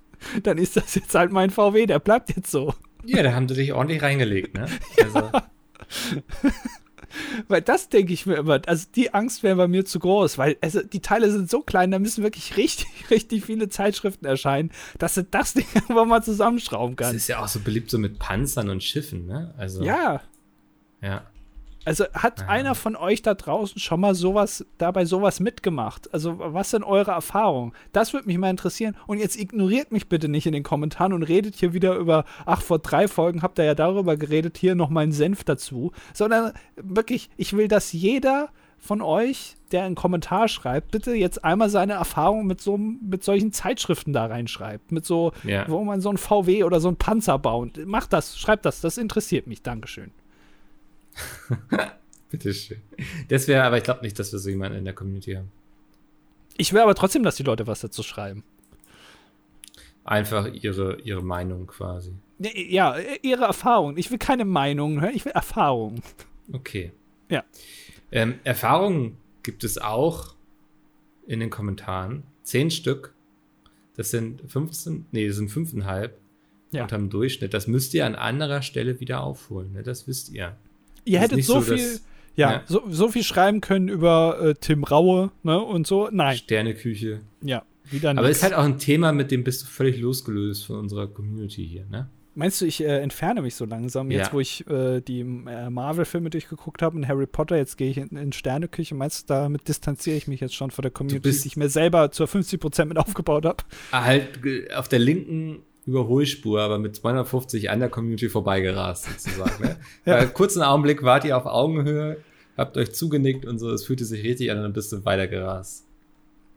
dann 0.42 0.58
ist 0.58 0.76
das 0.76 0.94
jetzt 0.94 1.14
halt 1.14 1.32
mein 1.32 1.50
VW, 1.50 1.86
der 1.86 1.98
bleibt 1.98 2.34
jetzt 2.34 2.50
so. 2.50 2.74
Ja, 3.04 3.22
da 3.22 3.32
haben 3.32 3.48
sie 3.48 3.54
dich 3.54 3.72
ordentlich 3.72 4.02
reingelegt, 4.02 4.54
ne? 4.54 4.66
Also. 5.02 5.30
Weil 7.48 7.62
das 7.62 7.88
denke 7.88 8.12
ich 8.12 8.26
mir 8.26 8.36
immer, 8.36 8.60
also 8.66 8.86
die 8.94 9.14
Angst 9.14 9.42
wäre 9.42 9.56
bei 9.56 9.68
mir 9.68 9.84
zu 9.84 9.98
groß, 9.98 10.38
weil 10.38 10.56
also 10.60 10.82
die 10.82 11.00
Teile 11.00 11.30
sind 11.30 11.50
so 11.50 11.60
klein, 11.60 11.90
da 11.90 11.98
müssen 11.98 12.22
wirklich 12.22 12.56
richtig, 12.56 12.88
richtig 13.10 13.44
viele 13.44 13.68
Zeitschriften 13.68 14.26
erscheinen, 14.26 14.70
dass 14.98 15.14
du 15.14 15.24
das 15.24 15.54
Ding 15.54 15.66
einfach 15.74 16.06
mal 16.06 16.22
zusammenschrauben 16.22 16.96
kannst. 16.96 17.14
Das 17.14 17.22
ist 17.22 17.28
ja 17.28 17.42
auch 17.42 17.48
so 17.48 17.60
beliebt 17.60 17.90
so 17.90 17.98
mit 17.98 18.18
Panzern 18.18 18.68
und 18.68 18.82
Schiffen, 18.82 19.26
ne? 19.26 19.54
Also. 19.56 19.82
Ja. 19.82 20.22
Ja. 21.02 21.24
Also 21.84 22.04
hat 22.12 22.40
ja. 22.40 22.48
einer 22.48 22.74
von 22.74 22.94
euch 22.94 23.22
da 23.22 23.34
draußen 23.34 23.80
schon 23.80 24.00
mal 24.00 24.14
sowas, 24.14 24.66
dabei 24.78 25.04
sowas 25.04 25.40
mitgemacht? 25.40 26.12
Also 26.12 26.36
was 26.38 26.70
sind 26.70 26.84
eure 26.84 27.12
Erfahrungen? 27.12 27.72
Das 27.92 28.12
würde 28.12 28.26
mich 28.26 28.38
mal 28.38 28.50
interessieren. 28.50 28.96
Und 29.06 29.18
jetzt 29.18 29.38
ignoriert 29.38 29.90
mich 29.90 30.08
bitte 30.08 30.28
nicht 30.28 30.46
in 30.46 30.52
den 30.52 30.62
Kommentaren 30.62 31.12
und 31.12 31.22
redet 31.22 31.56
hier 31.56 31.72
wieder 31.72 31.96
über, 31.96 32.24
ach, 32.44 32.62
vor 32.62 32.78
drei 32.78 33.08
Folgen 33.08 33.42
habt 33.42 33.58
ihr 33.58 33.64
ja 33.64 33.74
darüber 33.74 34.16
geredet, 34.16 34.58
hier 34.58 34.74
noch 34.74 34.90
meinen 34.90 35.12
Senf 35.12 35.44
dazu. 35.44 35.92
Sondern 36.12 36.52
wirklich, 36.76 37.30
ich 37.36 37.56
will, 37.56 37.68
dass 37.68 37.92
jeder 37.92 38.50
von 38.78 39.02
euch, 39.02 39.56
der 39.72 39.84
einen 39.84 39.94
Kommentar 39.94 40.48
schreibt, 40.48 40.90
bitte 40.90 41.12
jetzt 41.12 41.44
einmal 41.44 41.68
seine 41.68 41.92
Erfahrung 41.94 42.46
mit 42.46 42.60
so 42.60 42.78
mit 42.78 43.22
solchen 43.22 43.52
Zeitschriften 43.52 44.12
da 44.12 44.26
reinschreibt. 44.26 44.90
Mit 44.90 45.04
so, 45.04 45.32
ja. 45.44 45.68
wo 45.68 45.84
man 45.84 46.00
so 46.00 46.10
ein 46.10 46.16
VW 46.16 46.64
oder 46.64 46.80
so 46.80 46.88
ein 46.88 46.96
Panzer 46.96 47.38
baut. 47.38 47.78
Macht 47.86 48.12
das, 48.12 48.38
schreibt 48.38 48.64
das, 48.64 48.80
das 48.80 48.98
interessiert 48.98 49.46
mich. 49.46 49.62
Dankeschön. 49.62 50.10
Bitteschön. 52.30 52.80
Das 53.28 53.48
wäre, 53.48 53.64
aber 53.64 53.78
ich 53.78 53.84
glaube 53.84 54.02
nicht, 54.02 54.18
dass 54.18 54.32
wir 54.32 54.38
so 54.38 54.48
jemanden 54.50 54.78
in 54.78 54.84
der 54.84 54.94
Community 54.94 55.32
haben. 55.34 55.50
Ich 56.56 56.72
will 56.72 56.80
aber 56.80 56.94
trotzdem, 56.94 57.22
dass 57.22 57.36
die 57.36 57.42
Leute 57.42 57.66
was 57.66 57.80
dazu 57.80 58.02
schreiben. 58.02 58.44
Einfach 60.04 60.52
ihre, 60.52 61.00
ihre 61.00 61.22
Meinung 61.22 61.66
quasi. 61.66 62.12
Ja, 62.38 62.96
ihre 63.22 63.44
Erfahrung. 63.44 63.96
Ich 63.96 64.10
will 64.10 64.18
keine 64.18 64.44
Meinung, 64.44 65.02
ich 65.14 65.24
will 65.24 65.32
Erfahrung. 65.32 66.02
Okay. 66.52 66.92
Ja. 67.28 67.44
Ähm, 68.12 68.40
Erfahrungen 68.44 69.18
gibt 69.42 69.64
es 69.64 69.78
auch 69.78 70.34
in 71.26 71.40
den 71.40 71.50
Kommentaren. 71.50 72.24
Zehn 72.42 72.70
Stück. 72.70 73.14
Das 73.96 74.10
sind 74.10 74.42
15, 74.50 75.06
nee, 75.12 75.26
das 75.26 75.36
sind 75.36 75.48
fünfeinhalb 75.48 76.18
ja. 76.72 76.82
unterm 76.82 77.10
Durchschnitt. 77.10 77.54
Das 77.54 77.66
müsst 77.66 77.94
ihr 77.94 78.06
an 78.06 78.14
anderer 78.14 78.62
Stelle 78.62 79.00
wieder 79.00 79.22
aufholen. 79.22 79.72
Ne? 79.72 79.82
Das 79.82 80.06
wisst 80.06 80.30
ihr 80.30 80.56
ihr 81.04 81.20
hättet 81.20 81.44
so, 81.44 81.60
so 81.60 81.74
viel, 81.74 82.00
ja, 82.36 82.52
ja, 82.52 82.62
So, 82.66 82.82
so 82.88 83.08
viel 83.08 83.22
schreiben 83.22 83.60
können 83.60 83.88
über 83.88 84.40
äh, 84.40 84.54
Tim 84.54 84.84
Raue, 84.84 85.30
ne, 85.42 85.60
und 85.60 85.86
so. 85.86 86.08
Nein. 86.10 86.36
Sterneküche. 86.36 87.20
Ja, 87.42 87.62
wieder 87.90 88.10
Aber 88.10 88.28
es 88.28 88.38
ist 88.38 88.42
halt 88.42 88.54
auch 88.54 88.64
ein 88.64 88.78
Thema, 88.78 89.12
mit 89.12 89.30
dem 89.30 89.44
bist 89.44 89.62
du 89.62 89.66
völlig 89.66 89.98
losgelöst 89.98 90.66
von 90.66 90.76
unserer 90.76 91.06
Community 91.06 91.66
hier, 91.66 91.86
ne? 91.86 92.08
Meinst 92.36 92.60
du, 92.60 92.64
ich 92.64 92.80
äh, 92.82 93.00
entferne 93.00 93.42
mich 93.42 93.56
so 93.56 93.64
langsam, 93.64 94.10
jetzt 94.12 94.28
ja. 94.28 94.32
wo 94.32 94.40
ich 94.40 94.64
äh, 94.68 95.00
die 95.00 95.20
äh, 95.20 95.68
Marvel-Filme 95.68 96.30
durchgeguckt 96.30 96.80
habe 96.80 96.96
und 96.96 97.08
Harry 97.08 97.26
Potter, 97.26 97.56
jetzt 97.56 97.76
gehe 97.76 97.90
ich 97.90 97.98
in, 97.98 98.16
in 98.16 98.32
Sterneküche, 98.32 98.94
meinst 98.94 99.28
du, 99.28 99.34
damit 99.34 99.66
distanziere 99.66 100.16
ich 100.16 100.28
mich 100.28 100.40
jetzt 100.40 100.54
schon 100.54 100.70
von 100.70 100.82
der 100.82 100.92
Community, 100.92 101.28
die 101.28 101.46
ich 101.48 101.56
mir 101.56 101.68
selber 101.68 102.12
zur 102.12 102.28
50% 102.28 102.84
mit 102.84 102.98
aufgebaut 102.98 103.44
habe? 103.44 103.64
Halt 103.90 104.38
auf 104.74 104.88
der 104.88 105.00
linken 105.00 105.64
Überholspur, 105.86 106.60
aber 106.60 106.78
mit 106.78 106.96
250 106.96 107.70
an 107.70 107.80
der 107.80 107.88
Community 107.88 108.28
vorbeigerast, 108.28 109.04
sozusagen. 109.04 109.62
Ne? 109.62 109.76
ja. 110.04 110.16
Bei 110.16 110.26
kurzen 110.26 110.62
Augenblick 110.62 111.02
wart 111.02 111.24
ihr 111.24 111.36
auf 111.36 111.46
Augenhöhe, 111.46 112.18
habt 112.56 112.76
euch 112.76 112.92
zugenickt 112.92 113.46
und 113.46 113.58
so, 113.58 113.70
es 113.70 113.84
fühlte 113.84 114.04
sich 114.04 114.22
richtig 114.22 114.50
an 114.50 114.58
und 114.58 114.64
dann 114.64 114.72
bist 114.72 114.92
du 114.92 115.04
weitergerast. 115.04 115.86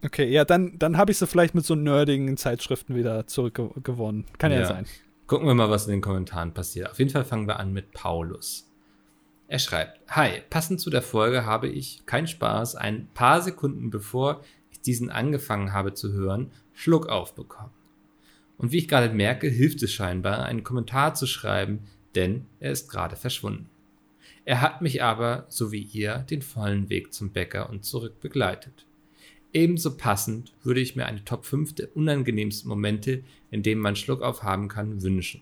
Okay, 0.06 0.30
ja, 0.30 0.44
dann, 0.44 0.78
dann 0.78 0.98
habe 0.98 1.12
ich 1.12 1.18
sie 1.18 1.28
vielleicht 1.28 1.56
mit 1.56 1.66
so 1.66 1.76
nerdigen 1.76 2.36
Zeitschriften 2.36 2.96
wieder 2.96 3.26
zurückgewonnen. 3.26 4.26
Kann 4.38 4.52
ja. 4.52 4.60
ja 4.60 4.66
sein. 4.66 4.86
Gucken 5.28 5.48
wir 5.48 5.54
mal, 5.54 5.70
was 5.70 5.86
in 5.86 5.92
den 5.92 6.02
Kommentaren 6.02 6.54
passiert. 6.54 6.92
Auf 6.92 7.00
jeden 7.00 7.12
Fall 7.12 7.24
fangen 7.24 7.48
wir 7.48 7.60
an 7.60 7.72
mit 7.72 7.94
Paulus. 7.94 8.70
Er 9.48 9.60
schreibt: 9.60 10.02
Hi, 10.10 10.42
passend 10.50 10.82
zu 10.82 10.90
der 10.90 11.02
Folge 11.02 11.46
habe 11.46 11.70
ich 11.70 12.06
keinen 12.06 12.28
Spaß. 12.28 12.76
Ein 12.76 13.08
paar 13.14 13.42
Sekunden 13.42 13.90
bevor 13.90 14.42
diesen 14.86 15.10
angefangen 15.10 15.74
habe 15.74 15.94
zu 15.94 16.12
hören, 16.12 16.52
Schluck 16.74 17.08
aufbekommen. 17.08 17.72
Und 18.64 18.72
wie 18.72 18.78
ich 18.78 18.88
gerade 18.88 19.14
merke, 19.14 19.50
hilft 19.50 19.84
es 19.84 19.92
scheinbar, 19.92 20.46
einen 20.46 20.64
Kommentar 20.64 21.16
zu 21.16 21.28
schreiben, 21.28 21.82
denn 22.16 22.46
er 22.62 22.72
ist 22.72 22.90
gerade 22.90 23.18
verschwunden. 23.18 23.70
Er 24.46 24.62
hat 24.62 24.82
mich 24.82 25.04
aber, 25.04 25.46
so 25.50 25.74
wie 25.74 25.82
ihr, 25.82 26.20
den 26.20 26.42
vollen 26.42 26.88
Weg 26.88 27.14
zum 27.14 27.32
Bäcker 27.32 27.70
und 27.70 27.84
zurück 27.84 28.22
begleitet. 28.22 28.86
Ebenso 29.52 29.98
passend 29.98 30.54
würde 30.64 30.80
ich 30.80 30.96
mir 30.96 31.08
eine 31.08 31.26
Top 31.26 31.44
5 31.44 31.76
der 31.76 31.94
unangenehmsten 31.94 32.70
Momente, 32.70 33.26
in 33.52 33.64
denen 33.64 33.82
man 33.82 33.98
Schluck 33.98 34.22
auf 34.22 34.44
haben 34.44 34.70
kann, 34.70 35.02
wünschen. 35.02 35.42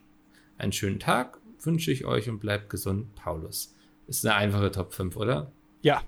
Einen 0.58 0.72
schönen 0.72 1.00
Tag 1.00 1.38
wünsche 1.62 1.92
ich 1.92 2.06
euch 2.06 2.28
und 2.28 2.40
bleibt 2.40 2.72
gesund, 2.72 3.14
Paulus. 3.14 3.76
Ist 4.08 4.26
eine 4.26 4.34
einfache 4.34 4.72
Top 4.72 4.94
5, 4.94 5.16
oder? 5.16 5.52
Ja. 5.84 6.02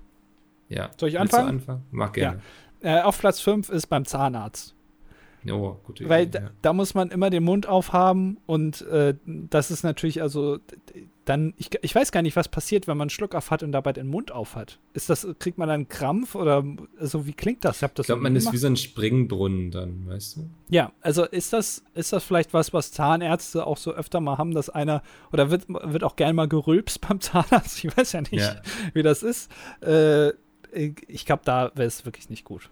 Ja. 0.68 0.90
Soll 1.00 1.10
ich 1.10 1.20
anfangen? 1.20 1.48
anfangen? 1.48 1.84
Mach 1.92 2.12
gerne. 2.12 2.42
Ja. 2.82 3.02
Äh, 3.02 3.02
auf 3.04 3.20
Platz 3.20 3.40
5 3.40 3.70
ist 3.70 3.86
beim 3.86 4.04
Zahnarzt. 4.04 4.74
Oh, 5.52 5.78
gute 5.84 6.08
Weil 6.08 6.24
Idee, 6.24 6.32
da, 6.40 6.44
ja. 6.46 6.50
da 6.62 6.74
muss 6.74 6.94
man 6.94 7.10
immer 7.10 7.30
den 7.30 7.44
Mund 7.44 7.68
aufhaben 7.68 8.38
und 8.46 8.82
äh, 8.84 9.16
das 9.26 9.72
ist 9.72 9.84
natürlich, 9.84 10.22
also 10.22 10.60
dann, 11.26 11.54
ich, 11.58 11.70
ich 11.82 11.96
weiß 11.96 12.12
gar 12.12 12.22
nicht, 12.22 12.36
was 12.36 12.50
passiert, 12.50 12.88
wenn 12.88 12.98
man 12.98 13.06
einen 13.06 13.10
Schluck 13.10 13.34
auf 13.36 13.50
hat 13.52 13.64
und 13.64 13.72
dabei 13.72 13.94
den 13.94 14.08
Mund 14.08 14.32
auf 14.32 14.56
hat. 14.56 14.80
Ist 14.94 15.10
das, 15.10 15.26
kriegt 15.40 15.58
man 15.58 15.70
dann 15.70 15.88
Krampf 15.88 16.36
oder 16.36 16.64
also 17.00 17.26
wie 17.26 17.34
klingt 17.34 17.64
das? 17.66 17.82
Ich 17.82 17.90
das 17.92 18.00
Ich 18.04 18.06
glaube, 18.08 18.22
man 18.22 18.36
ist 18.36 18.44
gemacht. 18.44 18.54
wie 18.54 18.58
so 18.58 18.68
ein 18.68 18.76
Springbrunnen 18.78 19.72
dann, 19.72 20.08
weißt 20.08 20.38
du? 20.38 20.50
Ja, 20.70 20.92
also 21.02 21.24
ist 21.26 21.54
das, 21.54 21.84
ist 21.94 22.12
das 22.14 22.24
vielleicht 22.24 22.54
was, 22.54 22.74
was 22.74 22.92
Zahnärzte 22.92 23.66
auch 23.66 23.78
so 23.78 23.92
öfter 23.92 24.20
mal 24.22 24.38
haben, 24.38 24.54
dass 24.54 24.70
einer, 24.70 25.02
oder 25.32 25.50
wird, 25.50 25.68
wird 25.70 26.04
auch 26.04 26.16
gerne 26.16 26.34
mal 26.34 26.48
gerülpst 26.48 27.02
beim 27.02 27.20
Zahnarzt? 27.22 27.78
Ich 27.84 27.96
weiß 27.98 28.12
ja 28.14 28.22
nicht, 28.22 28.34
Ja. 28.34 28.56
wie 28.94 29.04
das 29.04 29.24
ist. 29.24 29.50
Äh, 29.82 30.32
ich 31.08 31.26
glaube, 31.26 31.44
da 31.46 31.72
wäre 31.76 31.88
es 31.88 32.04
wirklich 32.06 32.30
nicht 32.30 32.44
gut. 32.46 32.70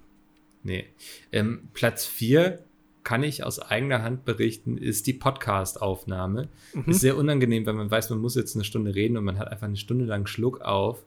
Nee. 0.63 0.85
Ähm, 1.31 1.69
Platz 1.73 2.05
4 2.05 2.59
kann 3.03 3.23
ich 3.23 3.43
aus 3.43 3.59
eigener 3.59 4.03
Hand 4.03 4.25
berichten, 4.25 4.77
ist 4.77 5.07
die 5.07 5.13
Podcast-Aufnahme. 5.13 6.49
Mhm. 6.73 6.83
Ist 6.87 7.01
sehr 7.01 7.17
unangenehm, 7.17 7.65
weil 7.65 7.73
man 7.73 7.89
weiß, 7.89 8.11
man 8.11 8.19
muss 8.19 8.35
jetzt 8.35 8.55
eine 8.55 8.63
Stunde 8.63 8.93
reden 8.93 9.17
und 9.17 9.23
man 9.23 9.39
hat 9.39 9.47
einfach 9.47 9.67
eine 9.67 9.77
Stunde 9.77 10.05
lang 10.05 10.27
Schluck 10.27 10.61
auf 10.61 11.03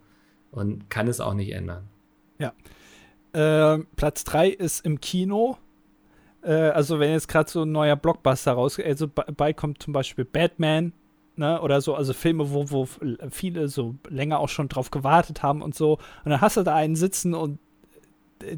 und 0.50 0.90
kann 0.90 1.06
es 1.06 1.20
auch 1.20 1.34
nicht 1.34 1.52
ändern. 1.52 1.88
Äh, 3.34 3.78
Platz 3.96 4.24
3 4.24 4.48
ist 4.48 4.86
im 4.86 5.00
Kino. 5.00 5.58
Äh, 6.42 6.52
also, 6.52 7.00
wenn 7.00 7.10
jetzt 7.10 7.28
gerade 7.28 7.50
so 7.50 7.62
ein 7.62 7.72
neuer 7.72 7.96
Blockbuster 7.96 8.52
rausgeht, 8.52 8.86
also 8.86 9.08
bei 9.08 9.52
kommt 9.52 9.82
zum 9.82 9.92
Beispiel 9.92 10.24
Batman, 10.24 10.92
ne, 11.34 11.60
oder 11.60 11.80
so, 11.80 11.94
also 11.96 12.12
Filme, 12.12 12.52
wo, 12.52 12.70
wo 12.70 12.88
viele 13.30 13.66
so 13.68 13.96
länger 14.08 14.38
auch 14.38 14.48
schon 14.48 14.68
drauf 14.68 14.92
gewartet 14.92 15.42
haben 15.42 15.62
und 15.62 15.74
so. 15.74 15.94
Und 16.24 16.30
dann 16.30 16.40
hast 16.40 16.56
du 16.56 16.62
da 16.62 16.76
einen 16.76 16.94
sitzen 16.94 17.34
und 17.34 17.58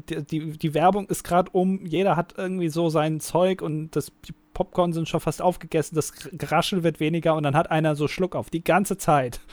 die, 0.09 0.57
die, 0.57 0.73
Werbung 0.73 1.07
ist 1.07 1.23
gerade 1.23 1.51
um, 1.51 1.85
jeder 1.85 2.15
hat 2.15 2.35
irgendwie 2.37 2.69
so 2.69 2.89
sein 2.89 3.19
Zeug 3.19 3.61
und 3.61 3.95
das, 3.95 4.11
die 4.27 4.33
Popcorn 4.53 4.93
sind 4.93 5.07
schon 5.07 5.19
fast 5.19 5.41
aufgegessen, 5.41 5.95
das 5.95 6.13
Geraschel 6.31 6.83
wird 6.83 6.99
weniger 6.99 7.35
und 7.35 7.43
dann 7.43 7.55
hat 7.55 7.69
einer 7.71 7.95
so 7.95 8.07
Schluck 8.07 8.35
auf 8.35 8.49
die 8.49 8.63
ganze 8.63 8.97
Zeit. 8.97 9.39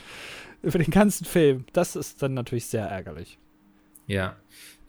Für 0.63 0.79
den 0.79 0.89
ganzen 0.89 1.25
Film. 1.25 1.65
Das 1.73 1.95
ist 1.95 2.23
dann 2.23 2.33
natürlich 2.33 2.65
sehr 2.65 2.87
ärgerlich. 2.87 3.37
Ja. 4.07 4.35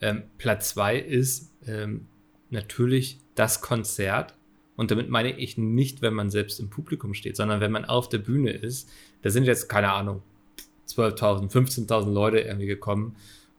Ähm, 0.01 0.23
Platz 0.39 0.69
2 0.69 0.97
ist 0.97 1.51
ähm, 1.67 2.07
natürlich 2.49 3.19
das 3.35 3.61
Konzert. 3.61 4.33
Und 4.75 4.89
damit 4.89 5.09
meine 5.09 5.37
ich 5.37 5.57
nicht, 5.57 6.01
wenn 6.01 6.13
man 6.13 6.31
selbst 6.31 6.59
im 6.59 6.69
Publikum 6.69 7.13
steht, 7.13 7.35
sondern 7.35 7.61
wenn 7.61 7.71
man 7.71 7.85
auf 7.85 8.09
der 8.09 8.19
Bühne 8.19 8.51
ist. 8.51 8.89
Da 9.21 9.29
sind 9.29 9.45
jetzt, 9.45 9.69
keine 9.69 9.91
Ahnung, 9.91 10.23
12.000, 10.87 11.51
15.000 11.51 12.11
Leute 12.11 12.39
irgendwie 12.39 12.67
gekommen, 12.67 13.15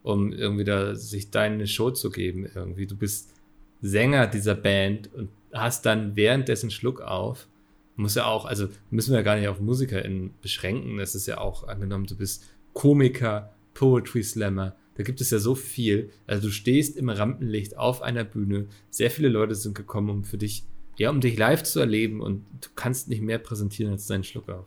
um 0.08 0.32
irgendwie 0.32 0.64
da 0.64 0.94
sich 0.94 1.30
deine 1.30 1.66
Show 1.66 1.90
zu 1.90 2.08
geben 2.08 2.48
irgendwie. 2.54 2.86
Du 2.86 2.96
bist 2.96 3.34
Sänger 3.82 4.26
dieser 4.26 4.54
Band 4.54 5.12
und 5.12 5.28
hast 5.52 5.84
dann 5.84 6.16
währenddessen 6.16 6.70
Schluck 6.70 7.02
auf. 7.02 7.46
Muss 7.96 8.14
ja 8.14 8.24
auch, 8.24 8.46
also 8.46 8.68
müssen 8.90 9.12
wir 9.14 9.22
gar 9.22 9.36
nicht 9.36 9.48
auf 9.48 9.60
MusikerInnen 9.60 10.30
beschränken. 10.40 10.96
Das 10.96 11.14
ist 11.14 11.26
ja 11.26 11.38
auch 11.38 11.68
angenommen, 11.68 12.06
du 12.06 12.16
bist 12.16 12.46
Komiker, 12.72 13.52
Poetry 13.74 14.22
Slammer. 14.22 14.74
Da 14.96 15.02
gibt 15.02 15.20
es 15.20 15.30
ja 15.30 15.38
so 15.38 15.54
viel. 15.54 16.10
Also 16.26 16.48
du 16.48 16.52
stehst 16.52 16.96
im 16.96 17.10
Rampenlicht 17.10 17.76
auf 17.76 18.00
einer 18.00 18.24
Bühne. 18.24 18.66
Sehr 18.88 19.10
viele 19.10 19.28
Leute 19.28 19.54
sind 19.54 19.74
gekommen, 19.74 20.08
um 20.08 20.24
für 20.24 20.38
dich, 20.38 20.64
ja, 20.96 21.10
um 21.10 21.20
dich 21.20 21.36
live 21.36 21.64
zu 21.64 21.80
erleben 21.80 22.22
und 22.22 22.46
du 22.62 22.68
kannst 22.76 23.10
nicht 23.10 23.20
mehr 23.20 23.38
präsentieren 23.38 23.92
als 23.92 24.06
deinen 24.06 24.24
Schluck 24.24 24.48
auf. 24.48 24.66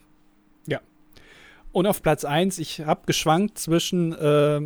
Und 1.72 1.88
auf 1.88 2.01
Platz 2.01 2.26
1, 2.26 2.59
ich 2.59 2.82
habe 2.82 3.01
geschwankt 3.05 3.57
zwischen 3.57 4.13
äh, 4.13 4.61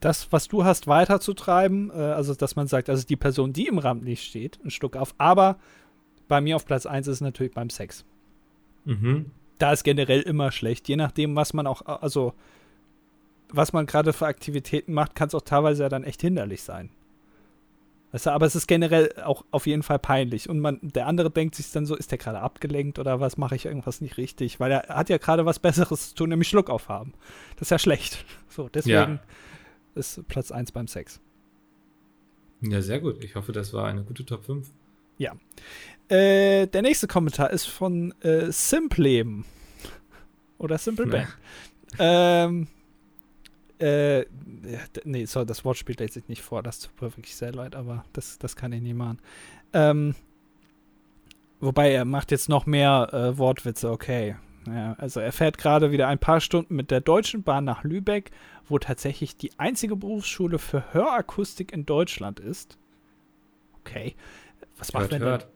das, 0.00 0.30
was 0.30 0.46
du 0.46 0.64
hast, 0.64 0.86
weiterzutreiben, 0.86 1.90
äh, 1.90 1.94
also 1.94 2.34
dass 2.34 2.54
man 2.54 2.68
sagt, 2.68 2.88
also 2.88 3.04
die 3.06 3.16
Person, 3.16 3.52
die 3.52 3.66
im 3.66 3.78
Rampenlicht 3.78 4.24
steht, 4.24 4.60
ein 4.64 4.70
Stück 4.70 4.96
auf, 4.96 5.14
aber 5.18 5.58
bei 6.28 6.40
mir 6.40 6.54
auf 6.56 6.64
Platz 6.64 6.86
1 6.86 7.08
ist 7.08 7.14
es 7.14 7.20
natürlich 7.20 7.54
beim 7.54 7.70
Sex. 7.70 8.04
Mhm. 8.84 9.30
Da 9.58 9.72
ist 9.72 9.82
generell 9.82 10.20
immer 10.20 10.52
schlecht, 10.52 10.88
je 10.88 10.96
nachdem, 10.96 11.34
was 11.34 11.54
man 11.54 11.66
auch, 11.66 11.82
also 11.86 12.34
was 13.48 13.72
man 13.72 13.86
gerade 13.86 14.12
für 14.12 14.26
Aktivitäten 14.26 14.92
macht, 14.92 15.14
kann 15.14 15.28
es 15.28 15.34
auch 15.34 15.42
teilweise 15.42 15.82
ja 15.82 15.88
dann 15.88 16.04
echt 16.04 16.20
hinderlich 16.20 16.62
sein. 16.62 16.90
Weißt 18.14 18.26
du, 18.26 18.30
aber 18.30 18.46
es 18.46 18.54
ist 18.54 18.68
generell 18.68 19.12
auch 19.24 19.44
auf 19.50 19.66
jeden 19.66 19.82
Fall 19.82 19.98
peinlich. 19.98 20.48
Und 20.48 20.60
man, 20.60 20.78
der 20.82 21.08
andere 21.08 21.32
denkt 21.32 21.56
sich 21.56 21.72
dann 21.72 21.84
so, 21.84 21.96
ist 21.96 22.12
der 22.12 22.18
gerade 22.18 22.38
abgelenkt 22.38 23.00
oder 23.00 23.18
was, 23.18 23.38
mache 23.38 23.56
ich 23.56 23.66
irgendwas 23.66 24.00
nicht 24.00 24.18
richtig? 24.18 24.60
Weil 24.60 24.70
er 24.70 24.82
hat 24.86 25.08
ja 25.08 25.18
gerade 25.18 25.46
was 25.46 25.58
Besseres 25.58 26.10
zu 26.10 26.14
tun, 26.14 26.28
nämlich 26.28 26.46
Schluck 26.46 26.70
aufhaben. 26.70 27.14
Das 27.56 27.62
ist 27.62 27.70
ja 27.70 27.78
schlecht. 27.80 28.24
So, 28.48 28.68
deswegen 28.68 29.18
ist 29.96 30.28
Platz 30.28 30.52
1 30.52 30.70
beim 30.70 30.86
Sex. 30.86 31.20
Ja, 32.60 32.80
sehr 32.82 33.00
gut. 33.00 33.24
Ich 33.24 33.34
hoffe, 33.34 33.50
das 33.50 33.72
war 33.72 33.88
eine 33.88 34.04
gute 34.04 34.24
Top 34.24 34.44
5. 34.44 34.70
Äh, 36.06 36.68
der 36.68 36.82
nächste 36.82 37.08
Kommentar 37.08 37.50
ist 37.50 37.64
von 37.64 38.14
äh, 38.20 38.52
Simpleben. 38.52 39.44
Oder 40.58 40.78
Simple 40.78 41.08
Band. 41.08 41.36
Ähm, 41.98 42.68
äh, 43.78 44.24
nee, 45.04 45.24
sorry, 45.24 45.46
das 45.46 45.64
Wortspiel 45.64 45.96
lädt 45.98 46.12
sich 46.12 46.28
nicht 46.28 46.42
vor. 46.42 46.62
Das 46.62 46.80
tut 46.80 47.00
mir 47.00 47.16
wirklich 47.16 47.36
sehr 47.36 47.52
leid, 47.52 47.74
aber 47.74 48.04
das, 48.12 48.38
das 48.38 48.56
kann 48.56 48.72
ich 48.72 48.82
nicht 48.82 48.94
machen. 48.94 49.18
Ähm, 49.72 50.14
wobei 51.60 51.92
er 51.92 52.04
macht 52.04 52.30
jetzt 52.30 52.48
noch 52.48 52.66
mehr 52.66 53.08
äh, 53.12 53.38
Wortwitze, 53.38 53.90
okay. 53.90 54.36
Ja, 54.66 54.94
also 54.94 55.20
er 55.20 55.32
fährt 55.32 55.58
gerade 55.58 55.90
wieder 55.90 56.08
ein 56.08 56.18
paar 56.18 56.40
Stunden 56.40 56.74
mit 56.74 56.90
der 56.90 57.00
Deutschen 57.00 57.42
Bahn 57.42 57.64
nach 57.64 57.84
Lübeck, 57.84 58.30
wo 58.66 58.78
tatsächlich 58.78 59.36
die 59.36 59.50
einzige 59.58 59.94
Berufsschule 59.94 60.58
für 60.58 60.94
Hörakustik 60.94 61.70
in 61.72 61.84
Deutschland 61.84 62.40
ist. 62.40 62.78
Okay. 63.80 64.14
Was 64.78 64.92
macht 64.94 65.10
Hört, 65.10 65.12
denn 65.12 65.22
hört. 65.22 65.48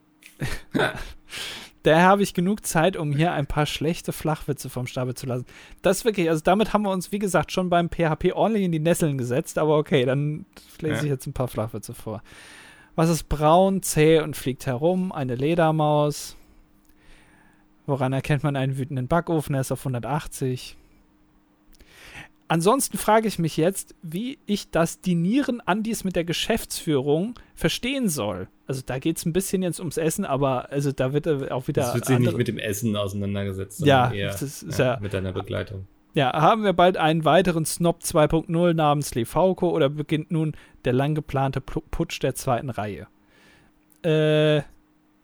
da 1.83 2.01
habe 2.03 2.23
ich 2.23 2.35
genug 2.35 2.67
Zeit, 2.67 2.97
um 2.97 3.13
hier 3.13 3.33
ein 3.33 3.47
paar 3.47 3.67
schlechte 3.67 4.13
Flachwitze 4.13 4.69
vom 4.69 4.87
Stapel 4.87 5.15
zu 5.15 5.27
lassen. 5.27 5.47
Das 5.83 5.99
ist 5.99 6.05
wirklich, 6.05 6.29
also 6.29 6.43
damit 6.43 6.73
haben 6.73 6.83
wir 6.83 6.91
uns, 6.91 7.13
wie 7.13 7.19
gesagt, 7.19 7.53
schon 7.53 7.71
beim 7.71 7.89
PHP 7.89 8.33
ordentlich 8.35 8.65
in 8.65 8.73
die 8.73 8.81
Nesseln 8.81 9.19
gesetzt, 9.19 9.59
aber 9.59 9.77
okay, 9.77 10.05
dann 10.05 10.45
lese 10.81 11.05
ich 11.05 11.11
jetzt 11.11 11.27
ein 11.27 11.33
paar 11.33 11.49
Flachwitze 11.49 11.95
vor. 11.95 12.23
Was 12.95 13.11
ist 13.11 13.29
braun, 13.29 13.83
zäh 13.83 14.21
und 14.21 14.37
fliegt 14.37 14.67
herum? 14.67 15.13
Eine 15.13 15.37
Ledermaus. 15.37 16.37
Woran 17.87 18.13
erkennt 18.13 18.43
man 18.43 18.57
einen 18.57 18.77
wütenden 18.77 19.09
Backofen? 19.09 19.55
Er 19.55 19.61
ist 19.61 19.73
auf 19.73 19.81
180. 19.81 20.77
Ansonsten 22.49 22.99
frage 22.99 23.29
ich 23.29 23.39
mich 23.39 23.57
jetzt, 23.57 23.95
wie 24.03 24.39
ich 24.47 24.71
das 24.71 25.01
Dinieren 25.01 25.61
Andis 25.61 26.03
mit 26.03 26.17
der 26.17 26.25
Geschäftsführung 26.25 27.35
verstehen 27.55 28.09
soll. 28.09 28.49
Also 28.69 28.83
da 28.87 28.99
geht 28.99 29.17
es 29.17 29.25
ein 29.27 29.33
bisschen 29.33 29.63
jetzt 29.63 29.81
ums 29.81 29.97
Essen, 29.97 30.25
aber 30.25 30.71
also 30.71 30.93
da 30.93 31.13
wird 31.13 31.27
er 31.27 31.53
auch 31.55 31.67
wieder. 31.69 31.83
Das 31.83 31.95
wird 31.95 32.05
sich 32.05 32.19
nicht 32.19 32.37
mit 32.37 32.47
dem 32.49 32.59
Essen 32.59 32.95
auseinandergesetzt, 32.97 33.81
Ja, 33.85 34.05
sondern 34.05 34.19
eher 34.19 34.31
das 34.33 34.43
ist 34.43 34.79
ja, 34.79 34.85
ja- 34.95 35.01
mit 35.01 35.13
deiner 35.15 35.33
Begleitung. 35.33 35.87
Ja, 36.15 36.33
haben 36.41 36.65
wir 36.65 36.73
bald 36.73 36.97
einen 36.97 37.25
weiteren 37.25 37.65
Snob 37.65 38.01
2.0 38.03 38.75
namens 38.75 39.15
Lefauco 39.15 39.71
oder 39.71 39.89
beginnt 39.89 40.31
nun 40.31 40.55
der 40.85 40.93
lang 40.93 41.15
geplante 41.15 41.61
Pu- 41.61 41.83
Putsch 41.91 42.21
der 42.23 42.35
zweiten 42.35 42.71
Reihe? 42.71 43.07
Äh, 44.05 44.59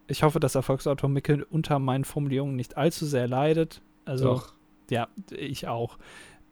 ich 0.07 0.23
hoffe, 0.23 0.41
dass 0.41 0.55
Erfolgsautor 0.55 1.09
Mickel 1.11 1.43
unter 1.43 1.79
meinen 1.79 2.05
Formulierungen 2.05 2.57
nicht 2.57 2.77
allzu 2.77 3.07
sehr 3.07 3.27
leidet. 3.29 3.81
Also, 4.05 4.25
Doch. 4.25 4.55
ja, 4.91 5.09
ich 5.37 5.67
auch. 5.69 5.99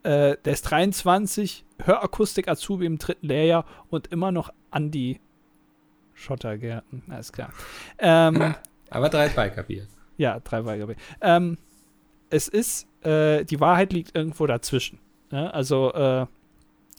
Äh, 0.03 0.37
der 0.43 0.53
ist 0.53 0.63
23, 0.63 1.63
Hörakustik 1.83 2.47
Azubi 2.47 2.85
im 2.85 2.97
dritten 2.97 3.27
Lehrjahr 3.27 3.65
und 3.89 4.07
immer 4.07 4.31
noch 4.31 4.51
Andi 4.71 5.19
Schottergärten. 6.13 7.03
Alles 7.09 7.31
klar. 7.31 7.51
Ähm, 7.99 8.55
Aber 8.89 9.09
drei 9.09 9.29
Beikerbier. 9.29 9.87
ja, 10.17 10.39
drei 10.39 10.65
Weigerbe. 10.65 10.95
Ähm, 11.21 11.57
es 12.29 12.47
ist, 12.47 12.87
äh, 13.03 13.43
die 13.45 13.59
Wahrheit 13.59 13.93
liegt 13.93 14.15
irgendwo 14.15 14.47
dazwischen. 14.47 14.99
Ne? 15.31 15.53
Also, 15.53 15.93
äh, 15.93 16.25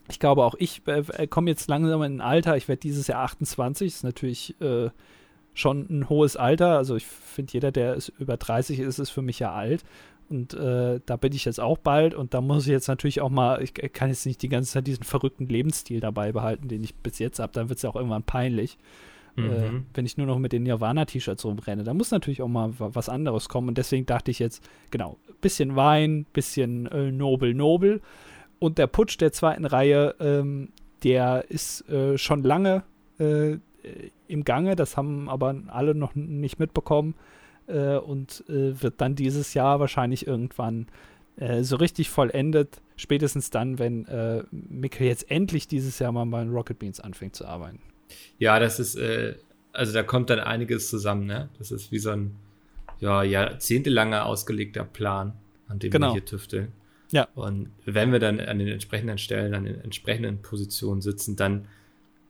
ich 0.09 0.19
glaube 0.19 0.45
auch 0.45 0.55
ich 0.59 0.83
äh, 0.87 1.27
komme 1.27 1.51
jetzt 1.51 1.69
langsam 1.69 2.03
in 2.03 2.17
ein 2.17 2.21
Alter, 2.21 2.57
ich 2.57 2.69
werde 2.69 2.81
dieses 2.81 3.07
Jahr 3.07 3.23
28, 3.25 3.87
ist 3.87 4.05
natürlich 4.05 4.61
äh, 4.61 4.91
schon 5.55 5.87
ein 5.89 6.09
hohes 6.09 6.37
Alter. 6.37 6.77
Also 6.77 6.97
ich 6.97 7.07
finde, 7.07 7.53
jeder, 7.55 7.73
der 7.73 7.95
ist 7.95 8.13
über 8.19 8.37
30 8.37 8.81
ist, 8.81 8.99
ist 8.99 9.11
für 9.11 9.23
mich 9.23 9.39
ja 9.39 9.53
alt. 9.53 9.83
Und 10.29 10.55
äh, 10.55 11.01
da 11.05 11.17
bin 11.17 11.33
ich 11.33 11.45
jetzt 11.45 11.61
auch 11.61 11.79
bald 11.79 12.15
und 12.15 12.35
da 12.35 12.41
muss 12.41 12.67
ich 12.67 12.73
jetzt 12.73 12.89
natürlich 12.89 13.21
auch 13.21 13.31
mal, 13.31 13.63
ich 13.63 13.75
kann 13.75 14.09
jetzt 14.09 14.27
nicht 14.27 14.43
die 14.43 14.49
ganze 14.49 14.73
Zeit 14.73 14.87
diesen 14.87 15.05
verrückten 15.05 15.47
Lebensstil 15.47 16.01
dabei 16.01 16.33
behalten, 16.33 16.69
den 16.69 16.83
ich 16.83 16.95
bis 16.95 17.19
jetzt 17.19 17.39
habe, 17.39 17.53
dann 17.53 17.69
wird 17.69 17.77
es 17.77 17.83
ja 17.83 17.91
auch 17.91 17.97
irgendwann 17.97 18.23
peinlich. 18.23 18.79
Äh, 19.37 19.41
mhm. 19.41 19.51
Äh, 19.51 19.83
wenn 19.95 20.07
ich 20.07 20.17
nur 20.17 20.27
noch 20.27 20.39
mit 20.39 20.53
den 20.53 20.63
Nirvana-T-Shirts 20.63 21.45
rumrenne, 21.45 21.85
da 21.85 21.95
muss 21.95 22.11
natürlich 22.11 22.43
auch 22.43 22.49
mal 22.49 22.73
was 22.79 23.09
anderes 23.09 23.49
kommen. 23.49 23.69
Und 23.69 23.79
deswegen 23.79 24.07
dachte 24.07 24.31
ich 24.31 24.39
jetzt, 24.39 24.69
genau, 24.91 25.19
bisschen 25.41 25.77
Wein, 25.77 26.27
bisschen 26.33 26.87
äh, 26.87 27.11
Nobel, 27.11 27.55
Nobel. 27.55 28.01
Und 28.59 28.79
der 28.79 28.87
Putsch 28.87 29.21
der 29.21 29.33
zweiten 29.33 29.67
Reihe, 29.67 30.15
ähm, 30.21 30.71
der 31.03 31.45
ist 31.51 31.89
äh, 31.89 32.17
schon 32.17 32.43
lange 32.43 32.85
äh, 33.19 33.59
im 34.29 34.45
Gange, 34.45 34.77
das 34.77 34.97
haben 34.97 35.29
aber 35.29 35.55
alle 35.69 35.95
noch 35.95 36.15
nicht 36.15 36.59
mitbekommen 36.59 37.15
äh, 37.67 37.97
und 37.97 38.45
äh, 38.49 38.81
wird 38.83 39.01
dann 39.01 39.15
dieses 39.15 39.55
Jahr 39.55 39.81
wahrscheinlich 39.81 40.27
irgendwann 40.27 40.87
äh, 41.37 41.63
so 41.63 41.77
richtig 41.77 42.11
vollendet. 42.11 42.81
Spätestens 42.97 43.51
dann, 43.51 43.79
wenn 43.79 44.07
äh, 44.07 44.45
Mikkel 44.51 45.07
jetzt 45.07 45.31
endlich 45.31 45.67
dieses 45.67 45.99
Jahr 45.99 46.13
mal 46.13 46.27
bei 46.27 46.45
Rocket 46.45 46.79
Beans 46.79 47.01
anfängt 47.01 47.35
zu 47.35 47.47
arbeiten. 47.47 47.81
Ja, 48.39 48.59
das 48.59 48.79
ist, 48.79 48.97
äh, 48.97 49.35
also 49.73 49.93
da 49.93 50.03
kommt 50.03 50.31
dann 50.31 50.39
einiges 50.39 50.89
zusammen, 50.89 51.27
ne? 51.27 51.49
Das 51.59 51.73
ist 51.73 51.91
wie 51.91 51.99
so 51.99 52.11
ein 52.11 52.37
ja, 53.01 53.23
jahrzehntelanger 53.23 54.27
ausgelegter 54.27 54.85
Plan, 54.85 55.33
an 55.69 55.79
dem 55.81 55.91
genau. 55.91 56.09
wir 56.09 56.13
hier 56.15 56.25
tüfteln. 56.25 56.73
Ja. 57.11 57.29
Und 57.35 57.71
wenn 57.85 58.13
wir 58.13 58.19
dann 58.19 58.41
an 58.41 58.59
den 58.59 58.69
entsprechenden 58.69 59.19
Stellen, 59.19 59.55
an 59.55 59.65
den 59.65 59.81
entsprechenden 59.81 60.43
Positionen 60.43 61.01
sitzen, 61.01 61.37
dann 61.37 61.67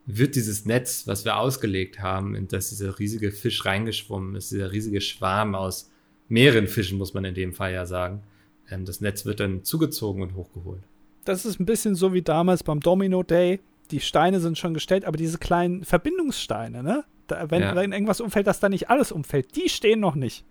wird 0.07 0.35
dieses 0.35 0.67
Netz, 0.67 1.07
was 1.07 1.25
wir 1.25 1.37
ausgelegt 1.37 2.01
haben, 2.01 2.35
in 2.35 2.49
das 2.49 2.69
dieser 2.69 2.99
riesige 2.99 3.33
Fisch 3.33 3.65
reingeschwommen 3.65 4.35
ist, 4.35 4.51
dieser 4.51 4.73
riesige 4.73 5.01
Schwarm 5.01 5.55
aus 5.55 5.91
mehreren 6.29 6.67
Fischen, 6.67 6.99
muss 6.99 7.15
man 7.15 7.25
in 7.25 7.35
dem 7.35 7.53
Fall 7.53 7.73
ja 7.73 7.87
sagen, 7.87 8.23
ähm, 8.71 8.85
das 8.85 9.01
Netz 9.01 9.25
wird 9.25 9.41
dann 9.41 9.65
zugezogen 9.65 10.23
und 10.23 10.35
hochgeholt. 10.35 10.83
Das 11.25 11.45
ist 11.47 11.59
ein 11.59 11.67
bisschen 11.67 11.95
so 11.95 12.13
wie 12.13 12.23
damals 12.23 12.63
beim 12.63 12.81
Domino 12.81 13.23
Day. 13.23 13.61
Die 13.91 14.01
Steine 14.01 14.41
sind 14.41 14.59
schon 14.59 14.75
gestellt, 14.75 15.05
aber 15.05 15.17
diese 15.17 15.39
kleinen 15.39 15.85
Verbindungssteine, 15.85 16.83
ne? 16.83 17.05
Da, 17.27 17.51
wenn, 17.51 17.63
ja. 17.63 17.75
wenn 17.75 17.93
irgendwas 17.93 18.21
umfällt, 18.21 18.47
dass 18.47 18.61
da 18.61 18.69
nicht 18.69 18.91
alles 18.91 19.11
umfällt, 19.11 19.57
die 19.57 19.71
stehen 19.71 20.01
noch 20.01 20.15
nicht. 20.15 20.45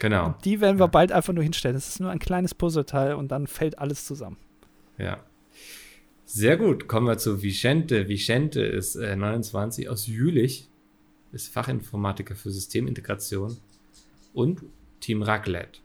Genau. 0.00 0.26
Und 0.26 0.44
die 0.44 0.60
werden 0.60 0.78
wir 0.78 0.84
ja. 0.84 0.90
bald 0.90 1.12
einfach 1.12 1.32
nur 1.32 1.42
hinstellen. 1.42 1.74
Das 1.74 1.88
ist 1.88 2.00
nur 2.00 2.10
ein 2.10 2.18
kleines 2.18 2.54
Puzzleteil 2.54 3.14
und 3.14 3.28
dann 3.28 3.46
fällt 3.46 3.78
alles 3.78 4.04
zusammen. 4.04 4.36
Ja. 4.98 5.18
Sehr 6.32 6.56
gut, 6.56 6.86
kommen 6.86 7.08
wir 7.08 7.18
zu 7.18 7.42
Vicente. 7.42 8.08
Vicente 8.08 8.60
ist 8.60 8.94
äh, 8.94 9.16
29 9.16 9.88
aus 9.88 10.06
Jülich, 10.06 10.68
ist 11.32 11.48
Fachinformatiker 11.48 12.36
für 12.36 12.52
Systemintegration 12.52 13.56
und 14.32 14.62
Team 15.00 15.22
Raclette. 15.22 15.80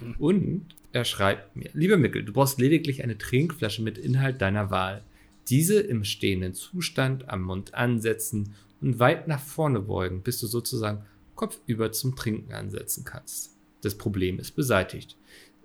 Mhm. 0.00 0.14
Und 0.18 0.66
er 0.90 1.04
schreibt 1.04 1.54
mir, 1.54 1.70
lieber 1.72 1.96
Mickel, 1.96 2.24
du 2.24 2.32
brauchst 2.32 2.58
lediglich 2.58 3.04
eine 3.04 3.16
Trinkflasche 3.16 3.80
mit 3.80 3.96
Inhalt 3.96 4.42
deiner 4.42 4.72
Wahl. 4.72 5.04
Diese 5.48 5.78
im 5.78 6.02
stehenden 6.02 6.54
Zustand 6.54 7.28
am 7.28 7.42
Mund 7.42 7.74
ansetzen 7.74 8.56
und 8.80 8.98
weit 8.98 9.28
nach 9.28 9.40
vorne 9.40 9.78
beugen, 9.78 10.22
bis 10.22 10.40
du 10.40 10.48
sozusagen 10.48 11.04
kopfüber 11.36 11.92
zum 11.92 12.16
Trinken 12.16 12.54
ansetzen 12.54 13.04
kannst. 13.04 13.54
Das 13.82 13.96
Problem 13.96 14.40
ist 14.40 14.56
beseitigt. 14.56 15.16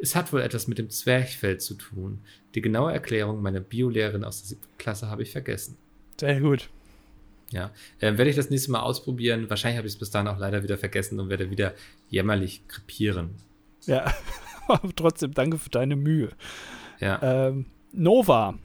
Es 0.01 0.15
hat 0.15 0.31
wohl 0.31 0.41
etwas 0.41 0.67
mit 0.67 0.77
dem 0.77 0.89
Zwerchfell 0.89 1.59
zu 1.59 1.75
tun. 1.75 2.21
Die 2.55 2.61
genaue 2.61 2.93
Erklärung 2.93 3.41
meiner 3.41 3.59
Biolehrerin 3.59 4.23
aus 4.23 4.41
der 4.41 4.49
siebten 4.49 4.77
Klasse 4.77 5.09
habe 5.09 5.23
ich 5.23 5.31
vergessen. 5.31 5.77
Sehr 6.19 6.39
gut. 6.39 6.69
Ja, 7.51 7.71
ähm, 7.99 8.17
werde 8.17 8.29
ich 8.29 8.35
das 8.35 8.49
nächste 8.49 8.71
Mal 8.71 8.81
ausprobieren. 8.81 9.49
Wahrscheinlich 9.49 9.77
habe 9.77 9.87
ich 9.87 9.93
es 9.93 9.99
bis 9.99 10.11
dahin 10.11 10.27
auch 10.27 10.37
leider 10.37 10.63
wieder 10.63 10.77
vergessen 10.77 11.19
und 11.19 11.29
werde 11.29 11.49
wieder 11.49 11.73
jämmerlich 12.09 12.67
krepieren. 12.67 13.35
Ja, 13.85 14.13
aber 14.67 14.89
trotzdem 14.95 15.33
danke 15.33 15.57
für 15.57 15.69
deine 15.69 15.95
Mühe. 15.95 16.29
Ja. 16.99 17.47
Ähm, 17.47 17.65
Nova 17.91 18.57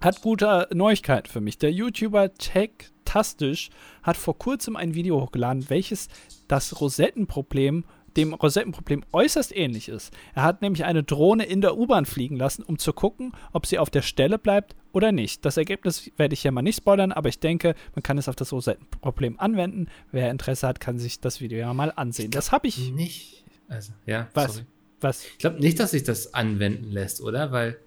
hat 0.00 0.22
gute 0.22 0.66
Neuigkeiten 0.72 1.28
für 1.28 1.40
mich. 1.40 1.58
Der 1.58 1.72
YouTuber 1.72 2.32
Tech-Tastisch 2.34 3.68
hat 4.02 4.16
vor 4.16 4.38
kurzem 4.38 4.76
ein 4.76 4.94
Video 4.94 5.20
hochgeladen, 5.20 5.68
welches 5.68 6.08
das 6.48 6.80
Rosettenproblem 6.80 7.84
dem 8.16 8.34
Rosettenproblem 8.34 9.04
äußerst 9.12 9.54
ähnlich 9.54 9.88
ist. 9.88 10.12
Er 10.34 10.42
hat 10.42 10.62
nämlich 10.62 10.84
eine 10.84 11.02
Drohne 11.02 11.44
in 11.44 11.60
der 11.60 11.76
U-Bahn 11.76 12.06
fliegen 12.06 12.36
lassen, 12.36 12.62
um 12.62 12.78
zu 12.78 12.92
gucken, 12.92 13.32
ob 13.52 13.66
sie 13.66 13.78
auf 13.78 13.90
der 13.90 14.02
Stelle 14.02 14.38
bleibt 14.38 14.74
oder 14.92 15.12
nicht. 15.12 15.44
Das 15.44 15.56
Ergebnis 15.56 16.10
werde 16.16 16.34
ich 16.34 16.44
ja 16.44 16.50
mal 16.50 16.62
nicht 16.62 16.76
spoilern, 16.76 17.12
aber 17.12 17.28
ich 17.28 17.38
denke, 17.38 17.74
man 17.94 18.02
kann 18.02 18.18
es 18.18 18.28
auf 18.28 18.36
das 18.36 18.52
Rosettenproblem 18.52 19.38
anwenden. 19.38 19.88
Wer 20.10 20.30
Interesse 20.30 20.66
hat, 20.66 20.80
kann 20.80 20.98
sich 20.98 21.20
das 21.20 21.40
Video 21.40 21.58
ja 21.58 21.72
mal 21.72 21.92
ansehen. 21.94 22.30
Das 22.30 22.52
habe 22.52 22.66
ich 22.68 22.90
nicht. 22.92 23.44
Also, 23.68 23.92
ja, 24.06 24.28
was? 24.34 24.54
Sorry. 24.54 24.66
Was? 25.00 25.24
Ich 25.24 25.38
glaube 25.38 25.60
nicht, 25.60 25.80
dass 25.80 25.92
sich 25.92 26.02
das 26.02 26.34
anwenden 26.34 26.90
lässt, 26.90 27.22
oder? 27.22 27.52
Weil 27.52 27.78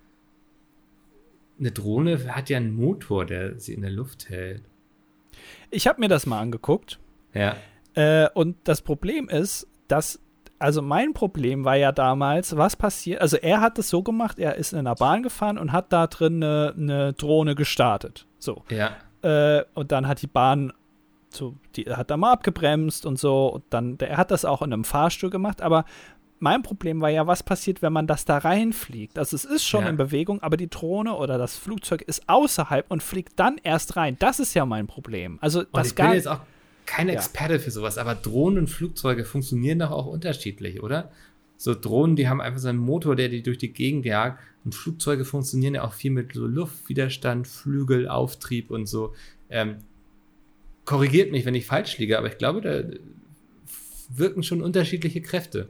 eine 1.59 1.71
Drohne 1.71 2.36
hat 2.36 2.49
ja 2.49 2.57
einen 2.57 2.74
Motor, 2.74 3.26
der 3.26 3.59
sie 3.59 3.74
in 3.74 3.82
der 3.82 3.91
Luft 3.91 4.30
hält. 4.30 4.63
Ich 5.69 5.88
habe 5.88 5.99
mir 5.99 6.07
das 6.07 6.26
mal 6.26 6.39
angeguckt. 6.39 6.99
Ja. 7.34 7.55
Äh, 7.93 8.30
und 8.34 8.57
das 8.63 8.82
Problem 8.82 9.30
ist, 9.30 9.67
dass 9.94 10.20
also 10.58 10.82
mein 10.82 11.14
Problem 11.14 11.66
war 11.66 11.76
ja 11.76 11.91
damals, 11.91 12.56
was 12.56 12.78
passiert, 12.78 13.22
also 13.22 13.36
er 13.36 13.60
hat 13.60 13.78
es 13.78 13.89
so 13.89 14.02
gemacht, 14.02 14.39
er 14.39 14.56
ist 14.56 14.72
in 14.72 14.80
einer 14.80 14.96
Bahn 14.96 15.22
gefahren 15.22 15.58
und 15.58 15.74
hat 15.74 15.91
da 15.91 16.08
drin 16.08 16.41
eine, 16.41 16.74
eine 16.78 17.14
Drohne 17.14 17.54
gestartet. 17.54 18.26
So. 18.39 18.64
Ja. 18.70 18.96
Äh, 19.24 19.66
und 19.74 19.91
dann 19.91 20.08
hat 20.08 20.22
die 20.22 20.28
Bahn, 20.28 20.72
so, 21.30 21.56
die 21.76 21.84
hat 21.84 22.10
da 22.10 22.16
mal 22.16 22.32
abgebremst 22.32 23.06
und 23.06 23.20
so. 23.20 23.48
Und 23.48 23.66
dann, 23.72 23.98
er 24.00 24.16
hat 24.16 24.32
das 24.32 24.46
auch 24.46 24.62
in 24.62 24.72
einem 24.72 24.86
Fahrstuhl 24.86 25.30
gemacht, 25.30 25.62
aber 25.62 25.84
mein 26.39 26.64
Problem 26.64 27.02
war 27.02 27.10
ja, 27.10 27.28
was 27.28 27.44
passiert, 27.44 27.82
wenn 27.82 27.91
man 27.91 28.08
das 28.08 28.24
da 28.24 28.38
reinfliegt? 28.38 29.20
Also 29.20 29.36
es 29.36 29.44
ist 29.44 29.66
schon 29.66 29.84
ja. 29.84 29.89
in 29.89 29.98
Bewegung, 29.98 30.41
aber 30.41 30.56
die 30.56 30.70
Drohne 30.70 31.16
oder 31.16 31.38
das 31.38 31.58
Flugzeug 31.58 32.02
ist 32.04 32.30
außerhalb 32.30 32.89
und 32.89 33.04
fliegt 33.04 33.38
dann 33.38 33.58
erst 33.64 33.98
rein. 33.98 34.16
Das 34.20 34.39
ist 34.39 34.54
ja 34.54 34.66
mein 34.66 34.88
Problem. 34.88 35.39
Also 35.41 35.60
und 35.60 35.68
das 35.74 35.88
ich 35.88 35.96
bin 35.96 36.14
jetzt 36.14 36.28
auch 36.28 36.39
kein 36.86 37.10
Experte 37.10 37.54
ja. 37.54 37.60
für 37.60 37.72
sowas, 37.72 37.98
aber 37.98 38.16
Drohnen 38.16 38.60
und 38.60 38.68
Flugzeuge 38.68 39.26
funktionieren 39.26 39.80
doch 39.80 39.92
auch 39.92 40.06
unterschiedlich, 40.06 40.82
oder? 40.82 41.12
So 41.58 41.74
Drohnen, 41.74 42.16
die 42.16 42.28
haben 42.28 42.42
einfach 42.42 42.60
so 42.60 42.68
einen 42.68 42.80
Motor, 42.80 43.16
der 43.16 43.30
die 43.30 43.44
durch 43.44 43.58
die 43.58 43.72
Gegend 43.72 44.06
jagt. 44.06 44.42
Und 44.66 44.76
Flugzeuge 44.76 45.24
funktionieren 45.26 45.76
ja 45.76 45.84
auch 45.84 45.94
viel 45.94 46.12
mit 46.12 46.34
so 46.34 46.46
Luftwiderstand, 46.46 47.48
Flügel, 47.48 48.08
Auftrieb 48.08 48.72
und 48.72 48.86
so. 48.88 49.14
Ähm, 49.50 49.78
korrigiert 50.86 51.32
mich, 51.32 51.46
wenn 51.46 51.56
ich 51.56 51.66
falsch 51.66 51.98
liege, 51.98 52.18
aber 52.18 52.28
ich 52.28 52.38
glaube, 52.38 52.62
da 52.62 52.84
wirken 54.10 54.44
schon 54.44 54.62
unterschiedliche 54.62 55.22
Kräfte 55.22 55.70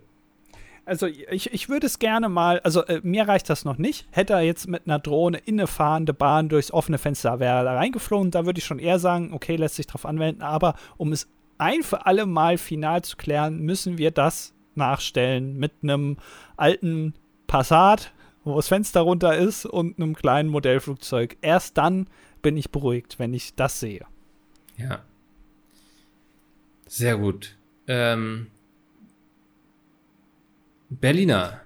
also 0.86 1.08
ich, 1.08 1.54
ich 1.54 1.70
würde 1.70 1.88
es 1.88 2.00
gerne 2.00 2.30
mal, 2.30 2.60
also 2.62 2.84
äh, 2.86 3.00
mir 3.04 3.28
reicht 3.28 3.50
das 3.50 3.66
noch 3.66 3.78
nicht. 3.78 4.08
Hätte 4.12 4.34
er 4.34 4.42
jetzt 4.42 4.68
mit 4.68 4.84
einer 4.86 5.00
Drohne 5.00 5.38
in 5.38 5.60
eine 5.60 5.68
fahrende 5.68 6.14
Bahn 6.14 6.50
durchs 6.50 6.72
offene 6.72 6.98
Fenster 6.98 7.40
wäre 7.40 7.64
da 7.64 7.76
reingeflogen, 7.76 8.32
da 8.32 8.46
würde 8.46 8.60
ich 8.60 8.66
schon 8.66 8.80
eher 8.80 9.00
sagen, 9.00 9.34
okay, 9.34 9.56
lässt 9.56 9.76
sich 9.76 9.88
drauf 9.88 10.06
anwenden, 10.06 10.42
aber 10.42 10.76
um 10.98 11.12
es 11.12 11.28
ein 11.58 11.84
für 11.84 12.06
alle 12.06 12.26
Mal 12.26 12.58
final 12.58 13.04
zu 13.04 13.16
klären, 13.16 13.60
müssen 13.60 13.98
wir 13.98 14.12
das 14.12 14.54
nachstellen 14.76 15.58
mit 15.58 15.72
einem 15.82 16.18
alten 16.58 17.14
Passat, 17.48 18.12
wo 18.44 18.56
das 18.56 18.68
Fenster 18.68 19.02
runter 19.02 19.38
ist 19.38 19.66
und 19.66 19.98
einem 19.98 20.16
kleinen 20.16 20.50
Modellflugzeug. 20.50 21.38
Erst 21.42 21.78
dann 21.78 22.08
bin 22.42 22.58
ich 22.58 22.72
beruhigt, 22.72 23.20
wenn 23.20 23.34
ich 23.34 23.56
das 23.56 23.80
sehe. 23.80 24.06
Ja. 24.78 25.04
Sehr 26.88 27.18
gut. 27.18 27.56
Ähm, 27.88 28.48
Berliner 31.00 31.62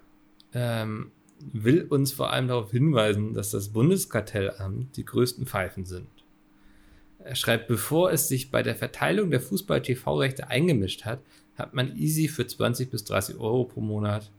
ähm, 0.54 1.12
will 1.40 1.84
uns 1.84 2.12
vor 2.12 2.32
allem 2.32 2.48
darauf 2.48 2.72
hinweisen, 2.72 3.34
dass 3.34 3.52
das 3.52 3.70
Bundeskartellamt 3.70 4.98
die 4.98 5.06
größten 5.06 5.46
Pfeifen 5.46 5.86
sind. 5.86 6.08
Er 7.20 7.36
schreibt, 7.36 7.68
bevor 7.68 8.12
es 8.12 8.28
sich 8.28 8.52
bei 8.52 8.64
der 8.64 8.76
Verteilung 8.76 9.32
der 9.32 9.42
Fußball-TV-Rechte 9.42 10.50
eingemischt 10.50 11.06
hat, 11.06 11.20
hat 11.56 11.74
man 11.74 11.96
easy 11.98 12.28
für 12.28 12.48
20 12.48 12.90
bis 12.90 13.04
30 13.04 13.38
Euro 13.38 13.66
pro 13.66 13.82
Monat, 13.82 14.32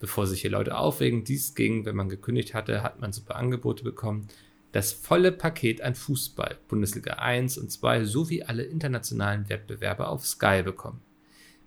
bevor 0.00 0.26
sich 0.26 0.40
hier 0.40 0.50
Leute 0.50 0.76
aufregen, 0.76 1.24
dies 1.24 1.54
ging, 1.54 1.84
wenn 1.84 1.94
man 1.94 2.08
gekündigt 2.08 2.54
hatte, 2.54 2.82
hat 2.82 3.00
man 3.00 3.12
super 3.12 3.36
Angebote 3.36 3.84
bekommen, 3.84 4.26
das 4.72 4.92
volle 4.92 5.32
Paket 5.32 5.82
an 5.82 5.94
Fußball, 5.94 6.56
Bundesliga 6.66 7.14
1 7.14 7.58
und 7.58 7.70
2 7.70 8.04
sowie 8.04 8.42
alle 8.42 8.64
internationalen 8.64 9.48
Wettbewerbe 9.48 10.08
auf 10.08 10.26
Sky 10.26 10.62
bekommen. 10.62 11.00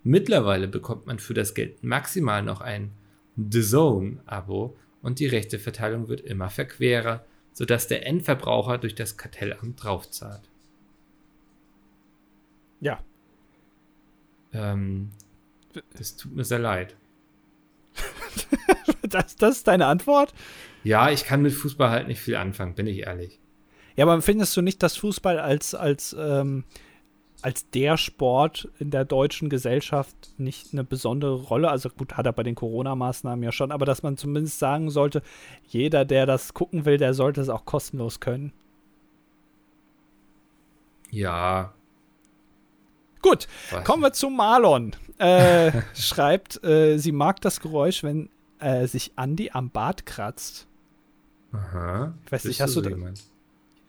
Mittlerweile 0.08 0.68
bekommt 0.68 1.08
man 1.08 1.18
für 1.18 1.34
das 1.34 1.56
Geld 1.56 1.84
maximal 1.84 2.44
noch 2.44 2.62
ein 2.62 2.92
The 3.38 3.64
Zone-Abo 3.64 4.78
und 5.02 5.18
die 5.18 5.26
Rechteverteilung 5.26 6.10
wird 6.10 6.22
immer 6.22 6.52
verquerer, 6.52 7.26
sodass 7.54 7.88
der 7.88 8.06
Endverbraucher 8.06 8.78
durch 8.78 8.94
das 8.94 9.18
Kartellamt 9.18 9.84
draufzahlt. 9.84 10.44
Ja. 12.82 13.00
Ähm, 14.54 15.10
das 15.98 16.16
tut 16.18 16.36
mir 16.36 16.46
sehr 16.46 16.60
leid. 16.60 16.96
das, 19.02 19.36
das 19.36 19.58
ist 19.58 19.68
deine 19.68 19.88
Antwort? 19.88 20.36
Ja, 20.84 21.10
ich 21.10 21.26
kann 21.26 21.42
mit 21.42 21.54
Fußball 21.54 21.90
halt 21.90 22.08
nicht 22.08 22.22
viel 22.22 22.36
anfangen, 22.36 22.76
bin 22.76 22.86
ich 22.86 23.00
ehrlich. 23.00 23.40
Ja, 23.96 24.06
aber 24.06 24.22
findest 24.22 24.56
du 24.56 24.62
nicht, 24.62 24.84
dass 24.84 24.98
Fußball 24.98 25.40
als, 25.40 25.74
als 25.74 26.16
ähm, 26.20 26.64
als 27.42 27.70
der 27.70 27.98
Sport 27.98 28.70
in 28.80 28.92
der 28.92 29.06
deutschen 29.06 29.50
Gesellschaft 29.50 30.16
nicht 30.38 30.74
eine 30.74 30.84
besondere 30.84 31.36
Rolle. 31.36 31.70
Also 31.70 31.90
gut, 31.90 32.18
hat 32.18 32.26
er 32.26 32.34
bei 32.34 32.44
den 32.44 32.56
Corona-Maßnahmen 32.56 33.44
ja 33.44 33.52
schon, 33.52 33.72
aber 33.72 33.86
dass 33.86 34.04
man 34.04 34.18
zumindest 34.18 34.60
sagen 34.60 34.90
sollte, 34.90 35.22
jeder, 35.68 36.06
der 36.06 36.26
das 36.26 36.54
gucken 36.54 36.86
will, 36.86 36.98
der 36.98 37.14
sollte 37.14 37.42
es 37.42 37.50
auch 37.50 37.66
kostenlos 37.66 38.20
können. 38.20 38.52
Ja. 41.12 41.74
Gut, 43.22 43.48
Was? 43.72 43.84
kommen 43.84 44.04
wir 44.04 44.14
zu 44.14 44.30
Marlon. 44.30 44.96
Äh, 45.18 45.72
schreibt, 45.94 46.64
äh, 46.64 46.98
sie 46.98 47.12
mag 47.12 47.42
das 47.42 47.60
Geräusch, 47.60 48.04
wenn 48.04 48.30
äh, 48.60 48.88
sich 48.88 49.14
Andy 49.18 49.52
am 49.52 49.70
Bart 49.70 50.06
kratzt. 50.06 50.68
Aha. 51.52 52.14
Ich 52.26 52.32
weiß 52.32 52.46
nicht, 52.46 52.62
hast 52.62 52.76
du 52.76 52.82
da, 52.82 52.90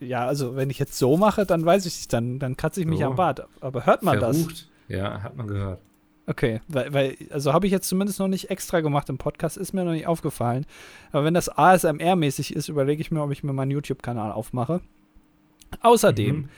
ja, 0.01 0.27
also 0.27 0.57
wenn 0.57 0.71
ich 0.71 0.79
jetzt 0.79 0.99
so 0.99 1.17
mache, 1.17 1.47
dann 1.47 1.65
weiß 1.65 1.87
ich 1.87 1.97
nicht, 1.97 2.13
dann, 2.13 2.39
dann 2.39 2.57
kratze 2.57 2.81
ich 2.81 2.87
mich 2.87 3.03
oh. 3.03 3.09
am 3.09 3.17
Bart. 3.17 3.47
Aber 3.61 3.87
hört 3.87 4.03
man 4.03 4.19
Verrucht. 4.19 4.51
das? 4.51 4.69
Ja, 4.89 5.23
hat 5.23 5.37
man 5.37 5.47
gehört. 5.47 5.81
Okay, 6.29 6.61
weil, 6.67 6.93
weil 6.93 7.17
also 7.31 7.53
habe 7.53 7.67
ich 7.67 7.73
jetzt 7.73 7.89
zumindest 7.89 8.19
noch 8.19 8.27
nicht 8.27 8.51
extra 8.51 8.81
gemacht 8.81 9.09
im 9.09 9.17
Podcast, 9.17 9.57
ist 9.57 9.73
mir 9.73 9.85
noch 9.85 9.93
nicht 9.93 10.09
aufgefallen. 10.09 10.67
Aber 11.13 11.25
wenn 11.25 11.35
das 11.35 11.49
ASMR-mäßig 11.49 12.53
ist, 12.53 12.69
überlege 12.69 13.01
ich 13.01 13.13
mir, 13.13 13.23
ob 13.23 13.31
ich 13.31 13.45
mir 13.45 13.53
meinen 13.53 13.71
YouTube-Kanal 13.71 14.33
aufmache. 14.33 14.81
Außerdem, 15.83 16.49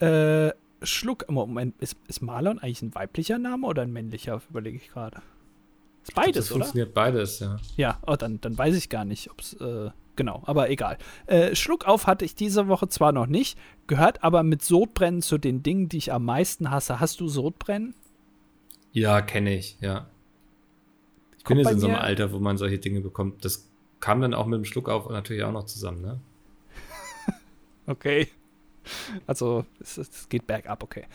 mhm. 0.00 0.06
äh, 0.06 0.52
Schluck, 0.82 1.30
Moment, 1.30 1.80
ist, 1.80 1.96
ist 2.08 2.22
Marlon 2.22 2.58
eigentlich 2.58 2.82
ein 2.82 2.94
weiblicher 2.94 3.38
Name 3.38 3.66
oder 3.66 3.82
ein 3.82 3.92
männlicher, 3.92 4.42
überlege 4.50 4.78
ich 4.78 4.90
gerade. 4.90 5.22
Ist 6.02 6.14
beides, 6.14 6.48
das 6.48 6.52
oder? 6.52 6.64
funktioniert 6.64 6.92
beides, 6.92 7.38
ja. 7.38 7.56
Ja, 7.76 7.98
oh, 8.06 8.16
dann, 8.16 8.40
dann 8.40 8.58
weiß 8.58 8.76
ich 8.76 8.88
gar 8.88 9.04
nicht, 9.04 9.30
ob 9.30 9.40
es 9.40 9.54
äh, 9.54 9.90
genau, 10.16 10.42
aber 10.46 10.70
egal. 10.70 10.98
Äh, 11.26 11.54
Schluck 11.54 11.86
auf 11.86 12.06
hatte 12.06 12.24
ich 12.24 12.34
diese 12.34 12.68
Woche 12.68 12.88
zwar 12.88 13.12
noch 13.12 13.26
nicht, 13.26 13.58
gehört 13.86 14.22
aber 14.22 14.42
mit 14.42 14.62
Sodbrennen 14.62 15.22
zu 15.22 15.38
den 15.38 15.62
Dingen, 15.62 15.88
die 15.88 15.98
ich 15.98 16.12
am 16.12 16.24
meisten 16.24 16.70
hasse. 16.70 17.00
Hast 17.00 17.20
du 17.20 17.28
Sodbrennen? 17.28 17.94
Ja, 18.92 19.22
kenne 19.22 19.54
ich, 19.54 19.76
ja. 19.80 20.08
Ich 21.36 21.44
bin 21.44 21.58
jetzt 21.58 21.72
in 21.72 21.80
so 21.80 21.88
einem 21.88 21.96
Alter, 21.96 22.32
wo 22.32 22.38
man 22.38 22.56
solche 22.56 22.78
Dinge 22.78 23.00
bekommt. 23.00 23.44
Das 23.44 23.68
kam 24.00 24.20
dann 24.20 24.34
auch 24.34 24.46
mit 24.46 24.58
dem 24.58 24.64
Schluck 24.64 24.88
auf 24.88 25.10
natürlich 25.10 25.42
auch 25.44 25.52
noch 25.52 25.66
zusammen, 25.66 26.00
ne? 26.00 26.20
okay. 27.86 28.28
Also, 29.26 29.64
es, 29.80 29.98
es, 29.98 30.28
geht 30.28 30.46
bergab, 30.46 30.82
okay. 30.82 31.06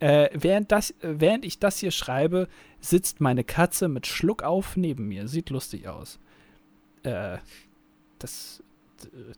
Äh, 0.00 0.30
während, 0.32 0.72
das, 0.72 0.94
während 1.00 1.44
ich 1.44 1.58
das 1.58 1.78
hier 1.78 1.90
schreibe, 1.90 2.48
sitzt 2.80 3.20
meine 3.20 3.44
Katze 3.44 3.88
mit 3.88 4.06
Schluck 4.06 4.42
auf 4.42 4.76
neben 4.76 5.08
mir. 5.08 5.28
Sieht 5.28 5.50
lustig 5.50 5.88
aus. 5.88 6.18
Äh, 7.02 7.38
das. 8.18 8.62
Äh, 9.04 9.34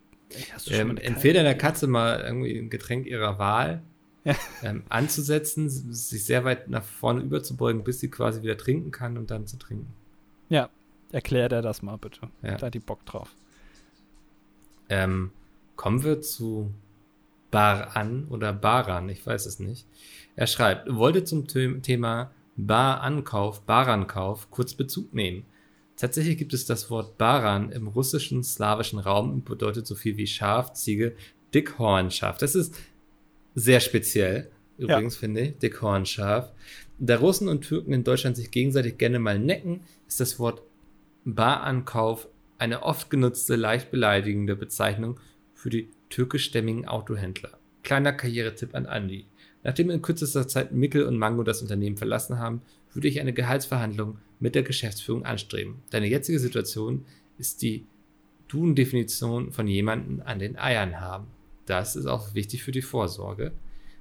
ähm, 0.71 0.97
empfehle 0.97 1.35
deiner 1.35 1.55
Katze 1.55 1.87
mal 1.89 2.21
irgendwie 2.21 2.57
ein 2.57 2.71
Getränk 2.71 3.07
ihrer 3.07 3.39
Wahl 3.39 3.83
ja. 4.25 4.37
ähm, 4.63 4.85
anzusetzen, 4.89 5.69
sich 5.69 6.25
sehr 6.25 6.45
weit 6.45 6.69
nach 6.69 6.85
vorne 6.85 7.23
überzubeugen, 7.23 7.83
bis 7.83 8.01
sie 8.01 8.11
quasi 8.11 8.43
wieder 8.43 8.57
trinken 8.57 8.91
kann 8.91 9.19
und 9.19 9.31
dann 9.31 9.47
zu 9.47 9.59
trinken. 9.59 9.93
Ja, 10.49 10.69
erklär 11.13 11.49
dir 11.49 11.63
das 11.63 11.83
mal 11.83 11.97
bitte. 11.97 12.29
Ja. 12.43 12.57
Da 12.57 12.67
hat 12.67 12.75
die 12.75 12.81
Bock 12.81 13.05
drauf. 13.07 13.35
Ähm, 14.89 15.33
kommen 15.77 16.05
wir 16.05 16.21
zu 16.21 16.73
Baran 17.51 18.27
oder 18.29 18.53
Baran, 18.53 19.09
ich 19.09 19.25
weiß 19.25 19.47
es 19.47 19.59
nicht. 19.59 19.87
Er 20.37 20.47
schreibt, 20.47 20.95
wollte 20.95 21.25
zum 21.25 21.47
Thema 21.49 22.31
Barankauf, 22.57 23.63
Barankauf 23.63 24.51
kurz 24.51 24.75
Bezug 24.75 25.15
nehmen. 25.15 25.45
Tatsächlich 26.01 26.39
gibt 26.39 26.55
es 26.55 26.65
das 26.65 26.89
Wort 26.89 27.19
Baran 27.19 27.73
im 27.73 27.87
russischen 27.87 28.43
slawischen 28.43 28.99
Raum 28.99 29.31
und 29.31 29.45
bedeutet 29.45 29.87
so 29.87 29.95
viel 29.95 30.17
wie 30.17 30.27
Schaf, 30.27 30.73
Ziege, 30.73 31.15
Dickhornschaf. 31.53 32.39
Das 32.39 32.55
ist 32.55 32.75
sehr 33.55 33.81
speziell, 33.81 34.51
übrigens 34.79 35.17
ja. 35.17 35.21
finde 35.21 35.41
ich, 35.43 35.59
Dickhornschaf. 35.59 36.55
Da 36.99 37.17
Russen 37.17 37.49
und 37.49 37.61
Türken 37.61 37.93
in 37.93 38.03
Deutschland 38.03 38.39
sich 38.39 38.51
gegenseitig 38.51 38.97
gerne 38.97 39.19
mal 39.19 39.39
necken, 39.39 39.83
ist 40.09 40.21
das 40.21 40.39
Wort 40.39 40.63
Barankauf 41.27 42.29
eine 42.57 42.83
oft 42.83 43.11
genutzte, 43.11 43.57
leicht 43.57 43.91
beleidigende 43.91 44.57
Bezeichnung 44.57 45.21
für 45.53 45.69
die 45.69 45.91
türkischstämmigen 46.09 46.89
Autohändler. 46.89 47.59
Kleiner 47.83 48.15
Karrieretipp 48.15 48.75
an 48.75 48.87
Andi. 48.87 49.27
Nachdem 49.65 49.91
in 49.91 50.01
kürzester 50.01 50.49
Zeit 50.49 50.73
Mickel 50.73 51.05
und 51.05 51.19
Mango 51.19 51.43
das 51.43 51.61
Unternehmen 51.61 51.99
verlassen 51.99 52.39
haben, 52.39 52.63
würde 52.95 53.09
ich 53.09 53.21
eine 53.21 53.35
Gehaltsverhandlung 53.35 54.17
mit 54.41 54.55
der 54.55 54.63
Geschäftsführung 54.63 55.25
anstreben. 55.25 55.83
Deine 55.91 56.09
jetzige 56.09 56.39
Situation 56.39 57.05
ist 57.39 57.63
die 57.63 57.87
Duden-Definition 58.49 59.53
von 59.53 59.69
jemanden 59.69 60.21
an 60.23 60.39
den 60.39 60.59
Eiern 60.59 61.01
haben. 61.01 61.29
Das 61.67 61.95
ist 61.95 62.07
auch 62.07 62.35
wichtig 62.35 62.65
für 62.65 62.73
die 62.73 62.83
Vorsorge, 62.83 63.53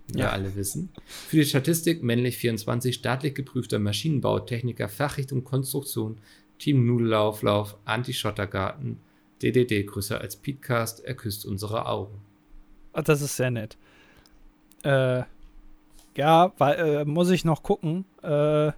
wie 0.07 0.19
ja. 0.19 0.25
wir 0.25 0.33
alle 0.33 0.55
wissen. 0.55 0.89
Für 1.05 1.37
die 1.37 1.45
Statistik 1.45 2.01
männlich 2.01 2.37
24, 2.37 2.95
staatlich 2.95 3.35
geprüfter 3.35 3.77
Maschinenbautechniker, 3.77 4.89
Fachrichtung 4.89 5.43
Konstruktion, 5.43 6.17
Team 6.57 6.85
Nudellauflauf, 6.87 7.77
Anti-Schottergarten, 7.85 8.97
DDD 9.41 9.85
größer 9.85 10.19
als 10.19 10.35
Petecast, 10.35 11.03
er 11.05 11.13
küsst 11.13 11.45
unsere 11.45 11.85
Augen. 11.85 12.19
Oh, 12.93 13.01
das 13.01 13.21
ist 13.21 13.35
sehr 13.35 13.51
nett. 13.51 13.77
Äh, 14.83 15.23
ja, 16.15 16.53
weil, 16.57 16.79
äh, 16.79 17.05
muss 17.05 17.29
ich 17.29 17.45
noch 17.45 17.63
gucken. 17.63 18.05
Äh, 18.23 18.71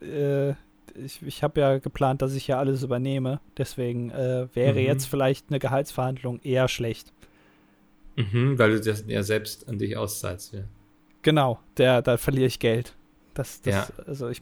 äh, 0.00 0.54
ich, 0.94 1.22
ich 1.22 1.42
habe 1.42 1.60
ja 1.60 1.78
geplant, 1.78 2.22
dass 2.22 2.34
ich 2.34 2.46
ja 2.46 2.58
alles 2.58 2.82
übernehme. 2.82 3.40
Deswegen 3.56 4.10
äh, 4.10 4.48
wäre 4.54 4.80
mhm. 4.80 4.86
jetzt 4.86 5.06
vielleicht 5.06 5.46
eine 5.48 5.58
Gehaltsverhandlung 5.58 6.40
eher 6.40 6.68
schlecht. 6.68 7.12
Mhm, 8.16 8.58
weil 8.58 8.72
du 8.72 8.80
das 8.80 9.04
ja 9.06 9.22
selbst 9.22 9.68
an 9.68 9.78
dich 9.78 9.96
auszahlst, 9.96 10.54
ja. 10.54 10.60
Genau, 11.22 11.58
der, 11.76 12.02
da 12.02 12.16
verliere 12.16 12.46
ich 12.46 12.60
Geld. 12.60 12.94
Das, 13.34 13.60
das, 13.60 13.74
ja. 13.74 14.04
Also 14.06 14.28
ich, 14.28 14.40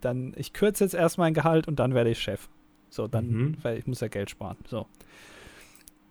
dann, 0.00 0.34
ich 0.36 0.52
kürze 0.52 0.84
jetzt 0.84 0.94
erst 0.94 1.18
mein 1.18 1.34
Gehalt 1.34 1.66
und 1.66 1.76
dann 1.80 1.94
werde 1.94 2.10
ich 2.10 2.20
Chef. 2.20 2.48
So, 2.90 3.08
dann, 3.08 3.28
mhm. 3.28 3.56
weil 3.62 3.78
ich 3.78 3.86
muss 3.86 4.00
ja 4.00 4.08
Geld 4.08 4.30
sparen. 4.30 4.56
So. 4.68 4.86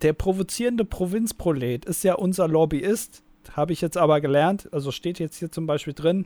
Der 0.02 0.14
provozierende 0.14 0.84
Provinzprolet 0.84 1.86
ist 1.86 2.04
ja 2.04 2.16
unser 2.16 2.48
Lobbyist, 2.48 3.24
habe 3.54 3.72
ich 3.72 3.82
jetzt 3.82 3.98
aber 3.98 4.20
gelernt. 4.20 4.68
Also 4.74 4.92
steht 4.92 5.20
jetzt 5.20 5.38
hier 5.38 5.52
zum 5.52 5.68
Beispiel 5.68 5.94
drin, 5.94 6.26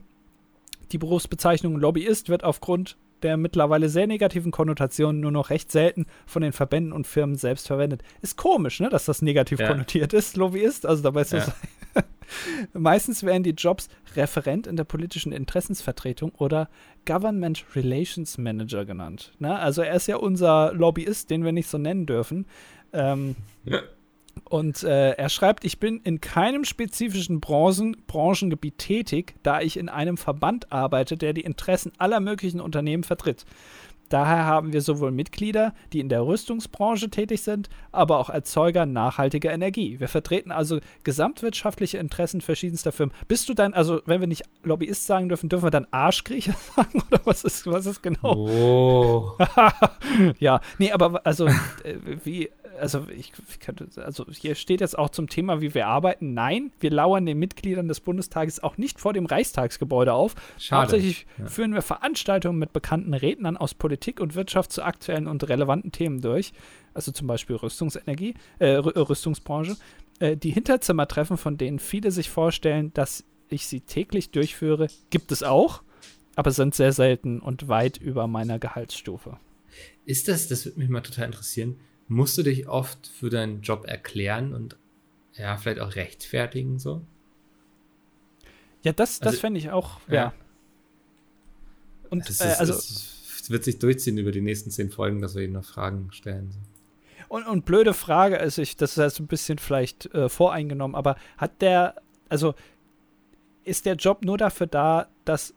die 0.91 0.97
Berufsbezeichnung 0.97 1.75
Lobbyist 1.75 2.29
wird 2.29 2.43
aufgrund 2.43 2.97
der 3.23 3.37
mittlerweile 3.37 3.89
sehr 3.89 4.07
negativen 4.07 4.51
Konnotationen 4.51 5.21
nur 5.21 5.31
noch 5.31 5.49
recht 5.49 5.71
selten 5.71 6.05
von 6.25 6.41
den 6.41 6.51
Verbänden 6.51 6.93
und 6.93 7.07
Firmen 7.07 7.35
selbst 7.35 7.67
verwendet. 7.67 8.03
Ist 8.21 8.37
komisch, 8.37 8.79
ne, 8.79 8.89
dass 8.89 9.05
das 9.05 9.21
negativ 9.21 9.59
ja. 9.59 9.67
konnotiert 9.67 10.13
ist, 10.13 10.37
Lobbyist. 10.37 10.85
Also 10.85 11.03
dabei 11.03 11.21
ist 11.21 11.33
ja. 11.33 11.41
so. 11.41 11.51
Meistens 12.73 13.23
werden 13.23 13.43
die 13.43 13.51
Jobs 13.51 13.89
Referent 14.15 14.67
in 14.67 14.75
der 14.75 14.83
politischen 14.83 15.31
Interessensvertretung 15.31 16.31
oder 16.37 16.69
Government 17.05 17.65
Relations 17.75 18.37
Manager 18.37 18.85
genannt. 18.85 19.33
Ne? 19.39 19.57
Also 19.57 19.81
er 19.81 19.95
ist 19.95 20.07
ja 20.07 20.17
unser 20.17 20.73
Lobbyist, 20.73 21.29
den 21.29 21.43
wir 21.43 21.51
nicht 21.51 21.67
so 21.67 21.77
nennen 21.77 22.05
dürfen. 22.05 22.45
Ähm, 22.93 23.35
ja. 23.65 23.81
Und 24.45 24.83
äh, 24.83 25.11
er 25.11 25.29
schreibt, 25.29 25.65
ich 25.65 25.79
bin 25.79 25.99
in 26.03 26.21
keinem 26.21 26.65
spezifischen 26.65 27.39
Branchen, 27.39 27.97
Branchengebiet 28.07 28.77
tätig, 28.77 29.35
da 29.43 29.61
ich 29.61 29.77
in 29.77 29.89
einem 29.89 30.17
Verband 30.17 30.71
arbeite, 30.71 31.17
der 31.17 31.33
die 31.33 31.41
Interessen 31.41 31.91
aller 31.97 32.19
möglichen 32.19 32.61
Unternehmen 32.61 33.03
vertritt. 33.03 33.45
Daher 34.09 34.45
haben 34.45 34.73
wir 34.73 34.81
sowohl 34.81 35.11
Mitglieder, 35.11 35.73
die 35.93 35.99
in 35.99 36.09
der 36.09 36.25
Rüstungsbranche 36.25 37.09
tätig 37.11 37.43
sind, 37.43 37.69
aber 37.91 38.17
auch 38.17 38.31
Erzeuger 38.31 38.87
nachhaltiger 38.87 39.53
Energie. 39.53 39.99
Wir 39.99 40.07
vertreten 40.07 40.51
also 40.51 40.79
gesamtwirtschaftliche 41.03 41.99
Interessen 41.99 42.41
verschiedenster 42.41 42.91
Firmen. 42.91 43.13
Bist 43.27 43.47
du 43.47 43.53
dann, 43.53 43.75
also 43.75 44.01
wenn 44.05 44.19
wir 44.19 44.27
nicht 44.27 44.43
Lobbyist 44.63 45.05
sagen 45.05 45.29
dürfen, 45.29 45.47
dürfen 45.47 45.65
wir 45.65 45.71
dann 45.71 45.87
Arschkriecher 45.91 46.55
sagen 46.75 47.03
oder 47.09 47.21
was 47.23 47.43
ist, 47.43 47.67
was 47.67 47.85
ist 47.85 48.01
genau? 48.01 48.35
Oh. 48.35 49.37
ja, 50.39 50.59
nee, 50.79 50.91
aber 50.91 51.23
also 51.25 51.45
äh, 51.45 51.53
wie, 52.23 52.49
also 52.79 53.07
ich, 53.09 53.31
ich 53.49 53.59
könnte, 53.59 53.87
also 54.03 54.25
hier 54.29 54.55
steht 54.55 54.81
jetzt 54.81 54.97
auch 54.97 55.09
zum 55.09 55.29
Thema, 55.29 55.61
wie 55.61 55.73
wir 55.73 55.87
arbeiten. 55.87 56.33
Nein, 56.33 56.71
wir 56.79 56.91
lauern 56.91 57.25
den 57.25 57.37
Mitgliedern 57.37 57.87
des 57.87 57.99
Bundestages 57.99 58.61
auch 58.61 58.77
nicht 58.77 58.99
vor 58.99 59.13
dem 59.13 59.25
Reichstagsgebäude 59.25 60.13
auf. 60.13 60.35
Schade. 60.57 60.81
Hauptsächlich 60.81 61.27
ja. 61.37 61.47
führen 61.47 61.73
wir 61.73 61.81
Veranstaltungen 61.81 62.59
mit 62.59 62.73
bekannten 62.73 63.13
Rednern 63.13 63.57
aus 63.57 63.73
Politik 63.73 64.19
und 64.19 64.35
Wirtschaft 64.35 64.71
zu 64.71 64.83
aktuellen 64.83 65.27
und 65.27 65.47
relevanten 65.47 65.91
Themen 65.91 66.21
durch. 66.21 66.53
Also 66.93 67.11
zum 67.11 67.27
Beispiel 67.27 67.55
Rüstungsenergie, 67.55 68.33
äh, 68.59 68.75
Rüstungsbranche. 68.75 69.77
Äh, 70.19 70.37
die 70.37 70.51
Hinterzimmertreffen, 70.51 71.37
von 71.37 71.57
denen 71.57 71.79
viele 71.79 72.11
sich 72.11 72.29
vorstellen, 72.29 72.91
dass 72.93 73.23
ich 73.49 73.67
sie 73.67 73.81
täglich 73.81 74.31
durchführe, 74.31 74.87
gibt 75.09 75.31
es 75.31 75.43
auch, 75.43 75.81
aber 76.35 76.51
sind 76.51 76.75
sehr 76.75 76.93
selten 76.93 77.39
und 77.39 77.67
weit 77.67 77.97
über 77.97 78.27
meiner 78.27 78.59
Gehaltsstufe. 78.59 79.37
Ist 80.05 80.27
das, 80.27 80.47
das 80.47 80.65
würde 80.65 80.79
mich 80.79 80.89
mal 80.89 81.01
total 81.01 81.25
interessieren, 81.25 81.77
musst 82.09 82.37
du 82.37 82.43
dich 82.43 82.67
oft 82.67 83.07
für 83.07 83.29
deinen 83.29 83.61
Job 83.61 83.85
erklären 83.85 84.53
und 84.53 84.75
ja, 85.35 85.55
vielleicht 85.55 85.79
auch 85.79 85.95
rechtfertigen 85.95 86.79
so? 86.79 87.01
Ja, 88.81 88.91
das, 88.91 89.19
das 89.19 89.27
also, 89.27 89.39
fände 89.39 89.59
ich 89.59 89.71
auch, 89.71 90.01
ja. 90.07 90.13
ja. 90.13 90.33
Und 92.09 92.27
es, 92.29 92.41
ist, 92.41 92.41
äh, 92.41 92.55
also, 92.59 92.73
es 92.73 93.49
wird 93.49 93.63
sich 93.63 93.79
durchziehen 93.79 94.17
über 94.17 94.31
die 94.31 94.41
nächsten 94.41 94.71
zehn 94.71 94.89
Folgen, 94.89 95.21
dass 95.21 95.35
wir 95.35 95.43
ihnen 95.43 95.53
noch 95.53 95.65
Fragen 95.65 96.11
stellen. 96.11 96.51
Und, 97.27 97.45
und 97.45 97.65
blöde 97.65 97.93
Frage, 97.93 98.39
also 98.39 98.61
ich, 98.61 98.75
das 98.75 98.91
ist 98.91 98.97
jetzt 98.97 99.19
ein 99.19 99.27
bisschen 99.27 99.59
vielleicht 99.59 100.13
äh, 100.15 100.29
voreingenommen, 100.29 100.95
aber 100.95 101.15
hat 101.37 101.61
der, 101.61 101.95
also 102.27 102.55
ist 103.63 103.85
der 103.85 103.95
Job 103.95 104.25
nur 104.25 104.37
dafür 104.37 104.65
da, 104.65 105.07
dass, 105.25 105.53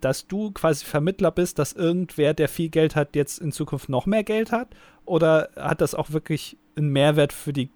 dass 0.00 0.26
du 0.26 0.50
quasi 0.52 0.84
Vermittler 0.84 1.30
bist, 1.30 1.58
dass 1.58 1.72
irgendwer, 1.72 2.34
der 2.34 2.48
viel 2.48 2.68
Geld 2.68 2.96
hat, 2.96 3.16
jetzt 3.16 3.38
in 3.38 3.52
Zukunft 3.52 3.88
noch 3.88 4.06
mehr 4.06 4.24
Geld 4.24 4.52
hat? 4.52 4.68
Oder 5.04 5.50
hat 5.56 5.80
das 5.80 5.94
auch 5.94 6.10
wirklich 6.10 6.56
einen 6.76 6.90
Mehrwert 6.90 7.32
für 7.32 7.52
die 7.52 7.70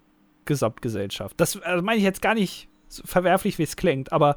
Gesamtgesellschaft? 0.45 1.41
Das 1.41 1.61
also 1.63 1.83
meine 1.83 1.99
ich 1.99 2.05
jetzt 2.05 2.23
gar 2.23 2.35
nicht 2.35 2.69
so 2.89 3.03
verwerflich, 3.05 3.59
wie 3.59 3.65
es 3.65 3.77
klingt, 3.77 4.13
aber 4.13 4.37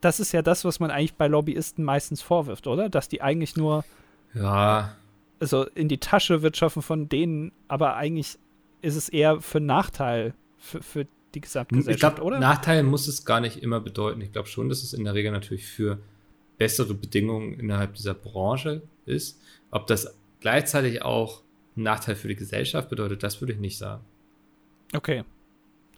das 0.00 0.20
ist 0.20 0.32
ja 0.32 0.42
das, 0.42 0.64
was 0.64 0.80
man 0.80 0.90
eigentlich 0.90 1.14
bei 1.14 1.28
Lobbyisten 1.28 1.84
meistens 1.84 2.22
vorwirft, 2.22 2.66
oder? 2.66 2.88
Dass 2.88 3.08
die 3.08 3.20
eigentlich 3.20 3.56
nur 3.56 3.84
ja. 4.34 4.96
also 5.40 5.64
in 5.64 5.88
die 5.88 5.98
Tasche 5.98 6.42
wirtschaften 6.42 6.82
von 6.82 7.08
denen, 7.08 7.52
aber 7.68 7.96
eigentlich 7.96 8.38
ist 8.80 8.96
es 8.96 9.08
eher 9.08 9.40
für 9.40 9.60
Nachteil 9.60 10.34
für, 10.56 10.82
für 10.82 11.06
die 11.34 11.40
Gesamtgesellschaft, 11.40 12.14
ich 12.14 12.16
glaub, 12.16 12.26
oder? 12.26 12.40
Nachteil 12.40 12.82
muss 12.82 13.08
es 13.08 13.24
gar 13.24 13.40
nicht 13.40 13.62
immer 13.62 13.80
bedeuten. 13.80 14.20
Ich 14.20 14.32
glaube 14.32 14.48
schon, 14.48 14.68
dass 14.68 14.82
es 14.82 14.92
in 14.92 15.04
der 15.04 15.14
Regel 15.14 15.32
natürlich 15.32 15.66
für 15.66 15.98
bessere 16.62 16.94
Bedingungen 16.94 17.58
innerhalb 17.58 17.94
dieser 17.94 18.14
Branche 18.14 18.82
ist. 19.04 19.40
Ob 19.72 19.88
das 19.88 20.16
gleichzeitig 20.38 21.02
auch 21.02 21.42
ein 21.76 21.82
Nachteil 21.82 22.14
für 22.14 22.28
die 22.28 22.36
Gesellschaft 22.36 22.88
bedeutet, 22.88 23.24
das 23.24 23.40
würde 23.40 23.52
ich 23.52 23.58
nicht 23.58 23.78
sagen. 23.78 24.04
Okay. 24.94 25.24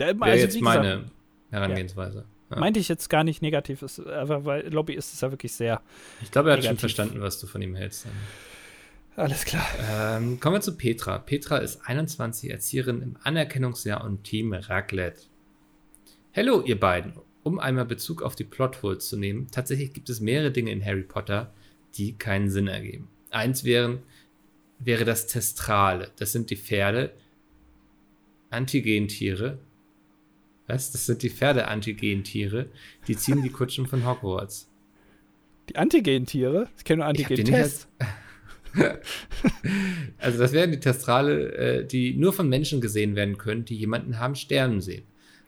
Ja, 0.00 0.06
also, 0.06 0.20
Wäre 0.24 0.38
jetzt 0.38 0.58
meine 0.62 1.04
Herangehensweise. 1.50 2.24
Ja. 2.50 2.58
Meinte 2.58 2.80
ich 2.80 2.88
jetzt 2.88 3.10
gar 3.10 3.24
nicht 3.24 3.42
negativ, 3.42 3.84
aber 4.06 4.46
weil 4.46 4.72
Lobby 4.72 4.94
ist 4.94 5.12
es 5.12 5.20
ja 5.20 5.30
wirklich 5.30 5.52
sehr. 5.52 5.82
Ich 6.22 6.30
glaube, 6.30 6.48
er 6.48 6.54
hat 6.54 6.60
negativ. 6.60 6.80
schon 6.80 6.88
verstanden, 6.88 7.20
was 7.20 7.38
du 7.38 7.46
von 7.46 7.60
ihm 7.60 7.74
hältst. 7.74 8.06
Alles 9.16 9.44
klar. 9.44 9.66
Ähm, 9.90 10.40
kommen 10.40 10.56
wir 10.56 10.60
zu 10.62 10.78
Petra. 10.78 11.18
Petra 11.18 11.58
ist 11.58 11.82
21, 11.84 12.50
Erzieherin 12.50 13.02
im 13.02 13.16
Anerkennungsjahr 13.22 14.02
und 14.02 14.24
Team 14.24 14.54
Raclette. 14.54 15.24
Hallo, 16.34 16.62
ihr 16.62 16.80
beiden. 16.80 17.12
Um 17.44 17.60
einmal 17.60 17.84
Bezug 17.84 18.22
auf 18.22 18.34
die 18.34 18.44
Plotholes 18.44 19.08
zu 19.08 19.16
nehmen, 19.16 19.46
tatsächlich 19.52 19.92
gibt 19.92 20.08
es 20.08 20.20
mehrere 20.20 20.50
Dinge 20.50 20.72
in 20.72 20.84
Harry 20.84 21.02
Potter, 21.02 21.52
die 21.94 22.14
keinen 22.14 22.50
Sinn 22.50 22.66
ergeben. 22.66 23.08
Eins 23.30 23.64
wären, 23.64 24.02
wäre 24.78 25.04
das 25.04 25.26
Testrale. 25.26 26.10
Das 26.16 26.32
sind 26.32 26.50
die 26.50 26.56
Pferde, 26.56 27.12
Antigentiere. 28.50 29.58
Was? 30.66 30.92
Das 30.92 31.04
sind 31.06 31.22
die 31.22 31.30
Pferde-Antigentiere. 31.30 32.66
Die 33.06 33.16
ziehen 33.16 33.42
die 33.42 33.50
Kutschen 33.50 33.86
von 33.86 34.06
Hogwarts. 34.06 34.70
Die 35.68 35.76
Antigentiere? 35.76 36.68
Ich 36.78 36.84
kenne 36.84 36.98
nur 36.98 37.06
Antigen-Tests. 37.08 37.88
also 40.18 40.38
das 40.38 40.52
wären 40.52 40.72
die 40.72 40.80
Testrale, 40.80 41.52
äh, 41.52 41.86
die 41.86 42.14
nur 42.14 42.32
von 42.32 42.48
Menschen 42.48 42.80
gesehen 42.80 43.14
werden 43.14 43.38
können, 43.38 43.64
die 43.64 43.76
jemanden 43.76 44.18
haben 44.18 44.34
sterben 44.34 44.80
sehen. 44.80 45.04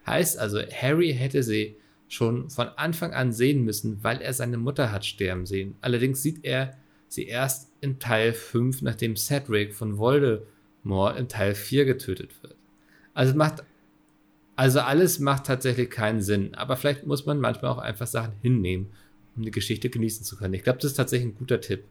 Heißt 0.07 0.39
also, 0.39 0.61
Harry 0.61 1.15
hätte 1.15 1.43
sie 1.43 1.77
schon 2.09 2.51
von 2.51 2.69
Anfang 2.77 3.13
an 3.13 3.33
sehen 3.33 3.65
müssen, 3.65 4.03
weil 4.03 4.21
er 4.21 4.33
seine 4.33 4.59
Mutter 4.59 4.93
hat 4.93 5.05
sterben 5.05 5.47
sehen. 5.47 5.75
Allerdings 5.81 6.23
sieht 6.23 6.45
er 6.45 6.77
sie 7.09 7.27
erst 7.27 7.71
in 7.81 7.99
Teil 7.99 8.33
5, 8.33 8.83
nachdem 8.83 9.17
Cedric 9.17 9.75
von 9.75 9.99
Voldemort 9.99 11.19
in 11.19 11.29
Teil 11.29 11.55
4 11.55 11.85
getötet 11.85 12.31
wird. 12.43 12.57
Also 13.15 13.35
macht 13.35 13.65
also 14.59 14.81
alles 14.81 15.19
macht 15.19 15.45
tatsächlich 15.45 15.91
keinen 15.91 16.23
Sinn, 16.23 16.55
aber 16.55 16.77
vielleicht 16.77 17.07
muss 17.07 17.27
man 17.27 17.39
manchmal 17.39 17.73
auch 17.73 17.79
einfach 17.79 18.07
Sachen 18.07 18.33
hinnehmen, 18.41 18.89
um 19.37 19.43
die 19.43 19.51
Geschichte 19.51 19.91
genießen 19.91 20.25
zu 20.25 20.37
können. 20.37 20.55
Ich 20.55 20.63
glaube, 20.63 20.79
das 20.79 20.93
ist 20.93 20.97
tatsächlich 20.97 21.29
ein 21.29 21.39
guter 21.39 21.61
Tipp 21.61 21.85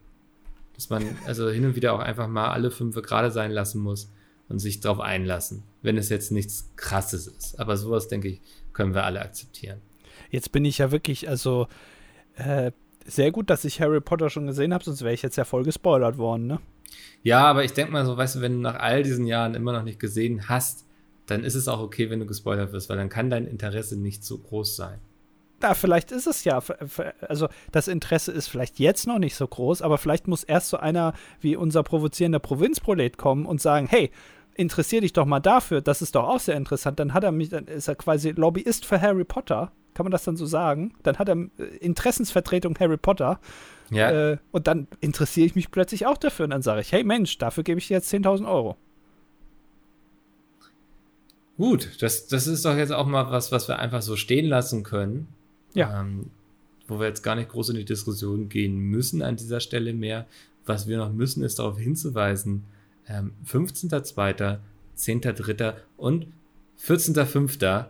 dass 0.76 0.90
man 0.90 1.04
also 1.26 1.50
hin 1.50 1.64
und 1.64 1.74
wieder 1.74 1.92
auch 1.92 1.98
einfach 1.98 2.28
mal 2.28 2.50
alle 2.50 2.70
fünf 2.70 2.94
gerade 3.02 3.32
sein 3.32 3.50
lassen 3.50 3.80
muss 3.80 4.10
und 4.48 4.60
sich 4.60 4.80
darauf 4.80 5.00
einlassen, 5.00 5.64
wenn 5.82 5.98
es 5.98 6.08
jetzt 6.08 6.30
nichts 6.30 6.70
Krasses 6.76 7.26
ist. 7.26 7.58
Aber 7.58 7.76
sowas, 7.76 8.06
denke 8.06 8.28
ich, 8.28 8.40
können 8.72 8.94
wir 8.94 9.04
alle 9.04 9.20
akzeptieren. 9.20 9.80
Jetzt 10.30 10.52
bin 10.52 10.64
ich 10.64 10.78
ja 10.78 10.90
wirklich, 10.90 11.28
also 11.28 11.68
äh, 12.36 12.72
sehr 13.04 13.30
gut, 13.30 13.50
dass 13.50 13.64
ich 13.64 13.80
Harry 13.80 14.00
Potter 14.00 14.30
schon 14.30 14.46
gesehen 14.46 14.74
habe, 14.74 14.84
sonst 14.84 15.02
wäre 15.02 15.14
ich 15.14 15.22
jetzt 15.22 15.36
ja 15.36 15.44
voll 15.44 15.62
gespoilert 15.62 16.18
worden, 16.18 16.46
ne? 16.46 16.60
Ja, 17.22 17.44
aber 17.44 17.64
ich 17.64 17.72
denke 17.72 17.92
mal 17.92 18.06
so, 18.06 18.16
weißt 18.16 18.36
du, 18.36 18.40
wenn 18.40 18.52
du 18.52 18.58
nach 18.60 18.76
all 18.76 19.02
diesen 19.02 19.26
Jahren 19.26 19.54
immer 19.54 19.72
noch 19.72 19.82
nicht 19.82 19.98
gesehen 19.98 20.48
hast, 20.48 20.86
dann 21.26 21.42
ist 21.42 21.56
es 21.56 21.66
auch 21.66 21.80
okay, 21.80 22.10
wenn 22.10 22.20
du 22.20 22.26
gespoilert 22.26 22.72
wirst, 22.72 22.88
weil 22.88 22.96
dann 22.96 23.08
kann 23.08 23.30
dein 23.30 23.46
Interesse 23.46 23.98
nicht 23.98 24.24
so 24.24 24.38
groß 24.38 24.76
sein 24.76 25.00
na, 25.60 25.74
vielleicht 25.74 26.12
ist 26.12 26.26
es 26.26 26.44
ja, 26.44 26.62
also 27.28 27.48
das 27.72 27.88
Interesse 27.88 28.32
ist 28.32 28.48
vielleicht 28.48 28.78
jetzt 28.78 29.06
noch 29.06 29.18
nicht 29.18 29.36
so 29.36 29.46
groß, 29.46 29.82
aber 29.82 29.98
vielleicht 29.98 30.28
muss 30.28 30.44
erst 30.44 30.68
so 30.68 30.76
einer 30.76 31.14
wie 31.40 31.56
unser 31.56 31.82
provozierender 31.82 32.38
Provinzprolet 32.38 33.16
kommen 33.16 33.46
und 33.46 33.60
sagen, 33.60 33.86
hey, 33.88 34.10
interessier 34.54 35.00
dich 35.00 35.12
doch 35.12 35.26
mal 35.26 35.40
dafür, 35.40 35.80
das 35.80 36.02
ist 36.02 36.14
doch 36.14 36.24
auch 36.24 36.40
sehr 36.40 36.56
interessant. 36.56 36.98
Dann 37.00 37.14
hat 37.14 37.24
er 37.24 37.32
mich, 37.32 37.48
dann 37.48 37.66
ist 37.66 37.88
er 37.88 37.94
quasi 37.94 38.30
Lobbyist 38.30 38.84
für 38.84 39.00
Harry 39.00 39.24
Potter, 39.24 39.72
kann 39.96 40.04
man 40.04 40.12
das 40.12 40.24
dann 40.24 40.36
so 40.36 40.46
sagen? 40.46 40.94
Dann 41.02 41.18
hat 41.18 41.28
er 41.28 41.36
äh, 41.58 41.64
Interessensvertretung 41.80 42.78
Harry 42.78 42.98
Potter. 42.98 43.40
Ja. 43.90 44.32
Äh, 44.32 44.38
und 44.52 44.66
dann 44.66 44.86
interessiere 45.00 45.46
ich 45.46 45.54
mich 45.54 45.70
plötzlich 45.70 46.06
auch 46.06 46.18
dafür 46.18 46.44
und 46.44 46.50
dann 46.50 46.62
sage 46.62 46.82
ich, 46.82 46.92
hey 46.92 47.02
Mensch, 47.02 47.38
dafür 47.38 47.64
gebe 47.64 47.78
ich 47.78 47.88
dir 47.88 47.94
jetzt 47.94 48.12
10.000 48.12 48.46
Euro. 48.46 48.76
Gut, 51.56 52.02
das, 52.02 52.26
das 52.26 52.46
ist 52.46 52.64
doch 52.64 52.76
jetzt 52.76 52.92
auch 52.92 53.06
mal 53.06 53.30
was, 53.30 53.50
was 53.50 53.66
wir 53.68 53.78
einfach 53.78 54.02
so 54.02 54.16
stehen 54.16 54.46
lassen 54.46 54.82
können. 54.82 55.28
Ja. 55.74 56.00
Ähm, 56.00 56.30
wo 56.86 57.00
wir 57.00 57.06
jetzt 57.06 57.22
gar 57.22 57.34
nicht 57.34 57.48
groß 57.48 57.70
in 57.70 57.76
die 57.76 57.84
Diskussion 57.84 58.48
gehen 58.48 58.76
müssen 58.76 59.22
an 59.22 59.36
dieser 59.36 59.60
Stelle 59.60 59.92
mehr. 59.92 60.26
Was 60.66 60.86
wir 60.86 60.98
noch 60.98 61.12
müssen, 61.12 61.42
ist 61.42 61.58
darauf 61.58 61.78
hinzuweisen, 61.78 62.64
ähm, 63.08 63.32
15.02., 63.46 64.58
10.03. 64.96 65.74
und 65.96 66.26
14.05. 66.80 67.86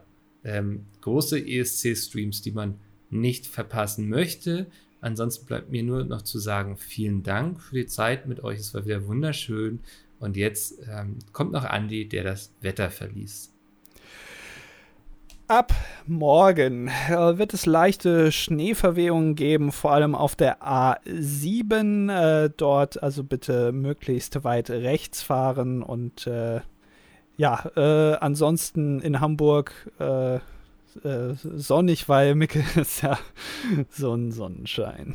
Ähm, 0.47 0.87
große 1.01 1.39
ESC-Streams, 1.39 2.41
die 2.41 2.53
man 2.53 2.77
nicht 3.11 3.47
verpassen 3.47 4.09
möchte. 4.09 4.67
Ansonsten 5.01 5.47
bleibt 5.47 5.71
mir 5.71 5.83
nur 5.83 6.05
noch 6.05 6.23
zu 6.23 6.39
sagen, 6.39 6.77
vielen 6.77 7.25
Dank 7.25 7.61
für 7.61 7.75
die 7.75 7.87
Zeit 7.87 8.27
mit 8.27 8.43
euch. 8.45 8.61
Es 8.61 8.73
war 8.73 8.85
wieder 8.85 9.07
wunderschön. 9.07 9.81
Und 10.21 10.37
jetzt 10.37 10.79
ähm, 10.89 11.19
kommt 11.33 11.53
noch 11.53 11.65
Andi, 11.65 12.09
der 12.09 12.25
das 12.25 12.53
Wetter 12.61 12.91
verliest. 12.91 13.53
Ab 15.49 15.73
morgen 16.07 16.89
äh, 16.89 17.39
wird 17.39 17.55
es 17.55 17.67
leichte 17.67 18.33
Schneeverwehungen 18.33 19.37
geben, 19.37 19.71
vor 19.71 19.93
allem 19.93 20.15
auf 20.17 20.35
der 20.35 20.61
A7. 20.61 22.11
Äh, 22.47 22.51
dort 22.57 23.01
also 23.03 23.23
bitte 23.23 23.73
möglichst 23.73 24.43
weit 24.43 24.71
rechts 24.71 25.23
fahren 25.23 25.83
und 25.83 26.27
äh, 26.27 26.61
ja, 27.37 27.71
äh, 27.77 28.17
ansonsten 28.17 29.01
in 29.01 29.21
Hamburg 29.21 29.73
äh, 29.99 30.37
äh, 30.37 31.35
sonnig, 31.35 32.09
weil 32.09 32.35
Micke 32.35 32.65
ist 32.81 33.03
ja 33.03 33.19
so 33.91 34.15
ein 34.15 34.33
Sonnenschein. 34.33 35.15